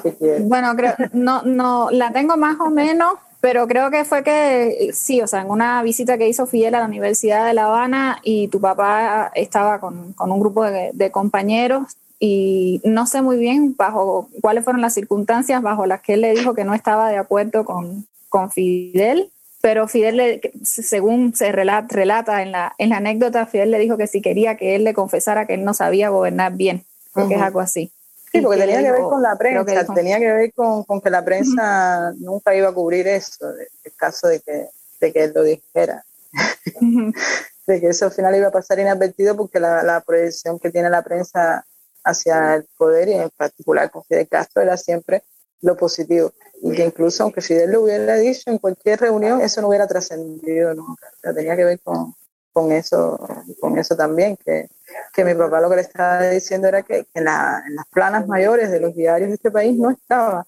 que 0.03 0.15
quieras. 0.15 0.43
Bueno, 0.45 0.75
creo, 0.75 0.95
no, 1.13 1.43
no, 1.43 1.91
la 1.91 2.13
tengo 2.13 2.37
más 2.39 2.59
o 2.61 2.71
menos, 2.71 3.15
pero 3.43 3.67
creo 3.67 3.91
que 3.91 4.05
fue 4.05 4.23
que 4.23 4.91
sí, 4.95 5.21
o 5.21 5.27
sea, 5.27 5.43
en 5.43 5.51
una 5.51 5.83
visita 5.83 6.17
que 6.17 6.29
hizo 6.29 6.47
Fidel 6.47 6.75
a 6.75 6.81
la 6.81 6.87
Universidad 6.87 7.47
de 7.47 7.55
La 7.55 7.67
Habana 7.67 8.19
y 8.23 8.49
tu 8.49 8.61
papá 8.61 9.31
estaba 9.35 9.79
con, 9.79 10.15
con 10.15 10.33
un 10.33 10.41
grupo 10.41 10.65
de, 10.65 10.91
de 10.95 11.11
compañeros 11.11 11.97
y 12.19 12.81
no 12.85 13.07
sé 13.07 13.21
muy 13.21 13.37
bien 13.37 13.75
bajo 13.77 14.29
cuáles 14.41 14.63
fueron 14.63 14.81
las 14.81 14.95
circunstancias 14.95 15.61
bajo 15.61 15.87
las 15.87 16.01
que 16.03 16.15
él 16.15 16.21
le 16.21 16.35
dijo 16.35 16.55
que 16.55 16.65
no 16.65 16.73
estaba 16.73 17.11
de 17.11 17.19
acuerdo 17.19 17.65
con, 17.65 18.07
con 18.29 18.51
Fidel 18.51 19.29
pero 19.63 19.87
Fidel, 19.87 20.17
le, 20.17 20.41
según 20.65 21.35
se 21.37 21.53
relata, 21.53 22.43
en, 22.43 22.51
la, 22.51 22.75
en 22.79 22.91
la 22.91 22.97
anécdota, 22.97 23.47
Fidel 23.47 23.71
le 23.71 23.79
dijo 23.79 23.97
que 23.97 24.09
si 24.09 24.21
quería 24.21 24.57
que 24.57 24.75
él 24.75 24.83
le 24.83 24.93
confesara 24.93 25.47
que 25.47 25.55
él 25.55 25.65
no 25.65 25.73
sabía 25.73 26.09
gobernar 26.09 26.55
bien, 26.55 26.85
porque 27.15 27.37
es 27.37 27.41
algo 27.41 27.61
así. 27.61 27.93
Sí, 28.33 28.41
porque 28.41 28.59
tenía 28.59 28.83
que 28.83 28.91
ver 28.91 29.03
con 29.03 29.23
la 29.23 29.37
prensa, 29.37 29.95
tenía 29.95 30.19
que 30.19 30.33
ver 30.33 30.53
con, 30.53 30.83
con 30.83 31.01
que 31.01 31.11
la 31.11 31.25
prensa 31.25 32.13
nunca 32.19 32.57
iba 32.57 32.71
a 32.71 32.75
cubrir 32.75 33.07
eso, 33.07 33.51
el 33.85 33.95
caso 33.95 34.27
de 34.27 34.41
que, 34.41 34.67
de 35.01 35.13
que 35.13 35.25
él 35.25 35.33
lo 35.33 35.45
dijera. 35.45 36.05
de 37.67 37.81
que 37.81 37.87
eso 37.87 38.07
al 38.07 38.13
final 38.13 38.35
iba 38.35 38.49
a 38.49 38.53
pasar 38.53 38.81
inadvertido 38.81 39.37
porque 39.37 39.61
la, 39.61 39.85
la 39.85 40.01
proyección 40.01 40.59
que 40.59 40.73
tiene 40.73 40.91
la 40.91 41.03
prensa 41.03 41.65
hacia 42.03 42.57
el 42.57 42.67
poder 42.77 43.09
y 43.09 43.13
en 43.13 43.31
particular 43.31 43.93
con 43.93 44.03
Fidel 44.03 44.27
Castro 44.27 44.61
era 44.61 44.77
siempre 44.77 45.23
lo 45.61 45.77
positivo. 45.77 46.33
Y 46.65 46.73
que 46.75 46.85
incluso 46.85 47.25
aunque 47.25 47.41
Fidel 47.41 47.73
lo 47.73 47.83
hubiera 47.83 48.15
dicho 48.15 48.49
en 48.49 48.59
cualquier 48.59 49.01
reunión, 49.01 49.41
eso 49.41 49.61
no 49.61 49.69
hubiera 49.69 49.89
trascendido 49.89 50.73
nunca. 50.75 51.09
tenía 51.35 51.57
que 51.57 51.65
ver 51.65 51.81
con, 51.81 52.15
con, 52.53 52.71
eso, 52.71 53.19
con 53.61 53.77
eso 53.79 53.97
también, 53.97 54.37
que, 54.37 54.69
que 55.13 55.25
mi 55.25 55.35
papá 55.35 55.61
lo 55.61 55.69
que 55.69 55.77
le 55.77 55.83
estaba 55.83 56.23
diciendo 56.29 56.69
era 56.69 56.83
que, 56.83 57.05
en, 57.15 57.25
las 57.25 57.87
planas 57.93 58.29
mayores 58.29 58.71
de 58.71 58.79
los 58.79 58.95
diarios 58.95 59.31
de 59.31 59.35
este 59.35 59.51
país 59.51 59.77
no 59.77 59.91
estaba 59.91 60.47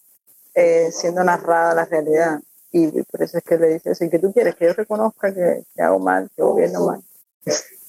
eh, 0.55 0.91
siendo 0.93 1.25
narrada 1.25 1.75
la 1.75 1.85
realidad. 1.85 2.39
Y 2.71 3.03
por 3.03 3.21
eso 3.21 3.39
es 3.39 3.45
que 3.45 3.59
le 3.59 3.69
dice 3.75 3.91
así, 3.91 4.09
que 4.09 4.21
tú 4.21 4.33
quieres 4.33 4.55
que 4.55 4.67
yo 4.67 4.73
reconozca 4.73 5.35
que, 5.35 5.65
hago 5.79 5.99
mal, 5.99 6.31
que 6.37 6.43
gobierno 6.43 6.87
mal. 6.87 7.03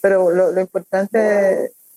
Pero 0.02 0.32
lo, 0.32 0.52
lo 0.52 0.62
importante 0.62 1.18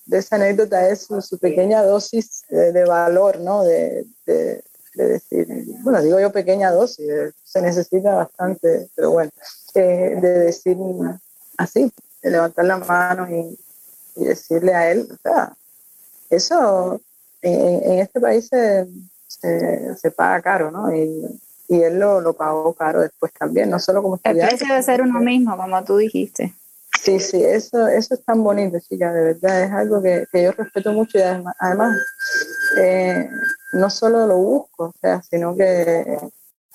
de, 0.07 0.19
esa 0.19 0.37
anécdota 0.37 0.89
es 0.91 1.07
su, 1.07 1.39
pequeña 1.39 1.83
dosis 1.83 2.45
de, 2.51 2.85
valor, 2.85 3.41
¿no? 3.41 3.65
De, 3.65 4.05
de, 4.27 4.63
decir, 5.05 5.47
bueno, 5.83 6.03
digo 6.03 6.19
yo 6.21 6.33
pequeña 6.33 6.71
dosis, 6.71 7.09
eh, 7.09 7.33
se 7.45 7.63
necesita 7.63 8.15
bastante, 8.15 8.89
pero 8.95 9.11
bueno, 9.13 9.31
eh, 9.75 10.19
de 10.21 10.31
decir 10.41 10.77
así, 11.57 11.93
de 12.23 12.31
levantar 12.31 12.65
la 12.65 12.79
mano 12.79 13.29
y, 13.29 13.59
y 14.17 14.25
decirle 14.25 14.75
a 14.75 14.91
él, 14.91 15.09
o 15.13 15.17
sea, 15.23 15.53
eso 16.31 17.01
en, 17.43 17.93
en 17.93 17.99
este 18.01 18.21
país 18.21 18.49
se, 18.49 18.87
se, 19.27 19.97
se, 19.97 20.11
paga 20.11 20.43
caro, 20.43 20.71
¿no? 20.71 20.95
Y, 20.95 21.41
y 21.69 21.83
él 21.83 21.99
lo, 21.99 22.21
lo, 22.21 22.33
pagó 22.33 22.73
caro 22.75 23.01
después 23.01 23.33
también, 23.33 23.71
no 23.71 23.79
solo 23.79 24.03
como 24.03 24.17
estudiante. 24.17 24.55
El 24.55 24.59
precio 24.59 24.75
de 24.75 24.83
ser 24.83 25.03
uno 25.03 25.21
mismo, 25.21 25.57
como 25.57 25.85
tú 25.85 25.97
dijiste. 25.97 26.55
Sí, 27.01 27.21
sí, 27.21 27.43
eso, 27.45 27.87
eso 27.87 28.15
es 28.15 28.25
tan 28.25 28.43
bonito, 28.43 28.79
chica, 28.81 29.13
de 29.13 29.23
verdad, 29.35 29.63
es 29.63 29.71
algo 29.71 30.03
que, 30.03 30.27
que 30.33 30.43
yo 30.43 30.53
respeto 30.53 30.93
mucho 30.93 31.19
y 31.19 31.23
además, 31.23 31.55
además 31.61 31.97
eh, 32.79 33.31
no 33.73 33.91
solo 33.91 34.27
lo 34.27 34.37
busco, 34.39 34.85
o 34.87 34.95
sea, 35.01 35.23
sino 35.23 35.57
que 35.57 36.19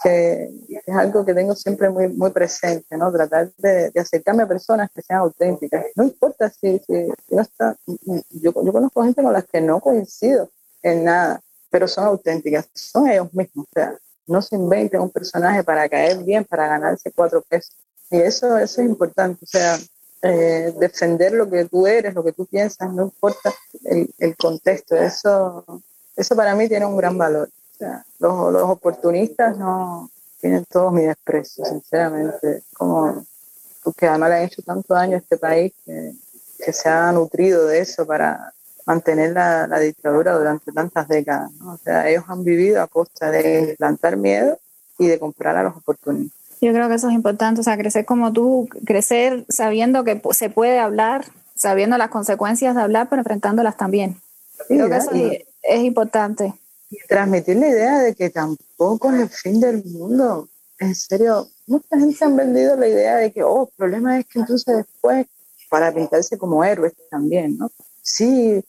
que 0.03 0.49
es 0.85 0.95
algo 0.95 1.25
que 1.25 1.33
tengo 1.33 1.55
siempre 1.55 1.89
muy, 1.89 2.09
muy 2.09 2.31
presente, 2.31 2.97
¿no? 2.97 3.11
Tratar 3.11 3.51
de, 3.57 3.91
acercarme 3.95 4.43
a 4.43 4.47
personas 4.47 4.89
que 4.93 5.01
sean 5.01 5.19
auténticas. 5.19 5.85
No 5.95 6.03
importa 6.03 6.49
si, 6.49 6.79
si, 6.79 7.07
no 7.29 7.41
está, 7.41 7.75
yo, 7.85 8.51
yo 8.53 8.73
conozco 8.73 9.03
gente 9.03 9.23
con 9.23 9.31
las 9.31 9.45
que 9.45 9.61
no 9.61 9.79
coincido 9.79 10.49
en 10.81 11.05
nada, 11.05 11.41
pero 11.69 11.87
son 11.87 12.03
auténticas, 12.03 12.67
son 12.73 13.07
ellos 13.07 13.33
mismos, 13.33 13.65
o 13.65 13.73
sea, 13.73 13.97
no 14.27 14.41
se 14.41 14.55
inventen 14.55 15.01
un 15.01 15.09
personaje 15.09 15.63
para 15.63 15.87
caer 15.87 16.21
bien, 16.23 16.43
para 16.43 16.67
ganarse 16.67 17.11
cuatro 17.11 17.41
pesos. 17.41 17.75
Y 18.11 18.17
eso, 18.17 18.57
eso 18.57 18.81
es 18.81 18.87
importante, 18.87 19.39
o 19.43 19.47
sea, 19.47 19.79
eh, 20.21 20.73
defender 20.79 21.31
lo 21.33 21.49
que 21.49 21.65
tú 21.65 21.87
eres, 21.87 22.13
lo 22.13 22.23
que 22.23 22.33
tú 22.33 22.45
piensas, 22.45 22.91
no 22.93 23.03
importa 23.03 23.53
el, 23.85 24.13
el 24.19 24.35
contexto, 24.35 24.95
eso, 24.95 25.65
eso 26.16 26.36
para 26.36 26.55
mí 26.55 26.68
tiene 26.68 26.86
un 26.86 26.97
gran 26.97 27.18
valor 27.18 27.49
los, 28.20 28.53
los 28.53 28.64
oportunistas 28.64 29.57
no 29.57 30.09
tienen 30.39 30.66
todos 30.66 30.91
mi 30.91 31.03
desprecio, 31.03 31.64
sinceramente, 31.66 32.64
como 32.74 33.26
porque 33.84 34.07
además 34.07 34.30
le 34.30 34.36
han 34.36 34.43
hecho 34.43 34.61
tanto 34.61 34.93
daño 34.93 35.16
a 35.16 35.20
este 35.20 35.38
país 35.38 35.74
que, 35.86 36.14
que 36.64 36.74
se 36.74 36.89
ha 36.89 37.11
nutrido 37.11 37.68
de 37.68 37.80
eso 37.80 38.05
para 38.05 38.53
mantener 38.86 39.34
la, 39.34 39.68
la 39.68 39.80
dictadura 39.80 40.34
durante 40.38 40.72
tantas 40.72 41.07
décadas. 41.07 41.51
¿no? 41.59 41.74
O 41.74 41.78
sea, 41.78 42.09
ellos 42.09 42.24
han 42.28 42.43
vivido 42.43 42.82
a 42.82 42.88
costa 42.88 43.30
de 43.30 43.76
plantar 43.78 44.16
miedo 44.18 44.57
y 44.97 45.07
de 45.07 45.20
comprar 45.20 45.57
a 45.57 45.64
los 45.64 45.76
oportunistas. 45.76 46.39
Yo 46.61 46.72
creo 46.72 46.88
que 46.88 46.95
eso 46.95 47.09
es 47.09 47.14
importante, 47.14 47.59
o 47.59 47.64
sea, 47.64 47.78
crecer 47.78 48.05
como 48.05 48.32
tú, 48.32 48.70
crecer 48.86 49.45
sabiendo 49.49 50.05
que 50.05 50.22
se 50.32 50.49
puede 50.49 50.80
hablar, 50.80 51.26
sabiendo 51.55 51.97
las 51.97 52.09
consecuencias 52.09 52.76
de 52.76 52.82
hablar, 52.82 53.07
pero 53.09 53.22
enfrentándolas 53.22 53.76
también. 53.76 54.18
creo 54.68 54.89
que 54.89 54.95
eso 54.95 55.11
es 55.11 55.43
importante 55.64 56.53
transmitir 57.07 57.57
la 57.57 57.68
idea 57.68 57.99
de 57.99 58.16
que 58.16 58.30
tampoco 58.30 59.11
es 59.11 59.22
el 59.22 59.30
fin 59.30 59.59
del 59.59 59.84
mundo. 59.86 60.49
En 60.80 60.95
serio, 60.95 61.47
mucha 61.68 61.97
gente 61.97 62.26
ha 62.26 62.30
vendido 62.30 62.76
la 62.76 62.88
idea 62.88 63.18
de 63.18 63.32
que, 63.32 63.43
oh, 63.43 63.68
el 63.68 63.76
problema 63.76 64.20
es 64.20 64.26
que 64.26 64.39
entonces 64.39 64.78
después, 64.78 65.28
para 65.70 65.93
pintarse 65.93 66.38
como 66.38 66.64
héroes 66.64 66.93
también, 67.09 67.57
¿no? 67.57 67.72
Sí, 68.01 68.64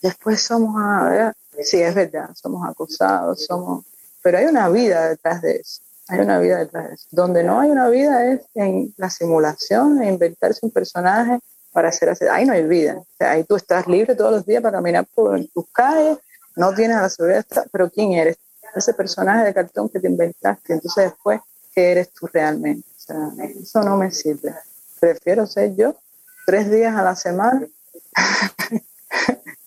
después 0.00 0.40
somos, 0.40 0.74
a, 0.78 1.32
sí, 1.60 1.80
es 1.80 1.94
verdad, 1.94 2.30
somos 2.34 2.66
acosados, 2.68 3.44
somos, 3.44 3.84
pero 4.22 4.38
hay 4.38 4.46
una 4.46 4.68
vida 4.68 5.10
detrás 5.10 5.42
de 5.42 5.56
eso. 5.56 5.82
Hay 6.08 6.20
una 6.20 6.38
vida 6.38 6.58
detrás 6.58 6.88
de 6.88 6.94
eso. 6.94 7.06
Donde 7.10 7.44
no 7.44 7.60
hay 7.60 7.70
una 7.70 7.88
vida 7.88 8.32
es 8.32 8.40
en 8.54 8.92
la 8.96 9.08
simulación, 9.08 10.02
en 10.02 10.14
inventarse 10.14 10.60
un 10.62 10.72
personaje 10.72 11.38
para 11.72 11.88
hacer 11.88 12.08
así. 12.10 12.24
Ahí 12.30 12.44
no 12.44 12.52
hay 12.52 12.64
vida. 12.64 12.98
O 12.98 13.06
sea, 13.18 13.32
ahí 13.32 13.44
tú 13.44 13.56
estás 13.56 13.86
libre 13.86 14.14
todos 14.14 14.32
los 14.32 14.46
días 14.46 14.62
para 14.62 14.78
caminar 14.78 15.06
por 15.14 15.44
tus 15.48 15.68
calles 15.72 16.18
no 16.56 16.74
tienes 16.74 16.96
la 16.96 17.08
seguridad, 17.08 17.46
pero 17.70 17.90
¿quién 17.90 18.12
eres? 18.12 18.38
Ese 18.74 18.94
personaje 18.94 19.44
de 19.44 19.54
cartón 19.54 19.88
que 19.88 20.00
te 20.00 20.08
inventaste, 20.08 20.72
entonces 20.72 21.04
después, 21.04 21.40
¿qué 21.74 21.92
eres 21.92 22.10
tú 22.12 22.26
realmente? 22.26 22.88
O 22.88 23.00
sea, 23.00 23.30
eso 23.60 23.82
no 23.82 23.96
me 23.96 24.10
sirve. 24.10 24.54
Prefiero 24.98 25.46
ser 25.46 25.74
yo 25.76 25.94
tres 26.46 26.70
días 26.70 26.94
a 26.94 27.02
la 27.02 27.14
semana 27.14 27.66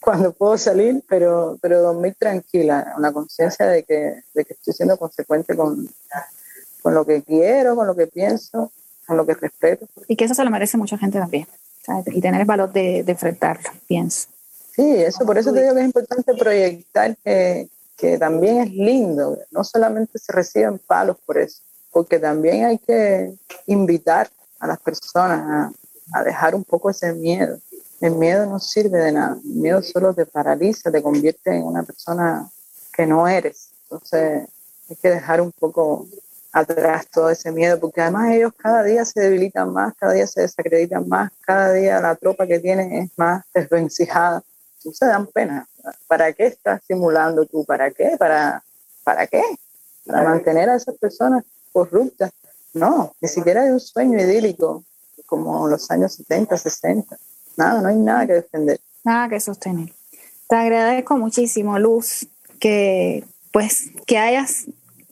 cuando 0.02 0.34
puedo 0.34 0.58
salir, 0.58 1.04
pero, 1.08 1.58
pero 1.62 1.82
dormir 1.82 2.16
tranquila, 2.18 2.94
una 2.98 3.12
conciencia 3.12 3.68
de 3.68 3.84
que, 3.84 4.24
de 4.34 4.46
que 4.46 4.54
estoy 4.54 4.74
siendo 4.74 4.98
consecuente 4.98 5.56
con, 5.56 5.88
con 6.82 6.94
lo 6.94 7.06
que 7.06 7.22
quiero, 7.24 7.76
con 7.76 7.86
lo 7.86 7.96
que 7.96 8.08
pienso, 8.08 8.72
con 9.06 9.18
lo 9.18 9.26
que 9.26 9.36
respeto. 9.36 9.88
Y 10.08 10.16
que 10.16 10.26
eso 10.26 10.34
se 10.34 10.44
lo 10.44 10.50
merece 10.50 10.78
mucha 10.78 10.98
gente 10.98 11.20
también. 11.20 11.48
Y 12.08 12.22
tener 12.22 12.42
el 12.42 12.48
valor 12.48 12.72
de, 12.72 13.04
de 13.04 13.12
enfrentarlo, 13.12 13.70
pienso. 13.88 14.28
Sí, 14.76 14.84
eso 15.04 15.26
por 15.26 15.38
eso 15.38 15.54
te 15.54 15.62
digo 15.62 15.74
que 15.74 15.80
es 15.80 15.86
importante 15.86 16.34
proyectar 16.34 17.16
que, 17.24 17.70
que 17.96 18.18
también 18.18 18.58
es 18.58 18.72
lindo, 18.72 19.38
no 19.52 19.64
solamente 19.64 20.20
se 20.20 20.34
reciben 20.34 20.80
palos 20.80 21.18
por 21.26 21.38
eso, 21.38 21.62
porque 21.92 22.20
también 22.20 22.66
hay 22.66 22.78
que 22.80 23.34
invitar 23.68 24.30
a 24.60 24.68
las 24.68 24.80
personas 24.80 25.72
a, 26.12 26.20
a 26.20 26.24
dejar 26.24 26.56
un 26.56 26.64
poco 26.64 26.90
ese 26.90 27.14
miedo. 27.14 27.58
El 28.02 28.16
miedo 28.16 28.46
no 28.46 28.60
sirve 28.60 29.00
de 29.00 29.14
nada, 29.14 29.38
el 29.42 29.56
miedo 29.62 29.82
solo 29.82 30.14
te 30.14 30.26
paraliza, 30.26 30.92
te 30.92 31.02
convierte 31.02 31.56
en 31.56 31.64
una 31.64 31.84
persona 31.84 32.50
que 32.92 33.06
no 33.06 33.28
eres. 33.28 33.70
Entonces 33.84 34.48
hay 34.90 34.96
que 34.98 35.10
dejar 35.10 35.40
un 35.40 35.54
poco 35.54 36.06
atrás 36.56 37.08
todo 37.12 37.30
ese 37.30 37.52
miedo, 37.52 37.80
porque 37.80 38.02
además 38.02 38.32
ellos 38.32 38.54
cada 38.58 38.84
día 38.84 39.04
se 39.04 39.20
debilitan 39.20 39.74
más, 39.74 39.94
cada 39.96 40.14
día 40.14 40.26
se 40.26 40.42
desacreditan 40.42 41.08
más, 41.08 41.32
cada 41.42 41.74
día 41.74 42.00
la 42.00 42.16
tropa 42.16 42.48
que 42.48 42.60
tienen 42.60 42.92
es 42.94 43.12
más 43.18 43.44
desvencijada 43.54 44.42
se 44.94 45.06
dan 45.06 45.28
pena. 45.28 45.68
¿Para 46.08 46.34
qué 46.34 46.48
estás 46.48 46.82
simulando 46.86 47.46
tú? 47.46 47.66
¿Para 47.66 47.92
qué? 47.92 48.16
¿Para, 48.18 48.64
para 49.04 49.28
qué? 49.28 49.42
Para 50.06 50.24
mantener 50.24 50.70
a 50.70 50.76
esas 50.76 50.96
personas 50.98 51.44
corruptas. 51.72 52.32
No, 52.74 53.14
ni 53.22 53.30
siquiera 53.30 53.64
hay 53.64 53.70
un 53.70 53.80
sueño 53.80 54.20
idílico 54.20 54.84
como 55.26 55.68
los 55.68 55.90
años 55.92 56.14
70, 56.16 56.58
60. 56.58 57.18
Nada, 57.58 57.82
no 57.82 57.88
hay 57.88 57.96
nada 57.96 58.28
que 58.28 58.34
defender. 58.34 58.80
Nada 59.04 59.30
que 59.30 59.40
sostener. 59.40 59.94
Te 60.48 60.56
agradezco 60.56 61.18
muchísimo, 61.18 61.80
Luz, 61.80 62.28
que 62.60 63.24
pues 63.52 63.90
que 64.06 64.18
hayas 64.18 64.66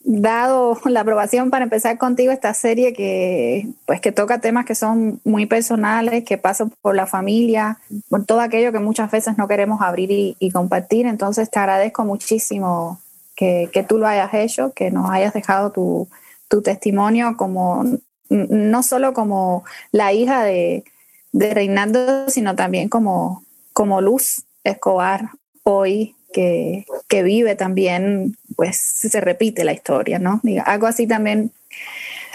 dado 0.03 0.77
la 0.85 1.01
aprobación 1.01 1.49
para 1.49 1.63
empezar 1.63 1.97
contigo 1.97 2.31
esta 2.31 2.53
serie 2.53 2.93
que 2.93 3.67
pues 3.85 4.01
que 4.01 4.11
toca 4.11 4.39
temas 4.39 4.65
que 4.65 4.75
son 4.75 5.21
muy 5.23 5.45
personales, 5.45 6.23
que 6.25 6.37
pasan 6.37 6.71
por 6.81 6.95
la 6.95 7.07
familia, 7.07 7.79
por 8.09 8.25
todo 8.25 8.41
aquello 8.41 8.71
que 8.71 8.79
muchas 8.79 9.09
veces 9.09 9.37
no 9.37 9.47
queremos 9.47 9.81
abrir 9.81 10.09
y, 10.11 10.51
compartir. 10.51 11.05
Entonces 11.05 11.49
te 11.49 11.59
agradezco 11.59 12.03
muchísimo 12.03 12.99
que, 13.35 13.69
que, 13.71 13.83
tú 13.83 13.97
lo 13.97 14.07
hayas 14.07 14.33
hecho, 14.33 14.73
que 14.73 14.91
nos 14.91 15.09
hayas 15.09 15.33
dejado 15.33 15.71
tu, 15.71 16.07
tu 16.49 16.61
testimonio 16.61 17.37
como 17.37 17.83
no 18.29 18.83
solo 18.83 19.13
como 19.13 19.63
la 19.91 20.11
hija 20.13 20.43
de, 20.43 20.83
de 21.31 21.53
Reinaldo, 21.53 22.29
sino 22.29 22.55
también 22.55 22.89
como, 22.89 23.43
como 23.73 24.01
Luz 24.01 24.43
Escobar 24.63 25.29
hoy 25.63 26.15
que, 26.33 26.85
que 27.07 27.23
vive 27.23 27.55
también, 27.55 28.35
pues 28.57 28.77
se 28.77 29.21
repite 29.21 29.63
la 29.63 29.71
historia, 29.71 30.19
¿no? 30.19 30.41
Algo 30.65 30.87
así 30.87 31.07
también, 31.07 31.51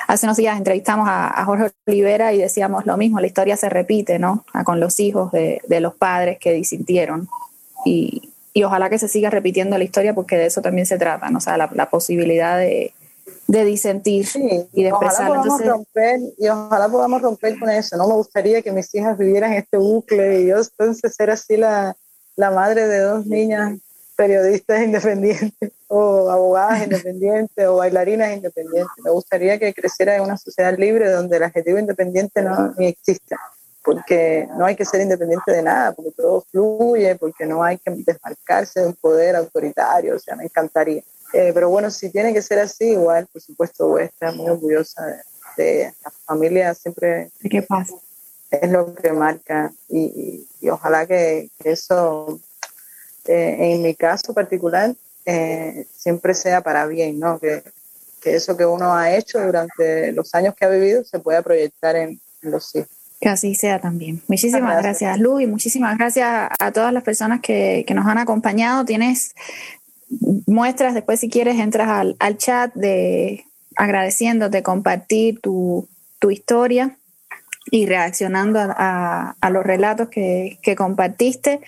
hace 0.07 0.25
unos 0.25 0.39
días 0.39 0.57
entrevistamos 0.57 1.07
a, 1.11 1.45
Jorge 1.45 1.71
Olivera 1.87 2.33
y 2.33 2.39
decíamos 2.39 2.87
lo 2.87 2.97
mismo, 2.97 3.21
la 3.21 3.27
historia 3.27 3.57
se 3.59 3.69
repite, 3.69 4.19
¿no? 4.19 4.45
Con 4.65 4.81
los 4.81 4.99
hijos 5.01 5.31
de, 5.33 5.61
de 5.69 5.81
los 5.81 5.95
padres 5.95 6.39
que 6.39 6.53
disintieron. 6.53 7.29
Y, 7.85 8.31
y, 8.55 8.65
ojalá 8.65 8.89
que 8.89 8.99
se 8.99 9.09
siga 9.09 9.29
repitiendo 9.29 9.77
la 9.77 9.85
historia 9.85 10.15
porque 10.15 10.37
de 10.37 10.47
eso 10.47 10.63
también 10.63 10.87
se 10.87 10.99
trata, 10.99 11.29
¿no? 11.29 11.39
O 11.39 11.41
sea, 11.41 11.57
la, 11.57 11.71
la 11.75 11.91
posibilidad 11.91 12.59
de, 12.59 12.95
de 13.47 13.65
disentir 13.65 14.27
y 14.73 14.83
de 14.83 14.89
expresar. 14.89 15.31
Ojalá 15.31 15.73
romper, 15.73 16.21
y 16.39 16.49
ojalá 16.49 16.89
podamos 16.89 17.23
romper 17.23 17.59
con 17.59 17.71
eso. 17.71 17.97
No 17.97 18.09
me 18.09 18.15
gustaría 18.15 18.63
que 18.63 18.73
mis 18.73 18.95
hijas 18.95 19.17
vivieran 19.19 19.53
este 19.53 19.77
bucle 19.77 20.43
y 20.43 20.47
yo 20.49 20.57
entonces 20.59 21.15
ser 21.15 21.31
así 21.31 21.57
la, 21.57 21.97
la 22.37 22.51
madre 22.51 22.87
de 22.87 23.01
dos 23.01 23.27
niñas 23.27 23.79
periodistas 24.19 24.83
independientes 24.89 25.73
o 25.87 26.29
abogadas 26.29 26.83
independientes 26.83 27.67
o 27.67 27.77
bailarinas 27.77 28.37
independientes. 28.37 29.05
Me 29.05 29.11
gustaría 29.11 29.59
que 29.59 29.73
creciera 29.73 30.17
en 30.17 30.23
una 30.23 30.37
sociedad 30.37 30.77
libre 30.77 31.09
donde 31.11 31.37
el 31.37 31.45
adjetivo 31.45 31.79
independiente 31.79 32.43
no 32.43 32.75
ni 32.77 32.89
exista. 32.89 33.37
porque 33.85 34.47
no 34.59 34.67
hay 34.67 34.77
que 34.77 34.85
ser 34.85 35.01
independiente 35.01 35.51
de 35.53 35.63
nada, 35.63 35.93
porque 35.93 36.11
todo 36.11 36.45
fluye, 36.51 37.17
porque 37.17 37.47
no 37.47 37.63
hay 37.63 37.79
que 37.79 37.91
desmarcarse 38.05 38.81
de 38.81 38.89
un 38.89 38.95
poder 38.95 39.35
autoritario, 39.37 40.17
o 40.17 40.19
sea, 40.19 40.37
me 40.37 40.45
encantaría. 40.45 41.03
Eh, 41.33 41.53
pero 41.55 41.71
bueno, 41.71 41.91
si 41.91 42.11
tiene 42.11 42.35
que 42.35 42.43
ser 42.43 42.59
así, 42.59 42.91
igual, 42.91 43.27
por 43.33 43.41
supuesto, 43.41 43.89
voy 43.89 44.03
a 44.03 44.07
estar 44.07 44.35
muy 44.35 44.51
orgullosa 44.51 45.07
de, 45.57 45.95
la 46.05 46.11
familia, 46.27 46.75
siempre... 46.75 47.31
¿De 47.41 47.49
qué 47.49 47.63
pasa? 47.63 47.95
Es 48.51 48.71
lo 48.71 48.95
que 48.95 49.13
marca 49.13 49.73
y, 49.89 50.47
ojalá 50.71 51.07
que, 51.07 51.51
eso, 51.65 52.41
eh, 53.29 53.75
en 53.75 53.83
mi 53.83 53.95
caso 53.95 54.35
particular, 54.35 54.95
eh, 55.27 55.87
siempre 55.95 56.35
sea 56.35 56.63
para 56.63 56.87
bien, 56.87 57.19
¿no? 57.21 57.39
Que, 57.39 57.63
que 58.21 58.35
eso 58.35 58.57
que 58.57 58.65
uno 58.65 58.95
ha 58.95 59.15
hecho 59.15 59.41
durante 59.41 60.13
los 60.13 60.35
años 60.35 60.55
que 60.55 60.65
ha 60.65 60.69
vivido 60.69 61.05
se 61.05 61.19
pueda 61.19 61.43
proyectar 61.43 61.97
en, 61.97 62.21
los 62.43 62.75
hijos. 62.75 62.89
Que 63.21 63.29
así 63.29 63.55
sea 63.57 63.81
también. 63.81 64.23
Muchísimas 64.29 64.81
gracias, 64.81 65.19
Lu, 65.19 65.41
y 65.41 65.47
muchísimas 65.47 65.99
gracias 65.99 66.49
a 66.59 66.73
todas 66.73 66.93
las 66.93 67.03
personas 67.03 67.41
que, 67.41 67.85
nos 67.93 68.07
han 68.07 68.19
acompañado. 68.19 68.85
Tienes 68.85 69.35
muestras, 70.47 70.95
después 70.95 71.19
si 71.19 71.29
quieres 71.29 71.59
entras 71.59 71.89
al, 72.19 72.39
chat 72.39 72.73
de 72.75 73.45
agradeciéndote 73.77 74.63
compartir 74.63 75.41
tu, 75.41 75.89
historia 76.31 76.97
y 77.71 77.87
reaccionando 77.87 78.59
a, 78.61 79.35
los 79.51 79.65
relatos 79.65 80.09
que, 80.09 80.59
que, 80.63 80.75
compartiste. 80.75 81.61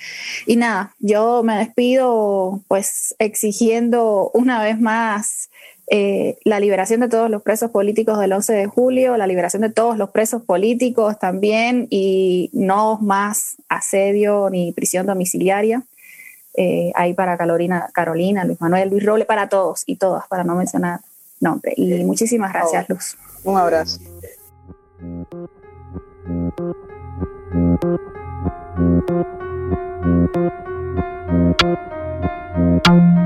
Y 0.47 0.57
nada, 0.57 0.95
yo 0.99 1.43
me 1.43 1.57
despido 1.57 2.61
pues 2.68 3.14
exigiendo 3.18 4.30
una 4.32 4.62
vez 4.62 4.80
más 4.80 5.51
eh, 5.93 6.38
la 6.45 6.61
liberación 6.61 7.01
de 7.01 7.09
todos 7.09 7.28
los 7.28 7.43
presos 7.43 7.72
políticos 7.72 8.16
del 8.20 8.32
11 8.32 8.53
de 8.53 8.66
julio, 8.66 9.16
la 9.16 9.26
liberación 9.26 9.62
de 9.62 9.70
todos 9.70 9.99
los 9.99 10.11
presos 10.11 10.41
políticos 10.41 11.18
también 11.18 11.88
y 11.91 12.49
no 12.53 12.99
más 13.03 13.57
asedio 13.68 14.51
ni 14.51 14.70
prisión 14.70 15.07
domiciliaria. 15.07 15.82
Eh, 16.55 16.93
ahí 16.95 17.12
para 17.12 17.36
Carolina, 17.36 17.91
Carolina, 17.93 18.45
Luis 18.45 18.61
Manuel, 18.61 18.88
Luis 18.88 19.05
Roble, 19.05 19.24
para 19.24 19.49
todos 19.49 19.82
y 19.84 19.97
todas, 19.97 20.28
para 20.28 20.45
no 20.45 20.55
mencionar 20.55 21.01
nombre. 21.41 21.74
Y 21.76 22.05
muchísimas 22.05 22.53
gracias, 22.53 22.88
Luz. 22.88 23.16
Un 23.43 23.59
abrazo. 23.59 23.99
Thank 26.30 26.60
you. 32.88 33.19